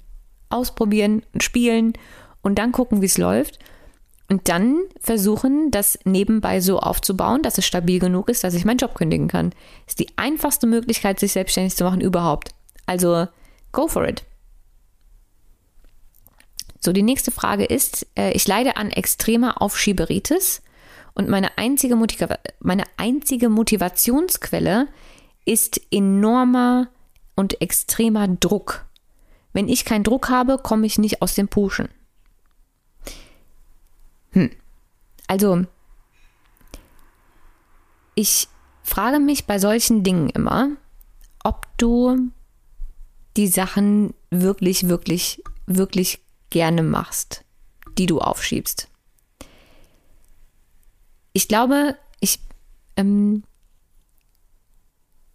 ausprobieren 0.49 1.23
und 1.33 1.43
spielen 1.43 1.95
und 2.43 2.59
dann 2.59 2.73
gucken, 2.73 3.03
wie 3.03 3.07
es 3.07 3.19
läuft 3.19 3.59
und 4.31 4.49
dann 4.49 4.79
versuchen, 5.01 5.73
das 5.73 5.99
nebenbei 6.05 6.61
so 6.61 6.79
aufzubauen, 6.79 7.43
dass 7.43 7.59
es 7.59 7.67
stabil 7.67 7.99
genug 7.99 8.29
ist, 8.29 8.45
dass 8.45 8.55
ich 8.55 8.65
meinen 8.65 8.79
Job 8.79 8.95
kündigen 8.95 9.27
kann. 9.27 9.53
Ist 9.89 9.99
die 9.99 10.17
einfachste 10.17 10.69
Möglichkeit, 10.69 11.19
sich 11.19 11.33
selbstständig 11.33 11.75
zu 11.75 11.83
machen 11.83 12.01
überhaupt. 12.01 12.51
Also 12.87 13.27
go 13.73 13.89
for 13.89 14.07
it. 14.07 14.23
So, 16.79 16.93
die 16.93 17.03
nächste 17.03 17.33
Frage 17.33 17.65
ist, 17.65 18.07
äh, 18.17 18.31
ich 18.33 18.47
leide 18.47 18.77
an 18.77 18.91
extremer 18.91 19.61
Aufschieberitis 19.61 20.63
und 21.21 21.29
meine 21.29 21.59
einzige, 21.59 21.97
Motiva 21.97 22.39
meine 22.61 22.85
einzige 22.97 23.51
Motivationsquelle 23.51 24.89
ist 25.45 25.79
enormer 25.91 26.89
und 27.37 27.61
extremer 27.61 28.27
Druck. 28.27 28.87
Wenn 29.53 29.69
ich 29.69 29.85
keinen 29.85 30.03
Druck 30.03 30.31
habe, 30.31 30.57
komme 30.57 30.87
ich 30.87 30.99
nicht 30.99 31.21
aus 31.21 31.35
dem 31.35 31.49
Puschen. 31.49 31.91
Hm. 34.33 34.51
Also, 35.27 35.67
ich 38.15 38.49
frage 38.83 39.21
mich 39.21 39.45
bei 39.47 39.59
solchen 39.59 40.03
Dingen 40.03 40.31
immer, 40.31 40.71
ob 41.45 41.67
du 41.77 42.31
die 43.37 43.49
Sachen 43.49 44.15
wirklich, 44.31 44.89
wirklich, 44.89 45.43
wirklich 45.67 46.21
gerne 46.49 46.83
machst, 46.83 47.45
die 47.99 48.07
du 48.07 48.21
aufschiebst. 48.21 48.90
Ich 51.33 51.49
glaube, 51.49 51.97
ich, 52.21 52.41
ähm, 52.97 53.45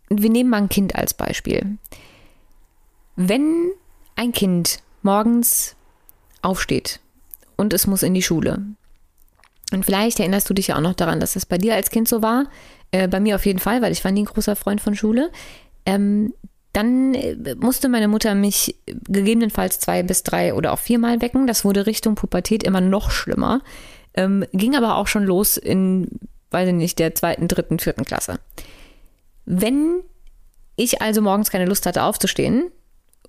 wir 0.10 0.30
nehmen 0.30 0.50
mal 0.50 0.58
ein 0.58 0.70
Kind 0.70 0.96
als 0.96 1.14
Beispiel. 1.14 1.78
Wenn 3.16 3.72
ein 4.16 4.32
Kind 4.32 4.80
morgens 5.02 5.76
aufsteht 6.42 7.00
und 7.56 7.74
es 7.74 7.88
muss 7.88 8.04
in 8.04 8.14
die 8.14 8.22
Schule, 8.22 8.62
und 9.72 9.84
vielleicht 9.84 10.20
erinnerst 10.20 10.50
du 10.50 10.54
dich 10.54 10.68
ja 10.68 10.78
auch 10.78 10.82
noch 10.82 10.94
daran, 10.94 11.20
dass 11.20 11.36
es 11.36 11.46
bei 11.46 11.58
dir 11.58 11.76
als 11.76 11.90
Kind 11.90 12.08
so 12.08 12.22
war, 12.22 12.46
äh, 12.92 13.08
bei 13.08 13.20
mir 13.20 13.36
auf 13.36 13.46
jeden 13.46 13.60
Fall, 13.60 13.82
weil 13.82 13.92
ich 13.92 14.04
war 14.04 14.12
nie 14.12 14.22
ein 14.22 14.26
großer 14.26 14.56
Freund 14.56 14.80
von 14.80 14.96
Schule, 14.96 15.32
ähm, 15.86 16.34
dann 16.72 17.14
äh, 17.14 17.56
musste 17.56 17.90
meine 17.90 18.08
Mutter 18.08 18.36
mich 18.36 18.76
gegebenenfalls 18.86 19.80
zwei 19.80 20.04
bis 20.04 20.24
drei 20.24 20.54
oder 20.54 20.74
auch 20.74 20.80
viermal 20.80 21.22
wecken. 21.22 21.48
Das 21.48 21.66
wurde 21.66 21.86
Richtung 21.86 22.16
Pubertät 22.16 22.64
immer 22.64 22.82
noch 22.82 23.12
schlimmer. 23.12 23.62
Ähm, 24.16 24.46
ging 24.54 24.76
aber 24.76 24.96
auch 24.96 25.08
schon 25.08 25.24
los 25.24 25.58
in, 25.58 26.08
weiß 26.52 26.70
ich 26.70 26.74
nicht, 26.74 27.00
der 27.00 27.16
zweiten, 27.16 27.48
dritten, 27.48 27.80
vierten 27.80 28.06
Klasse. 28.06 28.40
Wenn 29.46 30.02
ich 30.76 31.02
also 31.02 31.22
morgens 31.22 31.52
keine 31.52 31.66
Lust 31.66 31.86
hatte 31.86 32.04
aufzustehen 32.04 32.72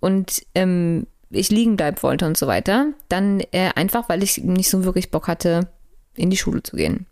und 0.01 0.47
ähm, 0.55 1.07
ich 1.31 1.51
liegen 1.51 1.77
bleiben 1.77 2.03
wollte 2.03 2.27
und 2.27 2.37
so 2.37 2.47
weiter, 2.47 2.93
dann 3.09 3.41
äh, 3.53 3.71
einfach, 3.75 4.09
weil 4.09 4.23
ich 4.23 4.39
nicht 4.39 4.71
so 4.71 4.85
wirklich 4.85 5.11
Bock 5.11 5.29
hatte, 5.29 5.69
in 6.15 6.31
die 6.31 6.37
Schule 6.37 6.63
zu 6.63 6.77
gehen. 6.77 7.07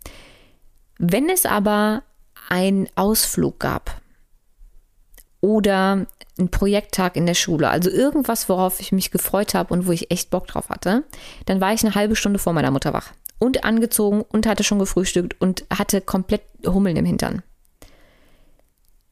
Wenn 0.99 1.29
es 1.29 1.45
aber 1.45 2.03
einen 2.49 2.89
Ausflug 2.95 3.59
gab 3.59 4.01
oder 5.41 6.07
ein 6.39 6.49
Projekttag 6.51 7.16
in 7.16 7.27
der 7.27 7.35
Schule, 7.35 7.68
also 7.68 7.91
irgendwas, 7.91 8.49
worauf 8.49 8.81
ich 8.81 8.93
mich 8.93 9.11
gefreut 9.11 9.55
habe 9.55 9.75
und 9.75 9.87
wo 9.87 9.93
ich 9.93 10.11
echt 10.11 10.31
Bock 10.31 10.47
drauf 10.47 10.68
hatte, 10.68 11.05
dann 11.47 11.61
war 11.61 11.72
ich 11.72 11.85
eine 11.85 11.95
halbe 11.95 12.16
Stunde 12.16 12.39
vor 12.39 12.53
meiner 12.53 12.70
Mutter 12.70 12.93
wach 12.93 13.12
und 13.45 13.65
angezogen 13.65 14.23
und 14.23 14.47
hatte 14.47 14.65
schon 14.65 14.79
gefrühstückt 14.79 15.41
und 15.41 15.65
hatte 15.73 16.01
komplett 16.01 16.43
Hummeln 16.67 16.97
im 16.97 17.05
Hintern. 17.05 17.43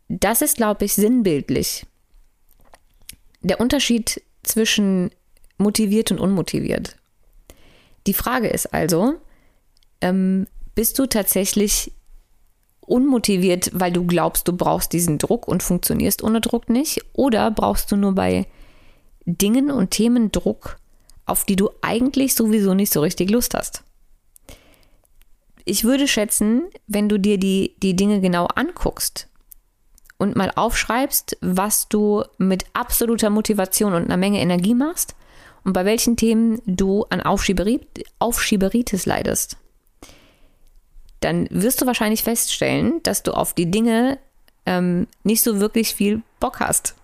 Das 0.08 0.42
ist, 0.42 0.56
glaube 0.56 0.84
ich, 0.84 0.94
sinnbildlich. 0.94 1.86
Der 3.40 3.60
Unterschied 3.60 4.22
zwischen 4.42 5.10
motiviert 5.58 6.10
und 6.10 6.18
unmotiviert. 6.18 6.96
Die 8.06 8.14
Frage 8.14 8.48
ist 8.48 8.74
also, 8.74 9.14
ähm, 10.00 10.46
bist 10.74 10.98
du 10.98 11.06
tatsächlich 11.06 11.92
unmotiviert, 12.80 13.70
weil 13.72 13.92
du 13.92 14.04
glaubst, 14.06 14.48
du 14.48 14.52
brauchst 14.52 14.92
diesen 14.92 15.18
Druck 15.18 15.46
und 15.46 15.62
funktionierst 15.62 16.22
ohne 16.22 16.40
Druck 16.40 16.68
nicht? 16.68 17.00
Oder 17.12 17.50
brauchst 17.50 17.90
du 17.92 17.96
nur 17.96 18.12
bei 18.14 18.46
Dingen 19.24 19.70
und 19.70 19.92
Themen 19.92 20.32
Druck, 20.32 20.78
auf 21.24 21.44
die 21.44 21.56
du 21.56 21.70
eigentlich 21.80 22.34
sowieso 22.34 22.74
nicht 22.74 22.92
so 22.92 23.00
richtig 23.00 23.30
Lust 23.30 23.54
hast? 23.54 23.84
Ich 25.64 25.84
würde 25.84 26.08
schätzen, 26.08 26.64
wenn 26.86 27.08
du 27.08 27.18
dir 27.18 27.38
die, 27.38 27.74
die 27.82 27.94
Dinge 27.94 28.20
genau 28.20 28.46
anguckst 28.46 29.28
und 30.18 30.36
mal 30.36 30.52
aufschreibst, 30.54 31.36
was 31.40 31.88
du 31.88 32.24
mit 32.38 32.64
absoluter 32.72 33.30
Motivation 33.30 33.94
und 33.94 34.04
einer 34.04 34.16
Menge 34.16 34.40
Energie 34.40 34.74
machst 34.74 35.14
und 35.64 35.72
bei 35.72 35.84
welchen 35.84 36.16
Themen 36.16 36.60
du 36.66 37.04
an 37.10 37.20
Aufschieberitis 37.20 39.06
leidest 39.06 39.56
dann 41.22 41.48
wirst 41.50 41.80
du 41.80 41.86
wahrscheinlich 41.86 42.22
feststellen, 42.22 43.02
dass 43.02 43.22
du 43.22 43.32
auf 43.32 43.54
die 43.54 43.70
Dinge 43.70 44.18
ähm, 44.66 45.06
nicht 45.22 45.42
so 45.42 45.60
wirklich 45.60 45.94
viel 45.94 46.22
Bock 46.40 46.60
hast. 46.60 46.94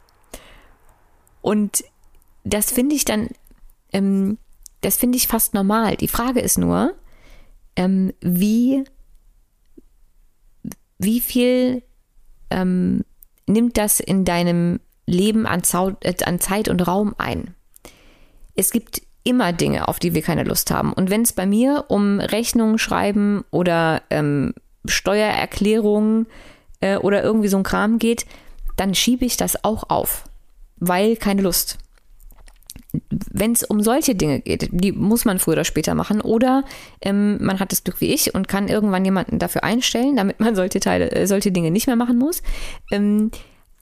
Und 1.41 1.85
das 2.45 2.71
finde 2.71 2.95
ich 2.95 3.05
dann, 3.05 3.29
ähm, 3.93 4.39
das 4.81 4.97
finde 4.97 5.17
ich 5.17 5.29
fast 5.29 5.55
normal. 5.55 5.97
Die 5.97 6.09
Frage 6.09 6.41
ist 6.41 6.59
nur, 6.59 6.95
ähm, 7.79 8.13
wie, 8.21 8.85
wie 10.99 11.21
viel 11.21 11.83
ähm, 12.51 13.05
nimmt 13.47 13.79
das 13.79 14.01
in 14.01 14.25
deinem 14.25 14.81
Leben 15.07 15.47
an, 15.47 15.63
Zau 15.63 15.93
äh, 16.01 16.15
an 16.25 16.41
Zeit 16.41 16.69
und 16.69 16.87
Raum 16.87 17.15
ein? 17.19 17.55
Es 18.57 18.73
gibt 18.73 19.03
immer 19.23 19.53
Dinge, 19.53 19.87
auf 19.87 20.01
die 20.01 20.13
wir 20.13 20.23
keine 20.23 20.43
Lust 20.43 20.73
haben. 20.73 20.93
Und 20.93 21.09
wenn 21.09 21.23
es 21.23 21.33
bei 21.33 21.47
mir 21.47 21.85
um 21.87 22.19
Rechnungen 22.19 22.79
schreiben 22.79 23.45
oder 23.53 24.03
ähm, 24.11 24.55
Steuererklärungen 24.85 26.27
äh, 26.81 26.97
oder 26.97 27.23
irgendwie 27.23 27.49
so 27.49 27.59
ein 27.59 27.63
Kram 27.63 28.01
geht, 28.01 28.27
dann 28.75 28.97
schiebe 28.97 29.25
ich 29.25 29.37
das 29.37 29.63
auch 29.63 29.89
auf, 29.89 30.25
weil 30.79 31.17
keine 31.17 31.43
Lust. 31.43 31.79
Wenn 33.11 33.53
es 33.53 33.65
um 33.65 33.83
solche 33.83 34.15
Dinge 34.15 34.41
geht, 34.41 34.69
die 34.73 34.93
muss 34.93 35.25
man 35.25 35.39
früher 35.39 35.55
oder 35.55 35.65
später 35.65 35.95
machen, 35.95 36.21
oder 36.21 36.65
ähm, 37.01 37.43
man 37.45 37.61
hat 37.61 37.73
das 37.73 37.85
Glück 37.85 38.01
wie 38.01 38.13
ich 38.13 38.35
und 38.35 38.49
kann 38.49 38.69
irgendwann 38.69 39.05
jemanden 39.05 39.39
dafür 39.39 39.65
einstellen, 39.65 40.17
damit 40.17 40.41
man 40.41 40.55
solche 40.55 40.81
Teile, 40.81 41.11
äh, 41.13 41.27
solche 41.27 41.53
Dinge 41.53 41.71
nicht 41.71 41.87
mehr 41.87 41.97
machen 41.97 42.19
muss. 42.19 42.43
Ähm, 42.91 43.31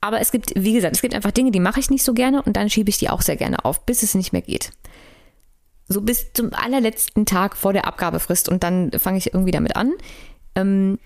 aber 0.01 0.21
es 0.21 0.31
gibt, 0.31 0.53
wie 0.55 0.75
gesagt, 0.75 0.95
es 0.95 1.03
gibt 1.03 1.14
einfach 1.14 1.33
Dinge, 1.33 1.51
die 1.51 1.61
mache 1.61 1.81
ich 1.81 1.91
nicht 1.91 2.05
so 2.05 2.14
gerne 2.14 2.43
und 2.43 2.57
dann 2.57 2.71
schiebe 2.71 2.91
ich 2.91 2.99
die 2.99 3.09
auch 3.09 3.23
sehr 3.23 3.37
gerne 3.37 3.64
auf, 3.64 3.85
bis 3.87 4.03
es 4.03 4.14
nicht 4.14 4.33
mehr 4.33 4.43
geht 4.43 4.73
so 5.89 6.01
bis 6.01 6.33
zum 6.33 6.53
allerletzten 6.53 7.27
Tag 7.27 7.57
vor 7.57 7.73
der 7.73 7.87
Abgabefrist 7.87 8.49
und 8.49 8.62
dann 8.62 8.91
fange 8.93 9.19
ich 9.19 9.33
irgendwie 9.33 9.53
damit 9.53 9.77
an. 9.77 9.93
Ähm, 10.55 10.99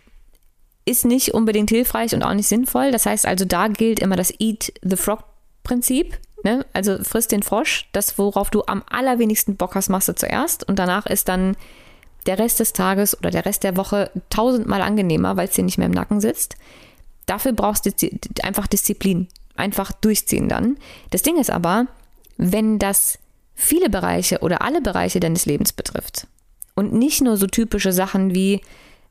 ist 0.87 1.05
nicht 1.05 1.35
unbedingt 1.35 1.71
hilfreich 1.71 2.15
und 2.15 2.23
auch 2.23 2.33
nicht 2.33 2.49
sinnvoll. 2.49 2.91
Das 2.91 3.07
heißt 3.07 3.27
also, 3.27 3.45
da 3.45 3.69
gilt 3.69 4.01
immer 4.01 4.17
das 4.17 4.33
Eat 4.41 4.73
the 4.83 4.97
Frog 4.97 5.25
Prinzip. 5.63 6.19
Ne? 6.43 6.65
Also 6.73 7.03
frisst 7.03 7.33
den 7.33 7.43
Frosch. 7.43 7.89
Das, 7.93 8.19
worauf 8.19 8.51
du 8.51 8.63
am 8.67 8.83
allerwenigsten 8.89 9.57
Bock 9.57 9.75
hast, 9.75 9.89
machst 9.89 10.09
du 10.09 10.15
zuerst 10.15 10.67
und 10.69 10.79
danach 10.79 11.07
ist 11.07 11.29
dann 11.29 11.57
der 12.27 12.39
Rest 12.39 12.61
des 12.61 12.73
Tages 12.73 13.19
oder 13.19 13.31
der 13.31 13.47
Rest 13.47 13.63
der 13.63 13.77
Woche 13.77 14.11
tausendmal 14.29 14.83
angenehmer, 14.83 15.37
weil 15.37 15.49
es 15.49 15.55
dir 15.55 15.65
nicht 15.65 15.79
mehr 15.79 15.87
im 15.87 15.93
Nacken 15.93 16.21
sitzt. 16.21 16.57
Dafür 17.27 17.53
brauchst 17.53 17.87
du 17.87 18.11
einfach 18.43 18.67
Disziplin. 18.67 19.29
Einfach 19.57 19.93
durchziehen 19.93 20.49
dann. 20.49 20.77
Das 21.11 21.23
Ding 21.23 21.39
ist 21.39 21.51
aber, 21.51 21.87
wenn 22.37 22.79
das 22.79 23.19
viele 23.55 23.91
Bereiche 23.91 24.39
oder 24.39 24.63
alle 24.63 24.81
Bereiche 24.81 25.21
deines 25.21 25.47
Lebens 25.47 25.73
betrifft. 25.73 26.27
Und 26.75 26.93
nicht 26.93 27.21
nur 27.21 27.37
so 27.37 27.47
typische 27.47 27.93
Sachen 27.93 28.35
wie, 28.35 28.63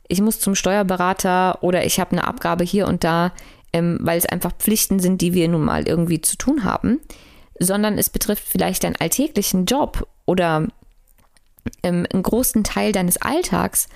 ich 0.07 0.21
muss 0.21 0.39
zum 0.39 0.55
Steuerberater 0.55 1.63
oder 1.63 1.85
ich 1.85 1.99
habe 1.99 2.13
eine 2.13 2.25
Abgabe 2.25 2.63
hier 2.63 2.87
und 2.87 3.03
da, 3.03 3.31
ähm, 3.73 3.99
weil 4.01 4.17
es 4.17 4.25
einfach 4.25 4.53
Pflichten 4.53 4.99
sind, 4.99 5.21
die 5.21 5.33
wir 5.33 5.47
nun 5.47 5.63
mal 5.63 5.87
irgendwie 5.87 6.21
zu 6.21 6.37
tun 6.37 6.63
haben, 6.63 6.99
sondern 7.59 7.97
es 7.97 8.09
betrifft 8.09 8.43
vielleicht 8.47 8.83
deinen 8.83 8.95
alltäglichen 8.95 9.65
Job 9.65 10.07
oder 10.25 10.67
ähm, 11.83 12.07
einen 12.11 12.23
großen 12.23 12.63
Teil 12.63 12.91
deines 12.91 13.21
Alltags, 13.21 13.87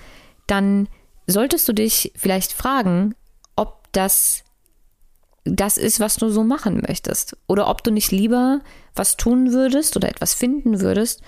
dann 0.46 0.88
solltest 1.26 1.66
du 1.68 1.72
dich 1.72 2.12
vielleicht 2.16 2.52
fragen, 2.52 3.14
ob 3.56 3.90
das 3.92 4.44
das 5.44 5.76
ist, 5.76 6.00
was 6.00 6.16
du 6.16 6.30
so 6.30 6.42
machen 6.42 6.82
möchtest. 6.86 7.36
Oder 7.46 7.68
ob 7.68 7.84
du 7.84 7.90
nicht 7.90 8.10
lieber 8.10 8.60
was 8.94 9.16
tun 9.16 9.52
würdest 9.52 9.96
oder 9.96 10.08
etwas 10.08 10.34
finden 10.34 10.80
würdest, 10.80 11.20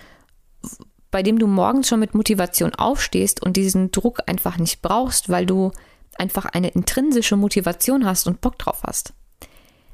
bei 1.11 1.23
dem 1.23 1.39
du 1.39 1.47
morgens 1.47 1.89
schon 1.89 2.01
mit 2.01 2.15
Motivation 2.15 2.75
aufstehst 2.75 3.43
und 3.43 3.57
diesen 3.57 3.91
Druck 3.91 4.21
einfach 4.27 4.59
nicht 4.59 4.83
brauchst, 4.83 5.29
weil 5.29 5.47
du 5.47 5.71
einfach 6.19 6.47
eine 6.47 6.69
intrinsische 6.69 7.37
Motivation 7.37 8.05
hast 8.05 8.27
und 8.27 8.41
Bock 8.41 8.59
drauf 8.59 8.83
hast. 8.85 9.13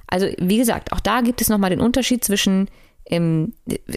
Also 0.07 0.27
wie 0.39 0.59
gesagt, 0.59 0.93
auch 0.93 1.01
da 1.01 1.21
gibt 1.23 1.41
es 1.41 1.49
nochmal 1.49 1.71
den 1.71 1.81
Unterschied 1.81 2.23
zwischen, 2.25 2.69
ähm, 3.07 3.55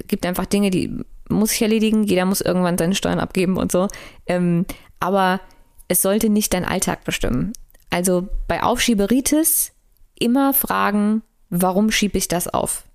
gibt 0.07 0.26
einfach 0.26 0.45
Dinge, 0.45 0.69
die 0.69 1.03
muss 1.30 1.51
ich 1.53 1.61
erledigen, 1.61 2.03
jeder 2.03 2.26
muss 2.26 2.41
irgendwann 2.41 2.78
seine 2.78 2.95
Steuern 2.95 3.19
abgeben 3.19 3.57
und 3.57 3.71
so. 3.71 3.88
Ähm, 4.28 4.65
aber 4.99 5.41
es 5.88 6.01
sollte 6.01 6.30
nicht 6.30 6.53
dein 6.53 6.65
Alltag 6.65 7.03
bestimmen. 7.03 7.53
Also 7.89 8.28
bei 8.47 8.63
Aufschieberitis 8.63 9.73
immer 10.17 10.53
fragen, 10.53 11.21
warum 11.49 11.91
schiebe 11.91 12.17
ich 12.17 12.28
das 12.28 12.47
auf? 12.47 12.86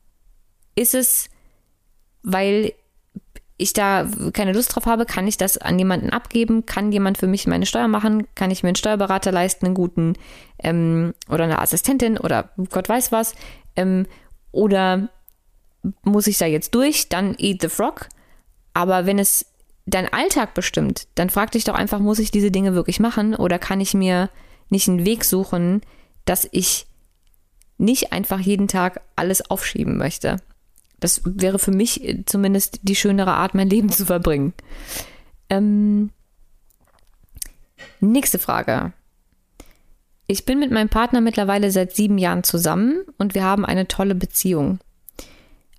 Ist 0.75 0.95
es, 0.95 1.29
weil 2.23 2.73
ich 3.61 3.73
da 3.73 4.09
keine 4.33 4.53
Lust 4.53 4.75
drauf 4.75 4.87
habe, 4.87 5.07
kann 5.07 5.29
ich 5.29 5.37
das 5.37 5.59
an 5.59 5.79
jemanden 5.79 6.11
abgeben? 6.11 6.67
Kann 6.67 6.93
jemand 6.93 7.19
für 7.19 7.27
mich 7.27 7.47
meine 7.47 7.67
Steuer 7.67 7.89
machen? 7.89 8.27
Kann 8.35 8.51
ich 8.51 8.63
mir 8.63 8.69
einen 8.69 8.77
Steuerberater 8.77 9.33
leisten, 9.33 9.67
einen 9.67 9.75
guten 9.75 10.15
ähm, 10.59 11.15
oder 11.29 11.45
eine 11.45 11.61
Assistentin 11.61 12.19
oder 12.19 12.51
Gott 12.71 12.89
weiß 12.89 13.13
was? 13.13 13.35
Ähm, 13.77 14.07
oder 14.53 15.09
muss 16.03 16.27
ich 16.27 16.39
da 16.39 16.47
jetzt 16.47 16.75
durch? 16.75 17.09
Dann 17.09 17.35
eat 17.39 17.63
the 17.63 17.69
frog. 17.69 18.09
Aber 18.75 19.07
wenn 19.07 19.19
es 19.19 19.47
dein 19.87 20.13
Alltag 20.13 20.55
bestimmt, 20.55 21.07
dann 21.15 21.31
frag 21.31 21.51
dich 21.53 21.65
doch 21.65 21.75
einfach, 21.75 21.99
muss 21.99 22.19
ich 22.19 22.31
diese 22.31 22.51
Dinge 22.51 22.75
wirklich 22.75 23.01
machen? 23.01 23.35
Oder 23.35 23.59
kann 23.59 23.81
ich 23.81 23.95
mir 23.95 24.31
nicht 24.69 24.89
einen 24.89 25.05
Weg 25.05 25.25
suchen, 25.25 25.83
dass 26.25 26.49
ich 26.53 26.87
nicht 27.79 28.13
einfach 28.13 28.39
jeden 28.39 28.69
Tag 28.69 29.01
alles 29.17 29.51
aufschieben 29.51 29.97
möchte. 29.97 30.37
Das 31.01 31.23
wäre 31.25 31.59
für 31.59 31.73
mich 31.73 32.23
zumindest 32.27 32.81
die 32.83 32.97
schönere 32.97 33.33
Art, 33.33 33.55
mein 33.55 33.69
Leben 33.69 33.89
zu 33.91 34.07
verbringen. 34.07 34.53
Ähm, 35.49 36.11
nächste 38.01 38.39
Frage. 38.39 38.93
Ich 40.27 40.45
bin 40.45 40.61
mit 40.61 40.71
meinem 40.71 40.89
Partner 40.89 41.21
mittlerweile 41.21 41.73
seit 41.73 41.97
sieben 41.97 42.17
Jahren 42.17 42.45
zusammen 42.45 43.05
und 43.19 43.35
wir 43.35 43.43
haben 43.43 43.65
eine 43.65 43.89
tolle 43.89 44.15
Beziehung. 44.15 44.79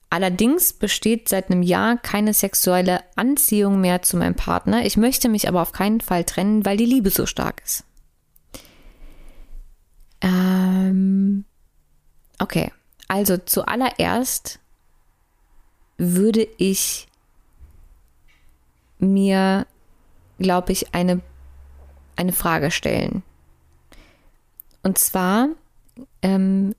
Allerdings 0.10 0.74
besteht 0.74 1.30
seit 1.30 1.50
einem 1.50 1.64
Jahr 1.64 1.96
keine 1.96 2.34
sexuelle 2.34 3.00
Anziehung 3.16 3.80
mehr 3.80 4.02
zu 4.02 4.18
meinem 4.18 4.36
Partner. 4.36 4.86
Ich 4.86 4.98
möchte 4.98 5.30
mich 5.30 5.48
aber 5.48 5.62
auf 5.62 5.72
keinen 5.72 6.02
Fall 6.02 6.26
trennen, 6.26 6.66
weil 6.66 6.76
die 6.76 6.86
Liebe 6.86 7.12
so 7.12 7.26
stark 7.26 7.62
ist. 7.64 7.86
Ähm, 10.20 11.46
okay, 12.40 12.74
also 13.08 13.38
zuallererst 13.38 14.60
würde 16.02 16.48
ich 16.58 17.08
mir, 18.98 19.68
glaube 20.40 20.72
ich, 20.72 20.96
eine, 20.96 21.22
eine 22.16 22.34
Frage 22.34 22.72
stellen. 22.72 23.22
Und 24.82 24.98
zwar, 24.98 25.50
ähm, 26.24 26.74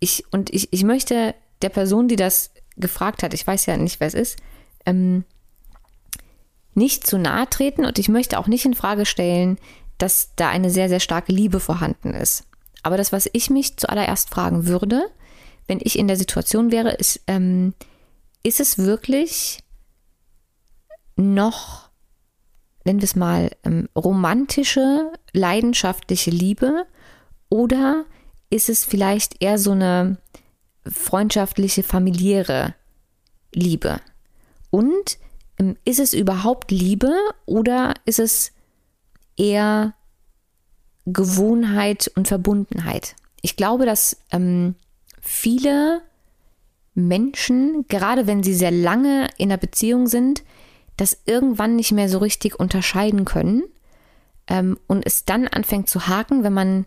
ich, 0.00 0.24
und 0.32 0.50
ich, 0.52 0.72
ich 0.72 0.82
möchte 0.82 1.36
der 1.62 1.68
Person, 1.68 2.08
die 2.08 2.16
das 2.16 2.50
gefragt 2.76 3.22
hat, 3.22 3.32
ich 3.32 3.46
weiß 3.46 3.66
ja 3.66 3.76
nicht, 3.76 4.00
wer 4.00 4.08
es 4.08 4.14
ist, 4.14 4.38
ähm, 4.86 5.24
nicht 6.74 7.06
zu 7.06 7.16
nahe 7.16 7.48
treten 7.48 7.84
und 7.84 7.98
ich 7.98 8.08
möchte 8.08 8.38
auch 8.38 8.48
nicht 8.48 8.64
in 8.64 8.74
Frage 8.74 9.06
stellen, 9.06 9.58
dass 9.98 10.30
da 10.34 10.48
eine 10.48 10.70
sehr, 10.70 10.88
sehr 10.88 11.00
starke 11.00 11.32
Liebe 11.32 11.60
vorhanden 11.60 12.12
ist. 12.12 12.44
Aber 12.82 12.96
das, 12.96 13.12
was 13.12 13.28
ich 13.32 13.50
mich 13.50 13.76
zuallererst 13.76 14.30
fragen 14.30 14.66
würde, 14.66 15.08
wenn 15.68 15.80
ich 15.80 15.98
in 15.98 16.08
der 16.08 16.16
Situation 16.16 16.72
wäre, 16.72 16.92
ist, 16.92 17.20
ähm, 17.28 17.74
ist 18.42 18.60
es 18.60 18.78
wirklich 18.78 19.62
noch, 21.16 21.90
nennen 22.84 23.00
wir 23.00 23.04
es 23.04 23.16
mal, 23.16 23.50
ähm, 23.64 23.88
romantische, 23.96 25.12
leidenschaftliche 25.32 26.30
Liebe 26.30 26.86
oder 27.48 28.04
ist 28.50 28.68
es 28.68 28.84
vielleicht 28.84 29.42
eher 29.42 29.58
so 29.58 29.72
eine 29.72 30.18
freundschaftliche, 30.86 31.82
familiäre 31.82 32.74
Liebe? 33.52 34.00
Und 34.70 35.18
ähm, 35.58 35.76
ist 35.84 35.98
es 35.98 36.14
überhaupt 36.14 36.70
Liebe 36.70 37.12
oder 37.46 37.94
ist 38.04 38.18
es 38.18 38.52
eher 39.36 39.94
Gewohnheit 41.04 42.10
und 42.14 42.28
Verbundenheit? 42.28 43.16
Ich 43.42 43.56
glaube, 43.56 43.86
dass 43.86 44.18
ähm, 44.30 44.74
viele 45.20 46.02
Menschen, 47.06 47.86
gerade 47.88 48.26
wenn 48.26 48.42
sie 48.42 48.54
sehr 48.54 48.70
lange 48.70 49.28
in 49.38 49.50
einer 49.50 49.58
Beziehung 49.58 50.06
sind, 50.06 50.42
das 50.96 51.22
irgendwann 51.26 51.76
nicht 51.76 51.92
mehr 51.92 52.08
so 52.08 52.18
richtig 52.18 52.58
unterscheiden 52.58 53.24
können 53.24 53.62
ähm, 54.48 54.78
und 54.86 55.06
es 55.06 55.24
dann 55.24 55.46
anfängt 55.46 55.88
zu 55.88 56.08
haken, 56.08 56.42
wenn 56.42 56.52
man 56.52 56.86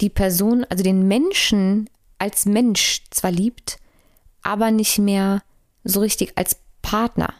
die 0.00 0.10
Person, 0.10 0.66
also 0.68 0.84
den 0.84 1.08
Menschen 1.08 1.88
als 2.18 2.44
Mensch 2.46 3.02
zwar 3.10 3.30
liebt, 3.30 3.78
aber 4.42 4.70
nicht 4.70 4.98
mehr 4.98 5.42
so 5.84 6.00
richtig 6.00 6.36
als 6.36 6.56
Partner. 6.82 7.32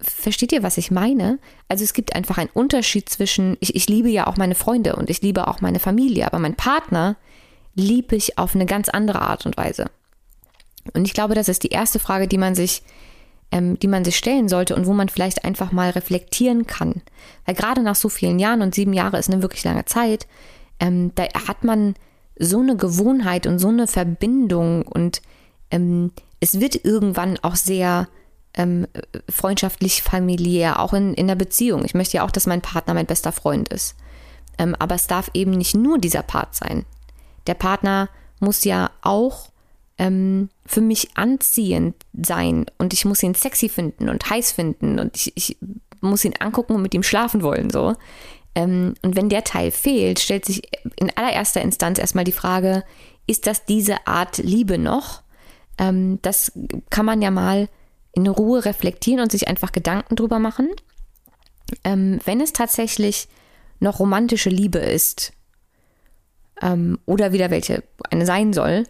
Versteht 0.00 0.52
ihr, 0.52 0.62
was 0.62 0.76
ich 0.76 0.90
meine? 0.90 1.38
Also 1.68 1.84
es 1.84 1.94
gibt 1.94 2.14
einfach 2.14 2.38
einen 2.38 2.50
Unterschied 2.52 3.08
zwischen, 3.08 3.56
ich, 3.60 3.74
ich 3.74 3.88
liebe 3.88 4.08
ja 4.08 4.26
auch 4.26 4.36
meine 4.36 4.54
Freunde 4.54 4.96
und 4.96 5.08
ich 5.08 5.22
liebe 5.22 5.46
auch 5.48 5.60
meine 5.60 5.78
Familie, 5.78 6.26
aber 6.26 6.38
mein 6.38 6.56
Partner 6.56 7.16
liebe 7.74 8.16
ich 8.16 8.38
auf 8.38 8.54
eine 8.54 8.66
ganz 8.66 8.88
andere 8.88 9.22
Art 9.22 9.46
und 9.46 9.56
Weise. 9.56 9.86
Und 10.94 11.06
ich 11.06 11.14
glaube, 11.14 11.34
das 11.34 11.48
ist 11.48 11.62
die 11.62 11.68
erste 11.68 11.98
Frage, 11.98 12.28
die 12.28 12.38
man 12.38 12.54
sich, 12.54 12.82
ähm, 13.50 13.78
die 13.78 13.88
man 13.88 14.04
sich 14.04 14.16
stellen 14.16 14.48
sollte 14.48 14.74
und 14.74 14.86
wo 14.86 14.92
man 14.92 15.08
vielleicht 15.08 15.44
einfach 15.44 15.72
mal 15.72 15.90
reflektieren 15.90 16.66
kann. 16.66 17.02
Weil 17.44 17.54
gerade 17.54 17.82
nach 17.82 17.96
so 17.96 18.08
vielen 18.08 18.38
Jahren 18.38 18.62
und 18.62 18.74
sieben 18.74 18.92
Jahre 18.92 19.18
ist 19.18 19.30
eine 19.30 19.42
wirklich 19.42 19.64
lange 19.64 19.84
Zeit, 19.84 20.26
ähm, 20.80 21.12
da 21.14 21.24
hat 21.46 21.64
man 21.64 21.94
so 22.38 22.60
eine 22.60 22.76
Gewohnheit 22.76 23.46
und 23.46 23.58
so 23.58 23.68
eine 23.68 23.86
Verbindung 23.86 24.82
und 24.82 25.22
ähm, 25.70 26.12
es 26.40 26.60
wird 26.60 26.84
irgendwann 26.84 27.38
auch 27.42 27.56
sehr 27.56 28.08
ähm, 28.54 28.86
freundschaftlich, 29.28 30.02
familiär, 30.02 30.80
auch 30.80 30.92
in, 30.92 31.14
in 31.14 31.26
der 31.28 31.34
Beziehung. 31.34 31.84
Ich 31.84 31.94
möchte 31.94 32.18
ja 32.18 32.24
auch, 32.24 32.30
dass 32.30 32.46
mein 32.46 32.62
Partner 32.62 32.94
mein 32.94 33.06
bester 33.06 33.32
Freund 33.32 33.68
ist. 33.68 33.96
Ähm, 34.58 34.74
aber 34.78 34.94
es 34.94 35.06
darf 35.06 35.30
eben 35.34 35.52
nicht 35.52 35.74
nur 35.74 35.98
dieser 35.98 36.22
Part 36.22 36.54
sein. 36.54 36.84
Der 37.46 37.54
Partner 37.54 38.08
muss 38.40 38.64
ja 38.64 38.90
auch 39.02 39.50
ähm, 39.98 40.50
für 40.66 40.80
mich 40.80 41.16
anziehend 41.16 41.96
sein 42.12 42.66
und 42.78 42.92
ich 42.92 43.04
muss 43.04 43.22
ihn 43.22 43.34
sexy 43.34 43.68
finden 43.68 44.08
und 44.08 44.28
heiß 44.28 44.52
finden 44.52 44.98
und 44.98 45.16
ich, 45.16 45.32
ich 45.36 45.56
muss 46.00 46.24
ihn 46.24 46.34
angucken 46.38 46.74
und 46.74 46.82
mit 46.82 46.94
ihm 46.94 47.02
schlafen 47.02 47.42
wollen. 47.42 47.70
So. 47.70 47.94
Ähm, 48.54 48.94
und 49.02 49.16
wenn 49.16 49.28
der 49.28 49.44
Teil 49.44 49.70
fehlt, 49.70 50.18
stellt 50.18 50.44
sich 50.44 50.62
in 50.96 51.10
allererster 51.16 51.62
Instanz 51.62 51.98
erstmal 51.98 52.24
die 52.24 52.32
Frage, 52.32 52.84
ist 53.26 53.46
das 53.46 53.64
diese 53.64 54.06
Art 54.06 54.38
Liebe 54.38 54.78
noch? 54.78 55.22
Ähm, 55.78 56.18
das 56.22 56.52
kann 56.90 57.06
man 57.06 57.22
ja 57.22 57.30
mal 57.30 57.68
in 58.12 58.26
Ruhe 58.26 58.64
reflektieren 58.64 59.20
und 59.20 59.30
sich 59.30 59.48
einfach 59.48 59.72
Gedanken 59.72 60.16
drüber 60.16 60.38
machen. 60.38 60.70
Ähm, 61.84 62.20
wenn 62.24 62.40
es 62.40 62.52
tatsächlich 62.52 63.28
noch 63.80 63.98
romantische 63.98 64.50
Liebe 64.50 64.78
ist, 64.78 65.32
oder 67.04 67.34
wieder 67.34 67.50
welche 67.50 67.82
eine 68.10 68.24
sein 68.24 68.54
soll, 68.54 68.84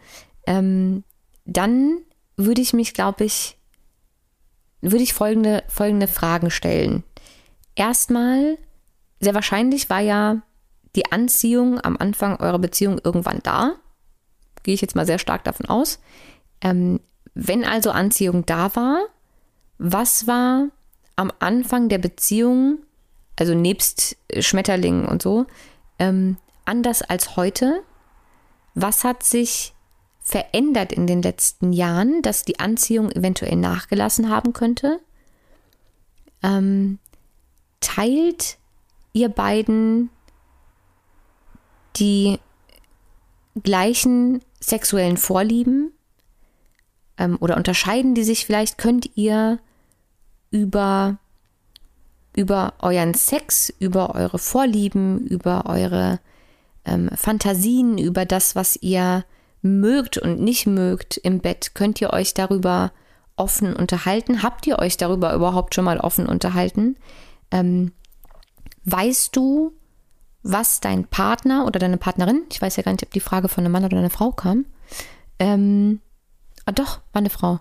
dann 1.44 1.98
würde 2.36 2.60
ich 2.60 2.72
mich, 2.72 2.94
glaube 2.94 3.24
ich, 3.24 3.56
würde 4.80 5.02
ich 5.02 5.14
folgende, 5.14 5.64
folgende 5.68 6.06
Fragen 6.06 6.50
stellen. 6.50 7.02
Erstmal, 7.74 8.58
sehr 9.20 9.34
wahrscheinlich 9.34 9.90
war 9.90 10.00
ja 10.00 10.42
die 10.94 11.10
Anziehung 11.12 11.80
am 11.80 11.96
Anfang 11.96 12.36
eurer 12.36 12.58
Beziehung 12.58 13.00
irgendwann 13.02 13.40
da. 13.42 13.74
Gehe 14.62 14.74
ich 14.74 14.80
jetzt 14.80 14.96
mal 14.96 15.06
sehr 15.06 15.18
stark 15.18 15.44
davon 15.44 15.66
aus. 15.66 16.00
Ähm, 16.60 17.00
wenn 17.34 17.64
also 17.64 17.90
Anziehung 17.90 18.46
da 18.46 18.74
war, 18.76 18.98
was 19.78 20.26
war 20.26 20.68
am 21.16 21.32
Anfang 21.38 21.88
der 21.88 21.98
Beziehung, 21.98 22.78
also 23.38 23.54
nebst 23.54 24.16
Schmetterlingen 24.38 25.06
und 25.06 25.22
so, 25.22 25.46
ähm, 25.98 26.38
anders 26.64 27.02
als 27.02 27.36
heute? 27.36 27.82
Was 28.74 29.04
hat 29.04 29.22
sich 29.22 29.74
verändert 30.26 30.92
in 30.92 31.06
den 31.06 31.22
letzten 31.22 31.72
Jahren, 31.72 32.20
dass 32.20 32.44
die 32.44 32.58
Anziehung 32.58 33.12
eventuell 33.12 33.54
nachgelassen 33.54 34.28
haben 34.28 34.52
könnte? 34.52 34.98
Ähm, 36.42 36.98
teilt 37.78 38.58
ihr 39.12 39.28
beiden 39.28 40.10
die 41.94 42.40
gleichen 43.62 44.40
sexuellen 44.58 45.16
Vorlieben 45.16 45.92
ähm, 47.18 47.38
oder 47.40 47.56
unterscheiden 47.56 48.16
die 48.16 48.24
sich 48.24 48.46
vielleicht? 48.46 48.78
Könnt 48.78 49.08
ihr 49.14 49.60
über, 50.50 51.18
über 52.34 52.74
euren 52.80 53.14
Sex, 53.14 53.72
über 53.78 54.16
eure 54.16 54.40
Vorlieben, 54.40 55.24
über 55.24 55.66
eure 55.66 56.18
ähm, 56.84 57.10
Fantasien, 57.14 57.96
über 57.96 58.24
das, 58.24 58.56
was 58.56 58.74
ihr 58.82 59.24
mögt 59.62 60.18
und 60.18 60.40
nicht 60.40 60.66
mögt 60.66 61.16
im 61.18 61.40
Bett, 61.40 61.74
könnt 61.74 62.00
ihr 62.00 62.12
euch 62.12 62.34
darüber 62.34 62.92
offen 63.36 63.74
unterhalten? 63.74 64.42
Habt 64.42 64.66
ihr 64.66 64.78
euch 64.78 64.96
darüber 64.96 65.34
überhaupt 65.34 65.74
schon 65.74 65.84
mal 65.84 66.00
offen 66.00 66.26
unterhalten? 66.26 66.96
Ähm, 67.50 67.92
Weißt 68.86 69.34
du, 69.34 69.72
was 70.44 70.78
dein 70.78 71.08
Partner 71.08 71.66
oder 71.66 71.80
deine 71.80 71.98
Partnerin, 71.98 72.44
ich 72.52 72.62
weiß 72.62 72.76
ja 72.76 72.84
gar 72.84 72.92
nicht, 72.92 73.02
ob 73.02 73.10
die 73.10 73.20
Frage 73.20 73.48
von 73.48 73.64
einem 73.64 73.72
Mann 73.72 73.84
oder 73.84 73.98
einer 73.98 74.10
Frau 74.10 74.30
kam, 74.30 74.64
ähm, 75.40 76.00
ah, 76.66 76.72
doch, 76.72 77.00
war 77.12 77.18
eine 77.18 77.30
Frau. 77.30 77.58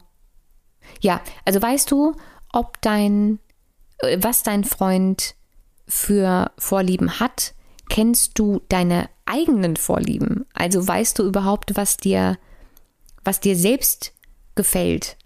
Ja, 1.01 1.19
also 1.43 1.59
weißt 1.59 1.89
du, 1.89 2.15
ob 2.53 2.79
dein, 2.81 3.39
äh, 3.97 4.19
was 4.21 4.43
dein 4.43 4.63
Freund 4.63 5.33
für 5.87 6.51
Vorlieben 6.59 7.19
hat? 7.19 7.54
Kennst 7.89 8.37
du 8.39 8.61
deine 8.69 9.09
eigenen 9.25 9.75
Vorlieben? 9.75 10.45
Also 10.53 10.85
weißt 10.85 11.19
du 11.19 11.23
überhaupt, 11.23 11.75
was 11.75 11.97
dir, 11.97 12.37
was 13.23 13.39
dir 13.39 13.55
selbst 13.55 14.13
gefällt? 14.55 15.17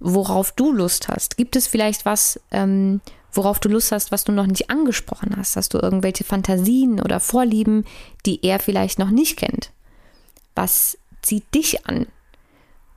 Worauf 0.00 0.52
du 0.52 0.72
Lust 0.72 1.08
hast? 1.08 1.36
Gibt 1.36 1.56
es 1.56 1.66
vielleicht 1.66 2.04
was, 2.04 2.40
ähm, 2.50 3.00
worauf 3.32 3.58
du 3.58 3.68
Lust 3.68 3.92
hast, 3.92 4.12
was 4.12 4.24
du 4.24 4.32
noch 4.32 4.46
nicht 4.46 4.70
angesprochen 4.70 5.34
hast. 5.36 5.56
Hast 5.56 5.74
du 5.74 5.78
irgendwelche 5.78 6.24
Fantasien 6.24 7.00
oder 7.00 7.20
Vorlieben, 7.20 7.84
die 8.26 8.44
er 8.44 8.58
vielleicht 8.58 8.98
noch 8.98 9.10
nicht 9.10 9.36
kennt? 9.36 9.72
Was 10.54 10.98
zieht 11.22 11.54
dich 11.54 11.86
an? 11.86 12.06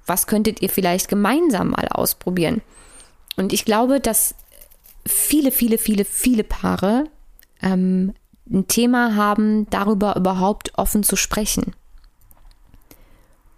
Was 0.05 0.27
könntet 0.27 0.61
ihr 0.61 0.69
vielleicht 0.69 1.09
gemeinsam 1.09 1.71
mal 1.71 1.87
ausprobieren? 1.89 2.61
Und 3.35 3.53
ich 3.53 3.65
glaube, 3.65 3.99
dass 3.99 4.35
viele, 5.05 5.51
viele, 5.51 5.77
viele, 5.77 6.05
viele 6.05 6.43
Paare 6.43 7.05
ähm, 7.61 8.13
ein 8.51 8.67
Thema 8.67 9.15
haben, 9.15 9.69
darüber 9.69 10.15
überhaupt 10.15 10.77
offen 10.77 11.03
zu 11.03 11.15
sprechen. 11.15 11.73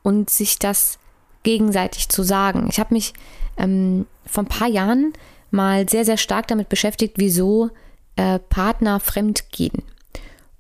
und 0.01 0.29
sich 0.29 0.57
das 0.59 0.97
gegenseitig 1.43 2.09
zu 2.09 2.23
sagen. 2.23 2.67
Ich 2.69 2.79
habe 2.79 2.93
mich 2.93 3.13
ähm, 3.57 4.05
vor 4.25 4.43
ein 4.43 4.47
paar 4.47 4.67
Jahren 4.67 5.13
mal 5.51 5.87
sehr, 5.89 6.05
sehr 6.05 6.17
stark 6.17 6.47
damit 6.47 6.69
beschäftigt, 6.69 7.15
wieso 7.17 7.69
äh, 8.15 8.39
Partner 8.39 8.99
fremd 8.99 9.51
gehen. 9.51 9.83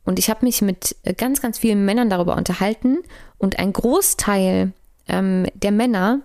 Und 0.05 0.19
ich 0.19 0.29
habe 0.29 0.45
mich 0.45 0.61
mit 0.61 0.95
ganz, 1.17 1.41
ganz 1.41 1.59
vielen 1.59 1.85
Männern 1.85 2.09
darüber 2.09 2.35
unterhalten 2.35 2.99
und 3.37 3.59
ein 3.59 3.73
Großteil 3.73 4.73
ähm, 5.07 5.45
der 5.53 5.71
Männer 5.71 6.21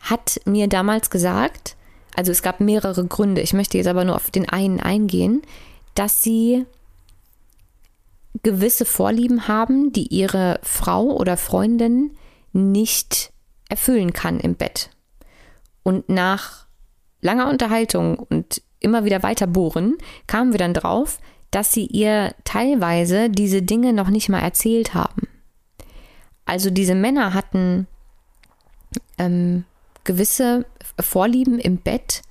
hat 0.00 0.40
mir 0.44 0.68
damals 0.68 1.10
gesagt, 1.10 1.76
also 2.14 2.32
es 2.32 2.42
gab 2.42 2.60
mehrere 2.60 3.04
Gründe, 3.06 3.40
ich 3.42 3.52
möchte 3.52 3.76
jetzt 3.76 3.86
aber 3.86 4.04
nur 4.04 4.16
auf 4.16 4.30
den 4.30 4.48
einen 4.48 4.80
eingehen, 4.80 5.42
dass 5.94 6.22
sie 6.22 6.64
gewisse 8.42 8.84
Vorlieben 8.84 9.48
haben, 9.48 9.92
die 9.92 10.06
ihre 10.08 10.60
Frau 10.62 11.04
oder 11.04 11.36
Freundin 11.36 12.16
nicht 12.52 13.32
erfüllen 13.68 14.12
kann 14.12 14.40
im 14.40 14.54
Bett. 14.54 14.90
Und 15.82 16.08
nach 16.08 16.66
langer 17.20 17.48
Unterhaltung 17.48 18.18
und 18.18 18.62
immer 18.80 19.04
wieder 19.04 19.22
weiter 19.22 19.46
bohren, 19.46 19.96
kamen 20.26 20.52
wir 20.52 20.58
dann 20.58 20.74
drauf, 20.74 21.18
dass 21.50 21.72
sie 21.72 21.86
ihr 21.86 22.34
teilweise 22.44 23.30
diese 23.30 23.62
Dinge 23.62 23.92
noch 23.92 24.08
nicht 24.08 24.28
mal 24.28 24.40
erzählt 24.40 24.94
haben. 24.94 25.28
Also 26.44 26.70
diese 26.70 26.94
Männer 26.94 27.34
hatten 27.34 27.86
ähm, 29.18 29.64
gewisse 30.04 30.64
Vorlieben 31.00 31.58
im 31.58 31.78
Bett 31.78 32.22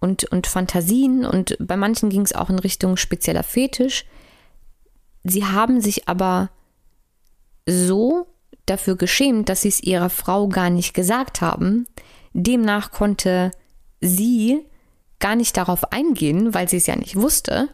und, 0.00 0.24
und 0.24 0.46
Fantasien 0.46 1.24
und 1.24 1.56
bei 1.60 1.76
manchen 1.76 2.10
ging 2.10 2.22
es 2.22 2.34
auch 2.34 2.50
in 2.50 2.58
Richtung 2.58 2.96
spezieller 2.96 3.42
Fetisch. 3.42 4.04
Sie 5.24 5.44
haben 5.44 5.80
sich 5.80 6.08
aber 6.08 6.50
so 7.66 8.26
dafür 8.66 8.96
geschämt, 8.96 9.48
dass 9.48 9.62
sie 9.62 9.68
es 9.68 9.82
ihrer 9.82 10.10
Frau 10.10 10.48
gar 10.48 10.70
nicht 10.70 10.94
gesagt 10.94 11.40
haben. 11.40 11.86
Demnach 12.32 12.90
konnte 12.90 13.50
sie 14.00 14.64
gar 15.18 15.36
nicht 15.36 15.56
darauf 15.56 15.92
eingehen, 15.92 16.54
weil 16.54 16.68
sie 16.68 16.76
es 16.76 16.86
ja 16.86 16.96
nicht 16.96 17.16
wusste. 17.16 17.70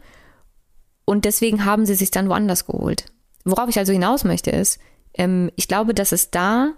Und 1.04 1.24
deswegen 1.24 1.64
haben 1.64 1.86
sie 1.86 1.94
sich 1.94 2.10
dann 2.10 2.28
woanders 2.28 2.66
geholt. 2.66 3.06
Worauf 3.44 3.68
ich 3.68 3.78
also 3.78 3.92
hinaus 3.92 4.24
möchte 4.24 4.50
ist, 4.50 4.78
ähm, 5.14 5.50
ich 5.56 5.66
glaube, 5.66 5.94
dass 5.94 6.12
es 6.12 6.30
da 6.30 6.72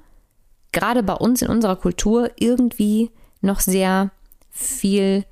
gerade 0.72 1.02
bei 1.02 1.14
uns 1.14 1.42
in 1.42 1.48
unserer 1.48 1.76
Kultur 1.76 2.30
irgendwie 2.36 3.10
noch 3.42 3.60
sehr 3.60 4.10
viel 4.48 5.24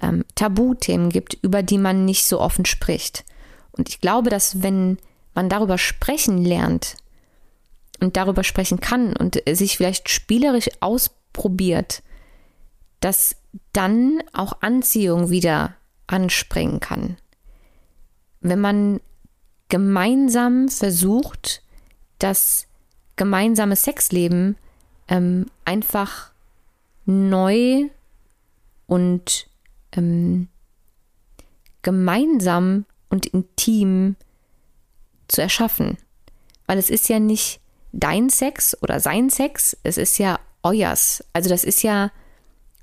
ähm, 0.00 0.24
Tabuthemen 0.34 1.10
gibt, 1.10 1.34
über 1.42 1.62
die 1.62 1.78
man 1.78 2.04
nicht 2.04 2.26
so 2.26 2.40
offen 2.40 2.64
spricht. 2.64 3.24
Und 3.72 3.88
ich 3.88 4.00
glaube, 4.00 4.30
dass 4.30 4.62
wenn 4.62 4.98
man 5.34 5.48
darüber 5.48 5.78
sprechen 5.78 6.44
lernt 6.44 6.96
und 8.00 8.16
darüber 8.16 8.44
sprechen 8.44 8.80
kann 8.80 9.16
und 9.16 9.42
sich 9.50 9.76
vielleicht 9.76 10.08
spielerisch 10.08 10.68
ausprobiert, 10.80 12.02
dass 13.00 13.36
dann 13.72 14.22
auch 14.32 14.60
Anziehung 14.60 15.30
wieder 15.30 15.74
anspringen 16.06 16.80
kann. 16.80 17.16
Wenn 18.40 18.60
man 18.60 19.00
gemeinsam 19.68 20.68
versucht, 20.68 21.62
das 22.18 22.66
gemeinsame 23.16 23.76
Sexleben 23.76 24.56
ähm, 25.08 25.46
einfach 25.64 26.32
neu 27.04 27.88
und 28.86 29.46
ähm, 29.92 30.48
gemeinsam 31.82 32.84
und 33.12 33.26
intim 33.26 34.16
zu 35.28 35.40
erschaffen. 35.42 35.98
Weil 36.66 36.78
es 36.78 36.90
ist 36.90 37.08
ja 37.08 37.20
nicht 37.20 37.60
dein 37.92 38.30
Sex 38.30 38.76
oder 38.82 38.98
sein 38.98 39.28
Sex, 39.28 39.76
es 39.82 39.98
ist 39.98 40.18
ja 40.18 40.40
euers. 40.62 41.22
Also 41.32 41.50
das 41.50 41.62
ist 41.62 41.82
ja 41.82 42.10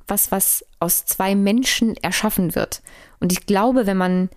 was, 0.08 0.32
was 0.32 0.64
aus 0.80 1.06
zwei 1.06 1.36
Menschen 1.36 1.98
erschaffen 1.98 2.56
wird. 2.56 2.82
Und 3.20 3.32
ich 3.32 3.48
glaube, 3.48 3.88
wenn 3.88 3.98
man, 3.98 4.30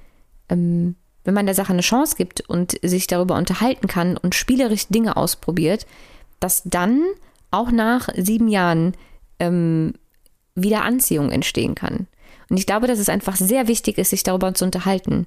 ähm, 0.48 0.96
wenn 1.24 1.34
man 1.34 1.46
der 1.46 1.54
Sache 1.54 1.72
eine 1.72 1.82
Chance 1.82 2.16
gibt 2.16 2.40
und 2.40 2.78
sich 2.82 3.06
darüber 3.06 3.36
unterhalten 3.36 3.86
kann 3.86 4.16
und 4.16 4.34
spielerisch 4.34 4.88
Dinge 4.88 5.16
ausprobiert, 5.16 5.86
dass 6.40 6.62
dann 6.64 7.02
auch 7.50 7.70
nach 7.70 8.08
sieben 8.16 8.48
Jahren 8.48 8.94
ähm, 9.38 9.94
wieder 10.54 10.84
Anziehung 10.84 11.30
entstehen 11.30 11.74
kann. 11.74 12.06
Und 12.48 12.56
ich 12.56 12.66
glaube, 12.66 12.86
dass 12.86 12.98
es 12.98 13.10
einfach 13.10 13.36
sehr 13.36 13.68
wichtig 13.68 13.98
ist, 13.98 14.10
sich 14.10 14.22
darüber 14.22 14.54
zu 14.54 14.64
unterhalten. 14.64 15.26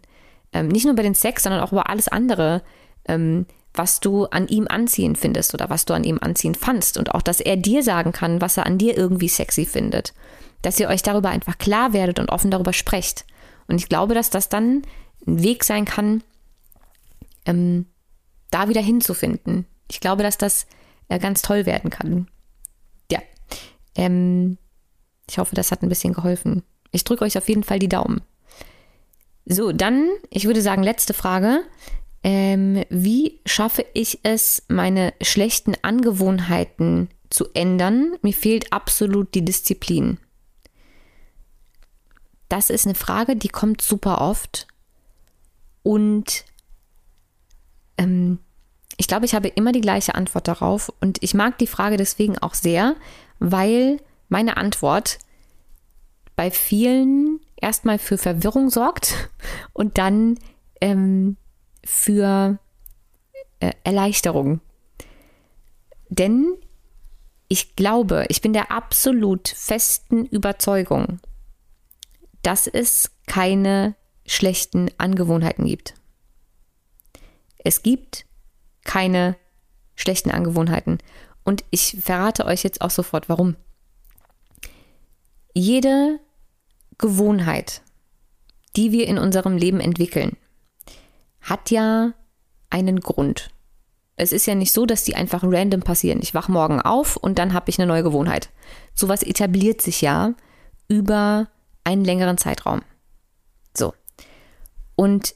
Ähm, 0.55 0.69
nicht 0.69 0.85
nur 0.85 0.93
über 0.93 1.03
den 1.03 1.15
Sex, 1.15 1.43
sondern 1.43 1.61
auch 1.61 1.73
über 1.73 1.89
alles 1.89 2.07
andere, 2.07 2.63
ähm, 3.09 3.45
was 3.73 3.99
du 3.99 4.23
an 4.27 4.47
ihm 4.47 4.67
anziehend 4.69 5.17
findest 5.17 5.53
oder 5.53 5.69
was 5.69 5.83
du 5.83 5.93
an 5.93 6.05
ihm 6.05 6.17
anziehend 6.21 6.55
fandst. 6.55 6.97
Und 6.97 7.13
auch, 7.13 7.21
dass 7.21 7.41
er 7.41 7.57
dir 7.57 7.83
sagen 7.83 8.13
kann, 8.13 8.39
was 8.39 8.55
er 8.55 8.65
an 8.65 8.77
dir 8.77 8.97
irgendwie 8.97 9.27
sexy 9.27 9.65
findet. 9.65 10.13
Dass 10.61 10.79
ihr 10.79 10.87
euch 10.87 11.03
darüber 11.03 11.29
einfach 11.29 11.57
klar 11.57 11.91
werdet 11.91 12.19
und 12.19 12.29
offen 12.29 12.51
darüber 12.51 12.71
sprecht. 12.71 13.25
Und 13.67 13.75
ich 13.75 13.89
glaube, 13.89 14.13
dass 14.13 14.29
das 14.29 14.47
dann 14.47 14.83
ein 15.27 15.43
Weg 15.43 15.65
sein 15.65 15.83
kann, 15.83 16.23
ähm, 17.45 17.87
da 18.49 18.69
wieder 18.69 18.81
hinzufinden. 18.81 19.65
Ich 19.91 19.99
glaube, 19.99 20.23
dass 20.23 20.37
das 20.37 20.67
äh, 21.09 21.19
ganz 21.19 21.41
toll 21.41 21.65
werden 21.65 21.89
kann. 21.89 22.29
Ja. 23.11 23.19
Ähm, 23.95 24.57
ich 25.29 25.37
hoffe, 25.37 25.53
das 25.53 25.71
hat 25.71 25.83
ein 25.83 25.89
bisschen 25.89 26.13
geholfen. 26.13 26.63
Ich 26.91 27.03
drücke 27.03 27.25
euch 27.25 27.37
auf 27.37 27.49
jeden 27.49 27.63
Fall 27.63 27.79
die 27.79 27.89
Daumen. 27.89 28.21
So, 29.45 29.71
dann, 29.71 30.09
ich 30.29 30.45
würde 30.45 30.61
sagen, 30.61 30.83
letzte 30.83 31.13
Frage. 31.13 31.63
Ähm, 32.23 32.83
wie 32.89 33.39
schaffe 33.45 33.85
ich 33.93 34.19
es, 34.23 34.63
meine 34.67 35.13
schlechten 35.21 35.75
Angewohnheiten 35.83 37.09
zu 37.29 37.53
ändern? 37.53 38.17
Mir 38.23 38.33
fehlt 38.33 38.73
absolut 38.73 39.35
die 39.35 39.45
Disziplin. 39.45 40.17
Das 42.49 42.71
ist 42.71 42.85
eine 42.85 42.95
Frage, 42.95 43.35
die 43.35 43.49
kommt 43.49 43.81
super 43.81 44.21
oft. 44.21 44.67
Und 45.83 46.45
ähm, 47.99 48.39
ich 48.97 49.07
glaube, 49.07 49.25
ich 49.25 49.35
habe 49.35 49.49
immer 49.49 49.71
die 49.71 49.81
gleiche 49.81 50.15
Antwort 50.15 50.47
darauf. 50.47 50.91
Und 51.01 51.21
ich 51.21 51.35
mag 51.35 51.59
die 51.59 51.67
Frage 51.67 51.97
deswegen 51.97 52.39
auch 52.39 52.55
sehr, 52.55 52.95
weil 53.37 54.01
meine 54.29 54.57
Antwort 54.57 55.19
bei 56.35 56.49
vielen 56.49 57.39
erstmal 57.57 57.99
für 57.99 58.17
Verwirrung 58.17 58.69
sorgt 58.69 59.29
und 59.73 59.97
dann 59.97 60.37
ähm, 60.81 61.37
für 61.83 62.59
äh, 63.59 63.71
Erleichterung. 63.83 64.61
Denn 66.09 66.55
ich 67.47 67.75
glaube, 67.75 68.25
ich 68.29 68.41
bin 68.41 68.53
der 68.53 68.71
absolut 68.71 69.47
festen 69.49 70.25
Überzeugung, 70.25 71.19
dass 72.41 72.67
es 72.67 73.11
keine 73.27 73.95
schlechten 74.25 74.89
Angewohnheiten 74.97 75.65
gibt. 75.65 75.93
Es 77.57 77.83
gibt 77.83 78.25
keine 78.83 79.35
schlechten 79.95 80.31
Angewohnheiten. 80.31 80.99
Und 81.43 81.63
ich 81.69 81.97
verrate 82.01 82.45
euch 82.45 82.63
jetzt 82.63 82.81
auch 82.81 82.89
sofort, 82.89 83.29
warum. 83.29 83.55
Jede 85.53 86.19
Gewohnheit, 86.97 87.81
die 88.75 88.91
wir 88.91 89.07
in 89.07 89.17
unserem 89.17 89.57
Leben 89.57 89.79
entwickeln, 89.79 90.37
hat 91.41 91.71
ja 91.71 92.13
einen 92.69 92.99
Grund. 92.99 93.49
Es 94.17 94.31
ist 94.31 94.45
ja 94.45 94.55
nicht 94.55 94.71
so, 94.71 94.85
dass 94.85 95.03
die 95.03 95.15
einfach 95.15 95.43
random 95.43 95.81
passieren. 95.81 96.19
Ich 96.21 96.33
wach 96.33 96.47
morgen 96.47 96.81
auf 96.81 97.17
und 97.17 97.37
dann 97.37 97.53
habe 97.53 97.69
ich 97.69 97.79
eine 97.79 97.87
neue 97.87 98.03
Gewohnheit. 98.03 98.49
Sowas 98.93 99.23
etabliert 99.23 99.81
sich 99.81 100.01
ja 100.01 100.33
über 100.87 101.47
einen 101.83 102.05
längeren 102.05 102.37
Zeitraum. 102.37 102.81
So. 103.75 103.93
Und 104.95 105.35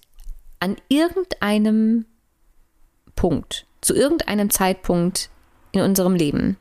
an 0.59 0.77
irgendeinem 0.87 2.05
Punkt, 3.15 3.65
zu 3.81 3.93
irgendeinem 3.93 4.49
Zeitpunkt 4.49 5.29
in 5.71 5.81
unserem 5.81 6.15
Leben, 6.15 6.57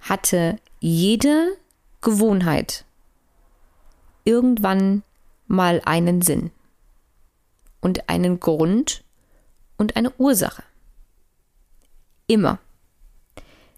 hatte 0.00 0.58
jede 0.80 1.56
Gewohnheit 2.00 2.84
irgendwann 4.26 5.02
mal 5.46 5.80
einen 5.86 6.20
Sinn 6.20 6.50
und 7.80 8.10
einen 8.10 8.40
Grund 8.40 9.04
und 9.78 9.96
eine 9.96 10.12
Ursache. 10.18 10.62
Immer. 12.26 12.58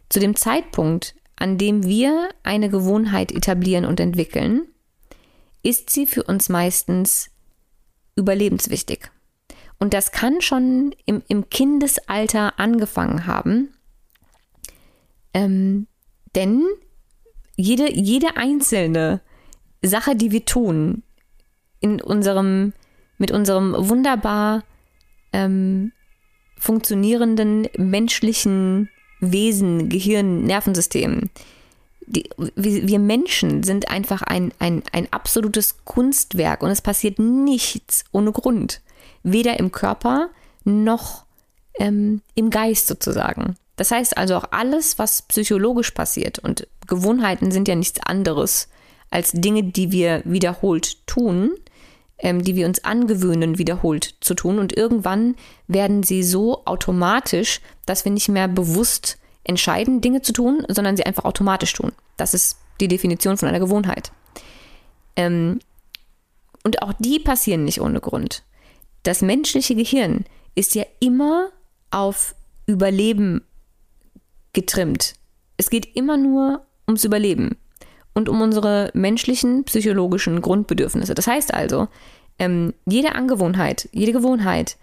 Zu 0.09 0.18
dem 0.18 0.34
Zeitpunkt, 0.34 1.14
an 1.36 1.59
dem 1.59 1.84
wir 1.84 2.30
eine 2.42 2.70
Gewohnheit 2.70 3.30
etablieren 3.30 3.84
und 3.84 4.01
entwickeln, 4.01 4.66
ist 5.62 5.90
sie 5.90 6.07
für 6.07 6.22
uns 6.24 6.49
meistens 6.49 7.30
überlebenswichtig. 8.16 9.11
Und 9.78 9.94
das 9.94 10.11
kann 10.11 10.40
schon 10.40 10.94
im, 11.05 11.22
im 11.28 11.51
Kindesalter 11.51 12.59
angefangen 12.59 13.26
haben. 13.26 13.74
Ähm, 15.34 15.86
denn 16.34 16.64
jede, 17.57 17.92
jede 17.92 18.36
einzelne 18.36 19.20
Sache, 19.83 20.16
die 20.16 20.33
wir 20.33 20.45
tun, 20.45 21.03
in 21.81 22.01
unserem, 22.01 22.72
mit 23.18 23.31
unserem 23.31 23.74
wunderbar 23.76 24.64
ähm, 25.33 25.93
funktionierenden 26.59 27.68
menschlichen 27.76 28.89
Wesen, 29.20 29.89
Gehirn, 29.89 30.45
Nervensystem. 30.45 31.31
Die, 32.07 32.29
wir 32.57 32.99
Menschen 32.99 33.62
sind 33.62 33.91
einfach 33.91 34.22
ein, 34.22 34.53
ein, 34.59 34.83
ein 34.93 35.09
absolutes 35.12 35.85
Kunstwerk 35.85 36.62
und 36.62 36.70
es 36.70 36.81
passiert 36.81 37.18
nichts 37.18 38.05
ohne 38.12 38.33
Grund. 38.33 38.81
Weder 39.22 39.59
im 39.59 39.72
Körper 39.72 40.31
noch 40.64 41.24
ähm, 41.79 42.22
im 42.35 42.51
Geist 42.51 42.87
sozusagen. 42.87 43.57
Das 43.76 43.91
heißt 43.91 44.16
also 44.16 44.37
auch 44.37 44.47
alles, 44.51 44.99
was 44.99 45.22
psychologisch 45.22 45.91
passiert 45.93 46.39
und 46.39 46.66
Gewohnheiten 46.87 47.51
sind 47.51 47.68
ja 47.68 47.74
nichts 47.74 48.01
anderes 48.01 48.68
als 49.11 49.32
Dinge, 49.32 49.64
die 49.64 49.90
wir 49.90 50.22
wiederholt 50.24 51.06
tun, 51.06 51.52
ähm, 52.18 52.42
die 52.42 52.56
wir 52.56 52.66
uns 52.66 52.84
angewöhnen, 52.84 53.59
wiederholt 53.59 54.14
zu 54.20 54.34
tun. 54.34 54.59
Und 54.59 54.76
irgendwann 54.76 55.36
werden 55.66 56.02
sie 56.02 56.22
so 56.22 56.64
automatisch, 56.64 57.61
dass 57.86 58.04
wir 58.04 58.12
nicht 58.12 58.28
mehr 58.28 58.48
bewusst 58.48 59.18
entscheiden, 59.44 60.00
Dinge 60.00 60.22
zu 60.22 60.32
tun, 60.32 60.64
sondern 60.68 60.96
sie 60.96 61.06
einfach 61.06 61.24
automatisch 61.24 61.72
tun. 61.72 61.92
Das 62.16 62.34
ist 62.34 62.59
die 62.80 62.88
Definition 62.88 63.36
von 63.36 63.48
einer 63.48 63.61
Gewohnheit. 63.61 64.12
Ähm, 65.16 65.61
und 66.64 66.82
auch 66.82 66.92
die 66.98 67.18
passieren 67.18 67.64
nicht 67.64 67.80
ohne 67.80 68.00
Grund. 68.00 68.42
Das 69.04 69.22
menschliche 69.22 69.74
Gehirn 69.74 70.24
ist 70.54 70.74
ja 70.74 70.84
immer 71.00 71.50
auf 71.90 72.34
Überleben 72.66 73.42
getrimmt. 74.52 75.14
Es 75.56 75.70
geht 75.70 75.96
immer 75.96 76.16
nur 76.16 76.66
ums 76.86 77.04
Überleben 77.04 77.56
und 78.18 78.28
um 78.28 78.42
unsere 78.42 78.90
menschlichen, 78.94 79.62
psychologischen 79.64 80.42
Grundbedürfnisse. 80.42 81.14
Das 81.14 81.28
heißt 81.28 81.54
also, 81.54 81.86
ähm, 82.40 82.74
jede 82.84 83.14
Angewohnheit, 83.14 83.88
jede 83.92 84.12
Gewohnheit 84.12 84.76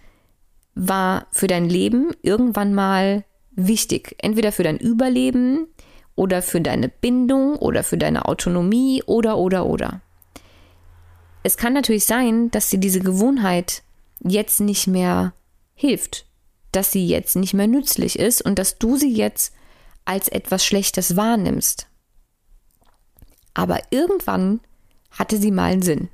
war 0.74 1.26
für 1.30 1.46
dein 1.46 1.68
Leben 1.68 2.12
irgendwann 2.22 2.74
mal 2.74 3.24
wichtig. 3.52 4.16
Entweder 4.18 4.52
für 4.52 4.62
dein 4.62 4.78
Überleben 4.78 5.68
oder 6.14 6.40
für 6.40 6.62
deine 6.62 6.88
Bindung 6.88 7.56
oder 7.56 7.84
für 7.84 7.98
deine 7.98 8.24
Autonomie 8.24 9.02
oder 9.04 9.36
oder 9.36 9.66
oder. 9.66 10.00
Es 11.42 11.58
kann 11.58 11.74
natürlich 11.74 12.06
sein, 12.06 12.50
dass 12.50 12.70
dir 12.70 12.78
diese 12.78 13.00
Gewohnheit 13.00 13.82
jetzt 14.20 14.60
nicht 14.60 14.86
mehr 14.86 15.34
hilft, 15.74 16.24
dass 16.72 16.90
sie 16.90 17.06
jetzt 17.06 17.36
nicht 17.36 17.52
mehr 17.52 17.66
nützlich 17.66 18.18
ist 18.18 18.40
und 18.40 18.58
dass 18.58 18.78
du 18.78 18.96
sie 18.96 19.12
jetzt 19.12 19.52
als 20.06 20.28
etwas 20.28 20.64
Schlechtes 20.64 21.16
wahrnimmst 21.16 21.86
aber 23.56 23.80
irgendwann 23.88 24.60
hatte 25.10 25.38
sie 25.38 25.50
mal 25.50 25.72
einen 25.72 25.80
Sinn. 25.80 26.10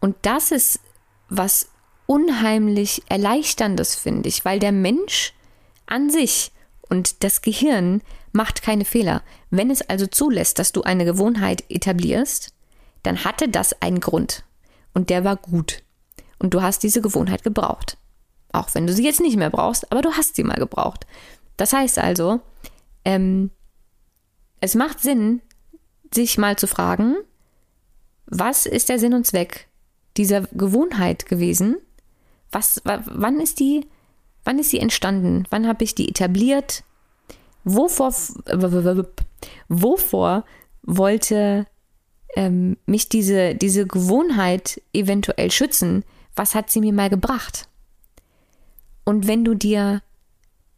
Und 0.00 0.16
das 0.22 0.50
ist 0.50 0.80
was 1.28 1.68
unheimlich 2.06 3.02
Erleichterndes, 3.08 3.94
finde 3.94 4.28
ich, 4.28 4.44
weil 4.44 4.58
der 4.58 4.72
Mensch 4.72 5.34
an 5.86 6.10
sich 6.10 6.50
und 6.88 7.22
das 7.22 7.42
Gehirn 7.42 8.02
macht 8.32 8.62
keine 8.62 8.84
Fehler. 8.84 9.22
Wenn 9.50 9.70
es 9.70 9.82
also 9.82 10.08
zulässt, 10.08 10.58
dass 10.58 10.72
du 10.72 10.82
eine 10.82 11.04
Gewohnheit 11.04 11.62
etablierst, 11.68 12.52
dann 13.04 13.22
hatte 13.24 13.48
das 13.48 13.80
einen 13.80 14.00
Grund. 14.00 14.42
Und 14.94 15.10
der 15.10 15.22
war 15.22 15.36
gut. 15.36 15.84
Und 16.40 16.54
du 16.54 16.62
hast 16.62 16.82
diese 16.82 17.00
Gewohnheit 17.00 17.44
gebraucht. 17.44 17.98
Auch 18.50 18.74
wenn 18.74 18.88
du 18.88 18.92
sie 18.92 19.04
jetzt 19.04 19.20
nicht 19.20 19.36
mehr 19.36 19.50
brauchst, 19.50 19.92
aber 19.92 20.02
du 20.02 20.10
hast 20.10 20.34
sie 20.34 20.42
mal 20.42 20.58
gebraucht. 20.58 21.06
Das 21.56 21.72
heißt 21.72 21.98
also, 21.98 22.40
ähm, 23.04 23.52
es 24.60 24.74
macht 24.74 24.98
Sinn, 24.98 25.40
sich 26.12 26.38
mal 26.38 26.56
zu 26.56 26.66
fragen, 26.66 27.16
was 28.26 28.66
ist 28.66 28.88
der 28.88 28.98
Sinn 28.98 29.14
und 29.14 29.26
Zweck 29.26 29.68
dieser 30.16 30.42
Gewohnheit 30.52 31.26
gewesen? 31.26 31.76
Was, 32.50 32.80
wann 32.84 33.40
ist 33.40 33.60
die, 33.60 33.86
wann 34.44 34.58
ist 34.58 34.70
sie 34.70 34.80
entstanden? 34.80 35.44
Wann 35.50 35.66
habe 35.66 35.84
ich 35.84 35.94
die 35.94 36.08
etabliert? 36.08 36.82
Wovor, 37.64 38.14
wovor 39.68 40.44
wollte 40.82 41.66
ähm, 42.36 42.76
mich 42.86 43.08
diese, 43.08 43.54
diese 43.54 43.86
Gewohnheit 43.86 44.80
eventuell 44.92 45.50
schützen? 45.50 46.04
Was 46.34 46.54
hat 46.54 46.70
sie 46.70 46.80
mir 46.80 46.92
mal 46.92 47.10
gebracht? 47.10 47.68
Und 49.04 49.26
wenn 49.26 49.44
du 49.44 49.54
dir 49.54 50.02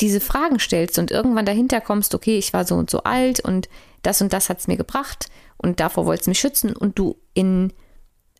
diese 0.00 0.20
Fragen 0.20 0.58
stellst 0.58 0.98
und 0.98 1.10
irgendwann 1.10 1.46
dahinter 1.46 1.80
kommst, 1.80 2.14
okay, 2.14 2.38
ich 2.38 2.52
war 2.52 2.64
so 2.64 2.76
und 2.76 2.90
so 2.90 3.02
alt 3.02 3.40
und 3.40 3.68
das 4.02 4.22
und 4.22 4.32
das 4.32 4.48
hat 4.48 4.58
es 4.58 4.68
mir 4.68 4.76
gebracht 4.76 5.28
und 5.56 5.80
davor 5.80 6.06
wollte 6.06 6.22
es 6.22 6.26
mich 6.26 6.40
schützen 6.40 6.74
und 6.74 6.98
du 6.98 7.16
in 7.34 7.72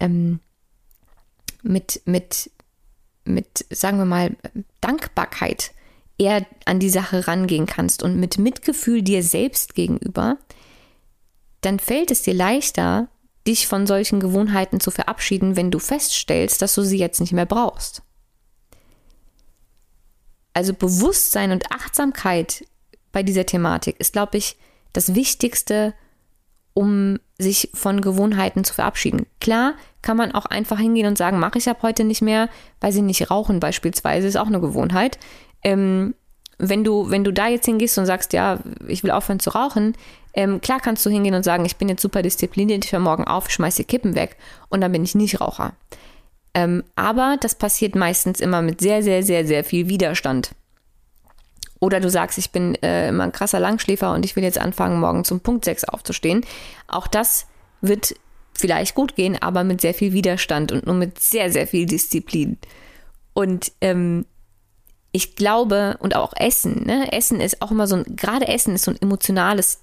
ähm, 0.01 0.41
mit, 1.63 2.03
mit, 2.07 2.51
mit, 3.25 3.67
sagen 3.71 3.99
wir 3.99 4.05
mal, 4.05 4.37
Dankbarkeit 4.81 5.73
eher 6.19 6.47
an 6.65 6.81
die 6.81 6.91
Sache 6.91 7.27
rangehen 7.27 7.67
kannst 7.67 8.03
und 8.03 8.19
mit 8.19 8.39
Mitgefühl 8.39 9.03
dir 9.03 9.23
selbst 9.23 9.75
gegenüber, 9.75 10.39
dann 11.61 11.79
fällt 11.79 12.11
es 12.11 12.23
dir 12.23 12.35
leichter, 12.35 13.09
dich 13.47 13.67
von 13.67 13.87
solchen 13.87 14.21
Gewohnheiten 14.21 14.81
zu 14.81 14.91
verabschieden, 14.91 15.57
wenn 15.57 15.71
du 15.71 15.79
feststellst, 15.79 16.61
dass 16.61 16.75
du 16.75 16.83
sie 16.83 16.99
jetzt 16.99 17.21
nicht 17.21 17.33
mehr 17.33 17.47
brauchst. 17.47 18.03
Also 20.53 20.75
Bewusstsein 20.75 21.53
und 21.53 21.73
Achtsamkeit 21.73 22.67
bei 23.13 23.23
dieser 23.23 23.47
Thematik 23.47 23.99
ist, 23.99 24.13
glaube 24.13 24.37
ich, 24.37 24.57
das 24.93 25.15
Wichtigste, 25.15 25.95
um 26.75 27.19
sich 27.39 27.71
von 27.75 28.01
Gewohnheiten 28.01 28.65
zu 28.65 28.75
verabschieden. 28.75 29.27
Klar 29.41 29.75
kann 30.03 30.17
man 30.17 30.33
auch 30.33 30.47
einfach 30.47 30.79
hingehen 30.79 31.07
und 31.07 31.19
sagen, 31.19 31.39
mache 31.39 31.59
ich 31.59 31.69
ab 31.69 31.79
heute 31.83 32.05
nicht 32.05 32.23
mehr, 32.23 32.49
weil 32.81 32.93
sie 32.93 33.03
nicht 33.03 33.31
rauchen 33.31 33.61
beispielsweise, 33.61 34.29
ist 34.29 34.37
auch 34.37 34.47
eine 34.47 34.61
Gewohnheit. 34.61 35.19
Ähm, 35.63 36.15
wenn 36.59 36.85
du, 36.85 37.11
wenn 37.11 37.25
du 37.25 37.33
da 37.33 37.49
jetzt 37.49 37.65
hingehst 37.65 37.97
und 37.99 38.07
sagst, 38.07 38.33
ja, 38.33 38.61
ich 38.87 39.03
will 39.03 39.11
aufhören 39.11 39.41
zu 39.41 39.51
rauchen, 39.51 39.95
ähm, 40.35 40.61
klar 40.61 40.79
kannst 40.81 41.05
du 41.05 41.11
hingehen 41.11 41.35
und 41.35 41.43
sagen, 41.43 41.65
ich 41.65 41.77
bin 41.77 41.89
jetzt 41.89 42.03
super 42.03 42.23
diszipliniert, 42.23 42.85
ich 42.85 42.93
höre 42.93 43.01
morgen 43.01 43.25
auf, 43.25 43.51
schmeiße 43.51 43.79
die 43.79 43.85
Kippen 43.85 44.15
weg 44.15 44.37
und 44.69 44.81
dann 44.81 44.93
bin 44.93 45.03
ich 45.03 45.15
nicht 45.15 45.41
Raucher. 45.41 45.73
Ähm, 46.53 46.85
aber 46.97 47.37
das 47.41 47.55
passiert 47.55 47.95
meistens 47.95 48.41
immer 48.41 48.61
mit 48.63 48.81
sehr, 48.81 49.03
sehr, 49.03 49.23
sehr, 49.23 49.47
sehr 49.47 49.65
viel 49.65 49.89
Widerstand. 49.89 50.53
Oder 51.81 52.01
du 52.01 52.11
sagst, 52.11 52.39
ich 52.39 52.51
bin 52.51 52.75
äh, 52.83 53.09
immer 53.09 53.25
ein 53.25 53.33
krasser 53.33 53.59
Langschläfer 53.59 54.13
und 54.13 54.25
ich 54.25 54.37
will 54.37 54.45
jetzt 54.45 54.59
anfangen, 54.59 55.01
morgen 55.01 55.25
zum 55.25 55.41
Punkt 55.41 55.65
6 55.65 55.85
aufzustehen. 55.85 56.45
Auch 56.87 57.07
das 57.07 57.47
wird 57.81 58.15
vielleicht 58.53 58.95
gut 58.95 59.17
gehen, 59.17 59.41
aber 59.41 59.65
mit 59.65 59.81
sehr 59.81 59.95
viel 59.95 60.13
Widerstand 60.13 60.71
und 60.71 60.87
nur 60.87 60.95
mit 60.95 61.19
sehr, 61.19 61.51
sehr 61.51 61.67
viel 61.67 61.87
Disziplin. 61.87 62.59
Und 63.33 63.73
ähm, 63.81 64.27
ich 65.13 65.35
glaube, 65.35 65.97
und 66.01 66.15
auch 66.15 66.35
Essen, 66.37 66.85
ne? 66.85 67.13
Essen 67.13 67.41
ist 67.41 67.63
auch 67.63 67.71
immer 67.71 67.87
so 67.87 67.97
ein, 67.97 68.17
gerade 68.17 68.47
Essen 68.47 68.75
ist 68.75 68.85
so 68.85 68.91
ein 68.91 69.01
emotionales 69.01 69.81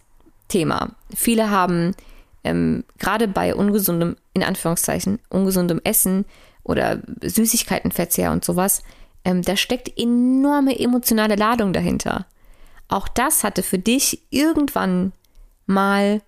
Thema. 0.47 0.95
Viele 1.13 1.49
haben 1.49 1.95
ähm, 2.43 2.83
gerade 2.97 3.27
bei 3.27 3.55
ungesundem, 3.55 4.15
in 4.33 4.43
Anführungszeichen, 4.43 5.19
ungesundem 5.29 5.81
Essen 5.83 6.25
oder 6.63 7.01
Süßigkeitenverzehr 7.21 8.31
und 8.31 8.45
sowas, 8.45 8.83
ähm, 9.27 9.41
da 9.41 9.57
steckt 9.57 9.99
enorme 9.99 10.79
emotionale 10.79 11.35
Ladung 11.35 11.73
dahinter. 11.73 12.25
Auch 12.87 13.09
das 13.09 13.43
hatte 13.43 13.61
für 13.61 13.77
dich 13.77 14.21
irgendwann 14.29 15.11
mal 15.65 16.21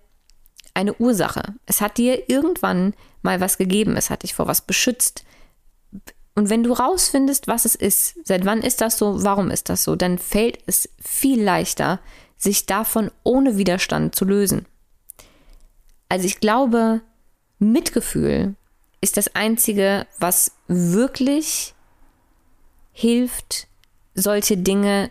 eine 0.74 0.92
Ursache. 0.92 1.54
Es 1.64 1.80
hat 1.80 1.96
dir 1.96 2.28
irgendwann 2.28 2.92
mal 3.22 3.40
was 3.40 3.56
gegeben. 3.56 3.96
Es 3.96 4.10
hat 4.10 4.22
dich 4.22 4.34
vor 4.34 4.46
was 4.46 4.60
beschützt. 4.60 5.24
Und 6.34 6.50
wenn 6.50 6.62
du 6.62 6.74
rausfindest, 6.74 7.48
was 7.48 7.64
es 7.64 7.74
ist, 7.74 8.16
seit 8.22 8.44
wann 8.44 8.60
ist 8.60 8.82
das 8.82 8.98
so, 8.98 9.24
warum 9.24 9.50
ist 9.50 9.70
das 9.70 9.82
so, 9.82 9.96
dann 9.96 10.18
fällt 10.18 10.58
es 10.66 10.90
viel 11.02 11.42
leichter, 11.42 12.00
sich 12.36 12.66
davon 12.66 13.10
ohne 13.24 13.56
Widerstand 13.56 14.14
zu 14.14 14.26
lösen. 14.26 14.66
Also 16.10 16.26
ich 16.26 16.38
glaube, 16.38 17.00
Mitgefühl 17.58 18.56
ist 19.00 19.16
das 19.16 19.34
Einzige, 19.34 20.06
was 20.18 20.52
wirklich 20.68 21.74
hilft, 22.92 23.68
solche 24.14 24.56
Dinge 24.56 25.10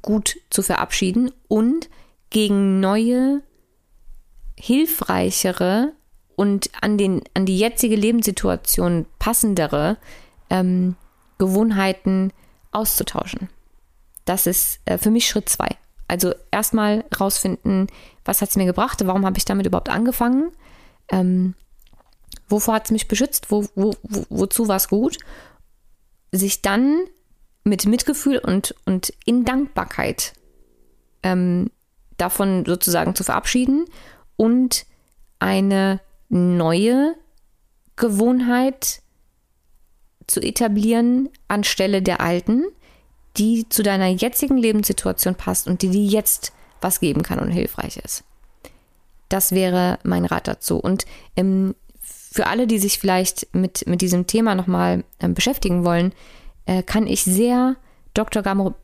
gut 0.00 0.38
zu 0.50 0.62
verabschieden 0.62 1.30
und 1.48 1.88
gegen 2.30 2.80
neue, 2.80 3.42
hilfreichere 4.58 5.92
und 6.36 6.70
an, 6.80 6.96
den, 6.96 7.22
an 7.34 7.46
die 7.46 7.58
jetzige 7.58 7.96
Lebenssituation 7.96 9.06
passendere 9.18 9.98
ähm, 10.50 10.96
Gewohnheiten 11.38 12.32
auszutauschen. 12.70 13.48
Das 14.24 14.46
ist 14.46 14.80
äh, 14.86 14.98
für 14.98 15.10
mich 15.10 15.28
Schritt 15.28 15.48
zwei. 15.48 15.68
Also 16.08 16.34
erstmal 16.50 17.04
rausfinden, 17.18 17.88
was 18.24 18.40
hat 18.40 18.50
es 18.50 18.56
mir 18.56 18.66
gebracht, 18.66 19.04
warum 19.04 19.26
habe 19.26 19.38
ich 19.38 19.44
damit 19.44 19.66
überhaupt 19.66 19.88
angefangen, 19.88 20.52
ähm, 21.10 21.54
wovor 22.48 22.74
hat 22.74 22.86
es 22.86 22.90
mich 22.90 23.08
beschützt, 23.08 23.50
wo, 23.50 23.66
wo, 23.74 23.94
wo, 24.02 24.24
wozu 24.30 24.68
war 24.68 24.76
es 24.76 24.88
gut 24.88 25.18
sich 26.32 26.62
dann 26.62 27.00
mit 27.64 27.86
Mitgefühl 27.86 28.38
und, 28.38 28.74
und 28.86 29.12
in 29.24 29.44
Dankbarkeit 29.44 30.32
ähm, 31.22 31.70
davon 32.16 32.64
sozusagen 32.66 33.14
zu 33.14 33.22
verabschieden 33.22 33.84
und 34.36 34.86
eine 35.38 36.00
neue 36.28 37.14
Gewohnheit 37.96 39.02
zu 40.26 40.40
etablieren 40.40 41.28
anstelle 41.48 42.02
der 42.02 42.20
alten, 42.20 42.64
die 43.36 43.68
zu 43.68 43.82
deiner 43.82 44.08
jetzigen 44.08 44.56
Lebenssituation 44.56 45.34
passt 45.34 45.66
und 45.66 45.82
die 45.82 45.90
dir 45.90 46.04
jetzt 46.04 46.52
was 46.80 47.00
geben 47.00 47.22
kann 47.22 47.38
und 47.38 47.50
hilfreich 47.50 47.98
ist. 47.98 48.24
Das 49.28 49.52
wäre 49.52 49.98
mein 50.02 50.24
Rat 50.24 50.48
dazu. 50.48 50.78
Und 50.78 51.06
ähm, 51.36 51.74
für 52.32 52.46
alle, 52.46 52.66
die 52.66 52.78
sich 52.78 52.98
vielleicht 52.98 53.54
mit, 53.54 53.86
mit 53.86 54.00
diesem 54.00 54.26
Thema 54.26 54.54
nochmal 54.54 55.04
ähm, 55.20 55.34
beschäftigen 55.34 55.84
wollen, 55.84 56.12
äh, 56.64 56.82
kann 56.82 57.06
ich 57.06 57.22
sehr 57.24 57.76
Dr. 58.14 58.42
Gabor, 58.42 58.74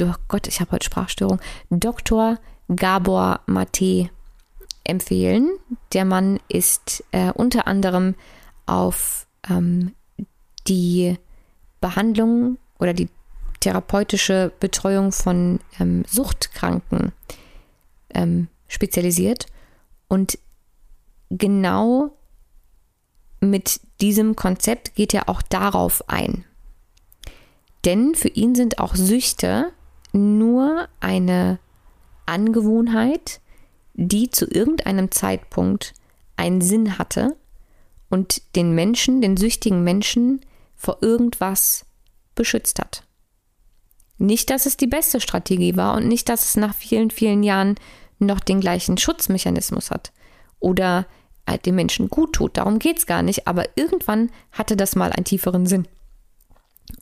oh 0.00 0.14
Gott, 0.28 0.46
ich 0.46 0.60
habe 0.60 0.70
heute 0.70 0.86
Sprachstörung, 0.86 1.40
Dr. 1.68 2.38
Gabor 2.74 3.40
Mate 3.46 4.08
empfehlen. 4.84 5.50
Der 5.92 6.04
Mann 6.04 6.38
ist 6.48 7.04
äh, 7.10 7.32
unter 7.32 7.66
anderem 7.66 8.14
auf 8.66 9.26
ähm, 9.50 9.94
die 10.68 11.16
Behandlung 11.80 12.58
oder 12.78 12.94
die 12.94 13.08
therapeutische 13.58 14.52
Betreuung 14.60 15.10
von 15.10 15.58
ähm, 15.80 16.04
Suchtkranken 16.08 17.12
ähm, 18.14 18.48
spezialisiert 18.68 19.46
und 20.08 20.38
genau 21.30 22.12
mit 23.42 23.80
diesem 24.00 24.36
Konzept 24.36 24.94
geht 24.94 25.12
er 25.12 25.28
auch 25.28 25.42
darauf 25.42 26.08
ein. 26.08 26.44
Denn 27.84 28.14
für 28.14 28.28
ihn 28.28 28.54
sind 28.54 28.78
auch 28.78 28.94
Süchte 28.94 29.72
nur 30.12 30.88
eine 31.00 31.58
Angewohnheit, 32.24 33.40
die 33.94 34.30
zu 34.30 34.46
irgendeinem 34.46 35.10
Zeitpunkt 35.10 35.92
einen 36.36 36.60
Sinn 36.60 36.98
hatte 36.98 37.36
und 38.08 38.42
den 38.54 38.74
Menschen, 38.74 39.20
den 39.20 39.36
süchtigen 39.36 39.82
Menschen 39.82 40.40
vor 40.76 40.98
irgendwas 41.00 41.84
beschützt 42.34 42.78
hat. 42.78 43.04
Nicht, 44.18 44.50
dass 44.50 44.66
es 44.66 44.76
die 44.76 44.86
beste 44.86 45.20
Strategie 45.20 45.76
war 45.76 45.96
und 45.96 46.06
nicht, 46.06 46.28
dass 46.28 46.44
es 46.44 46.56
nach 46.56 46.74
vielen, 46.74 47.10
vielen 47.10 47.42
Jahren 47.42 47.74
noch 48.20 48.38
den 48.38 48.60
gleichen 48.60 48.98
Schutzmechanismus 48.98 49.90
hat 49.90 50.12
oder 50.60 51.06
dem 51.66 51.74
Menschen 51.74 52.08
gut 52.08 52.34
tut. 52.34 52.56
Darum 52.56 52.78
geht 52.78 52.98
es 52.98 53.06
gar 53.06 53.22
nicht, 53.22 53.46
aber 53.46 53.66
irgendwann 53.76 54.30
hatte 54.52 54.76
das 54.76 54.96
mal 54.96 55.12
einen 55.12 55.24
tieferen 55.24 55.66
Sinn. 55.66 55.86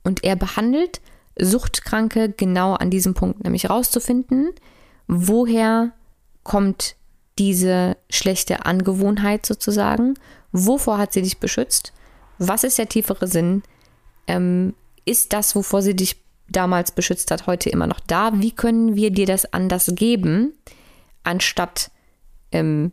Und 0.03 0.25
er 0.25 0.37
behandelt 0.37 1.01
Suchtkranke 1.39 2.31
genau 2.31 2.75
an 2.75 2.91
diesem 2.91 3.15
Punkt, 3.15 3.45
nämlich 3.45 3.65
herauszufinden, 3.65 4.51
woher 5.07 5.93
kommt 6.43 6.97
diese 7.39 7.97
schlechte 8.11 8.67
Angewohnheit 8.67 9.47
sozusagen, 9.47 10.15
wovor 10.53 10.99
hat 10.99 11.13
sie 11.13 11.23
dich 11.23 11.39
beschützt, 11.39 11.93
was 12.39 12.65
ist 12.65 12.79
der 12.79 12.89
tiefere 12.89 13.27
Sinn, 13.27 13.63
ähm, 14.27 14.75
ist 15.05 15.33
das, 15.33 15.55
wovor 15.55 15.83
sie 15.83 15.95
dich 15.95 16.17
damals 16.49 16.93
beschützt 16.93 17.31
hat, 17.31 17.47
heute 17.47 17.71
immer 17.71 17.87
noch 17.87 18.01
da, 18.01 18.33
wie 18.41 18.51
können 18.51 18.97
wir 18.97 19.11
dir 19.11 19.27
das 19.27 19.53
anders 19.53 19.93
geben, 19.95 20.55
anstatt 21.23 21.91
ähm, 22.53 22.93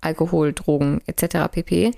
Alkohol, 0.00 0.52
Drogen 0.52 1.00
etc. 1.06 1.50
pp. 1.50 1.92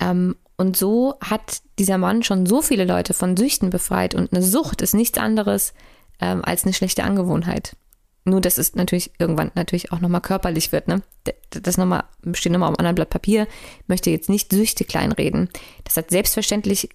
Ähm, 0.00 0.36
und 0.56 0.76
so 0.76 1.14
hat 1.20 1.62
dieser 1.78 1.98
Mann 1.98 2.22
schon 2.22 2.44
so 2.44 2.62
viele 2.62 2.84
Leute 2.84 3.14
von 3.14 3.36
Süchten 3.36 3.70
befreit 3.70 4.14
und 4.14 4.32
eine 4.32 4.42
Sucht 4.42 4.82
ist 4.82 4.94
nichts 4.94 5.18
anderes 5.18 5.72
ähm, 6.20 6.44
als 6.44 6.64
eine 6.64 6.72
schlechte 6.72 7.04
Angewohnheit. 7.04 7.76
Nur, 8.24 8.40
dass 8.40 8.58
es 8.58 8.74
natürlich 8.74 9.12
irgendwann 9.18 9.52
natürlich 9.54 9.92
auch 9.92 10.00
nochmal 10.00 10.20
körperlich 10.20 10.72
wird. 10.72 10.88
Ne? 10.88 11.02
Das 11.50 11.78
nochmal, 11.78 12.04
steht 12.34 12.52
nochmal 12.52 12.68
auf 12.68 12.78
einem 12.78 12.80
anderen 12.80 12.96
Blatt 12.96 13.10
Papier. 13.10 13.46
Ich 13.80 13.88
möchte 13.88 14.10
jetzt 14.10 14.28
nicht 14.28 14.52
Süchte 14.52 14.84
kleinreden. 14.84 15.48
Das 15.84 15.96
hat 15.96 16.10
selbstverständlich 16.10 16.90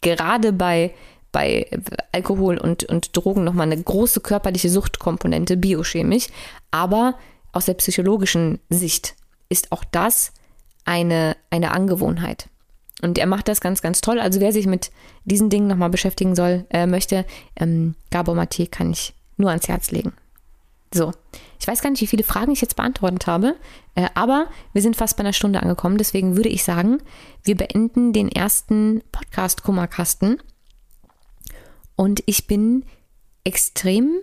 gerade 0.00 0.52
bei, 0.52 0.94
bei 1.30 1.68
Alkohol 2.12 2.56
und, 2.56 2.84
und 2.84 3.14
Drogen 3.16 3.44
nochmal 3.44 3.70
eine 3.70 3.82
große 3.82 4.20
körperliche 4.20 4.70
Suchtkomponente, 4.70 5.56
biochemisch. 5.56 6.28
Aber 6.70 7.16
aus 7.52 7.66
der 7.66 7.74
psychologischen 7.74 8.60
Sicht 8.70 9.14
ist 9.48 9.72
auch 9.72 9.84
das 9.84 10.32
eine, 10.84 11.36
eine 11.50 11.72
Angewohnheit. 11.72 12.48
Und 13.02 13.18
er 13.18 13.26
macht 13.26 13.48
das 13.48 13.60
ganz, 13.60 13.80
ganz 13.82 14.00
toll. 14.00 14.18
Also 14.18 14.40
wer 14.40 14.52
sich 14.52 14.66
mit 14.66 14.90
diesen 15.24 15.50
Dingen 15.50 15.68
nochmal 15.68 15.90
beschäftigen 15.90 16.34
soll, 16.34 16.66
äh, 16.70 16.86
möchte, 16.86 17.24
ähm, 17.56 17.94
Gabor 18.10 18.34
Maté 18.34 18.68
kann 18.68 18.90
ich 18.90 19.14
nur 19.36 19.50
ans 19.50 19.68
Herz 19.68 19.90
legen. 19.90 20.12
So, 20.92 21.12
ich 21.60 21.68
weiß 21.68 21.82
gar 21.82 21.90
nicht, 21.90 22.00
wie 22.00 22.06
viele 22.06 22.24
Fragen 22.24 22.50
ich 22.50 22.60
jetzt 22.60 22.76
beantwortet 22.76 23.26
habe, 23.26 23.56
äh, 23.94 24.08
aber 24.14 24.48
wir 24.72 24.82
sind 24.82 24.96
fast 24.96 25.16
bei 25.16 25.20
einer 25.20 25.34
Stunde 25.34 25.62
angekommen. 25.62 25.98
Deswegen 25.98 26.36
würde 26.36 26.48
ich 26.48 26.64
sagen, 26.64 26.98
wir 27.44 27.56
beenden 27.56 28.12
den 28.12 28.28
ersten 28.28 29.02
Podcast-Kummerkasten. 29.12 30.42
Und 31.94 32.22
ich 32.26 32.46
bin 32.46 32.84
extrem 33.44 34.20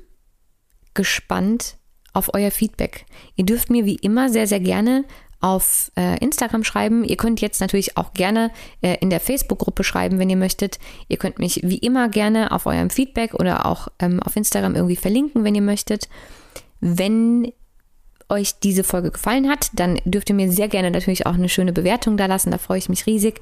gespannt 0.94 1.78
auf 2.16 2.34
euer 2.34 2.52
Feedback. 2.52 3.06
Ihr 3.36 3.46
dürft 3.46 3.70
mir 3.70 3.86
wie 3.86 3.96
immer 3.96 4.30
sehr, 4.30 4.48
sehr 4.48 4.60
gerne 4.60 5.06
auf 5.42 5.92
äh, 5.96 6.18
Instagram 6.20 6.64
schreiben. 6.64 7.04
Ihr 7.04 7.18
könnt 7.18 7.42
jetzt 7.42 7.62
natürlich 7.62 7.98
auch 7.98 8.14
gerne 8.14 8.52
äh, 8.82 8.98
in 9.02 9.10
der 9.10 9.20
Facebook-Gruppe 9.20 9.84
schreiben, 9.84 10.18
wenn 10.18 10.30
ihr 10.30 10.38
möchtet. 10.38 10.80
Ihr 11.08 11.18
könnt 11.18 11.40
mich 11.40 11.62
wie 11.64 11.78
immer 11.78 12.10
gerne 12.10 12.52
auf 12.52 12.66
eurem 12.66 12.90
Feedback 12.90 13.34
oder 13.34 13.66
auch 13.66 13.90
ähm, 14.00 14.22
auf 14.24 14.36
Instagram 14.36 14.76
irgendwie 14.76 14.96
verlinken, 14.96 15.44
wenn 15.44 15.54
ihr 15.54 15.62
möchtet. 15.62 16.10
Wenn 16.80 17.52
euch 18.28 18.60
diese 18.60 18.84
Folge 18.84 19.12
gefallen 19.12 19.50
hat, 19.50 19.70
dann 19.74 20.00
dürft 20.06 20.30
ihr 20.30 20.36
mir 20.36 20.52
sehr 20.52 20.68
gerne 20.68 20.90
natürlich 20.90 21.28
auch 21.28 21.36
eine 21.36 21.50
schöne 21.50 21.74
Bewertung 21.74 22.18
da 22.18 22.26
lassen. 22.26 22.50
Da 22.50 22.58
freue 22.58 22.80
ich 22.80 22.90
mich 22.90 23.06
riesig. 23.06 23.42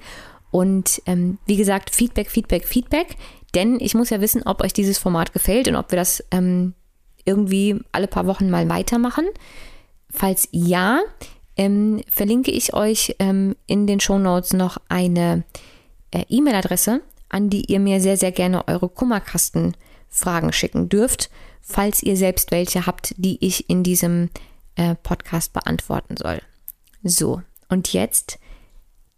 Und 0.51 1.01
ähm, 1.05 1.37
wie 1.45 1.55
gesagt, 1.55 1.95
Feedback, 1.95 2.29
Feedback, 2.29 2.67
Feedback. 2.67 3.15
Denn 3.55 3.79
ich 3.79 3.93
muss 3.93 4.09
ja 4.09 4.19
wissen, 4.19 4.43
ob 4.43 4.61
euch 4.61 4.73
dieses 4.73 4.97
Format 4.97 5.31
gefällt 5.31 5.67
und 5.67 5.75
ob 5.75 5.91
wir 5.91 5.97
das 5.97 6.23
ähm, 6.31 6.73
irgendwie 7.25 7.79
alle 7.91 8.07
paar 8.07 8.27
Wochen 8.27 8.49
mal 8.49 8.69
weitermachen. 8.69 9.25
Falls 10.09 10.47
ja, 10.51 11.01
ähm, 11.55 12.01
verlinke 12.07 12.51
ich 12.51 12.73
euch 12.73 13.15
ähm, 13.19 13.55
in 13.67 13.87
den 13.87 13.99
Show 13.99 14.19
Notes 14.19 14.53
noch 14.53 14.77
eine 14.89 15.43
äh, 16.11 16.23
E-Mail-Adresse, 16.29 17.01
an 17.29 17.49
die 17.49 17.71
ihr 17.71 17.79
mir 17.79 18.01
sehr, 18.01 18.17
sehr 18.17 18.31
gerne 18.31 18.67
eure 18.67 18.89
Kummerkasten-Fragen 18.89 20.53
schicken 20.53 20.89
dürft, 20.89 21.29
falls 21.61 22.03
ihr 22.03 22.17
selbst 22.17 22.51
welche 22.51 22.85
habt, 22.85 23.15
die 23.17 23.43
ich 23.45 23.69
in 23.69 23.83
diesem 23.83 24.29
äh, 24.75 24.95
Podcast 24.95 25.53
beantworten 25.53 26.17
soll. 26.17 26.41
So, 27.03 27.41
und 27.69 27.93
jetzt 27.93 28.39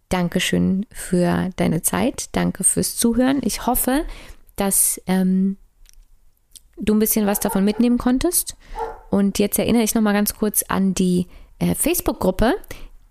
Dankeschön 0.08 0.86
für 0.92 1.50
deine 1.56 1.82
Zeit, 1.82 2.28
danke 2.32 2.62
fürs 2.62 2.96
Zuhören. 2.96 3.40
Ich 3.42 3.66
hoffe, 3.66 4.04
dass 4.54 5.00
ähm, 5.06 5.56
du 6.76 6.94
ein 6.94 6.98
bisschen 6.98 7.26
was 7.26 7.40
davon 7.40 7.64
mitnehmen 7.64 7.98
konntest. 7.98 8.56
Und 9.10 9.38
jetzt 9.38 9.58
erinnere 9.58 9.82
ich 9.82 9.94
nochmal 9.94 10.14
ganz 10.14 10.34
kurz 10.34 10.62
an 10.68 10.94
die 10.94 11.26
äh, 11.58 11.74
Facebook-Gruppe, 11.74 12.54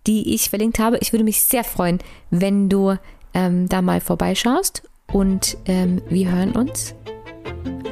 die 0.07 0.33
ich 0.35 0.49
verlinkt 0.49 0.79
habe. 0.79 0.97
Ich 0.99 1.13
würde 1.13 1.23
mich 1.23 1.41
sehr 1.41 1.63
freuen, 1.63 1.99
wenn 2.29 2.69
du 2.69 2.95
ähm, 3.33 3.67
da 3.67 3.81
mal 3.81 4.01
vorbeischaust. 4.01 4.83
Und 5.11 5.57
ähm, 5.65 6.01
wir 6.09 6.31
hören 6.31 6.51
uns 6.53 6.95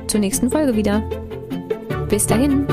zur 0.08 0.20
nächsten 0.20 0.50
Folge 0.50 0.76
wieder. 0.76 1.02
Bis 2.10 2.28
dahin. 2.28 2.68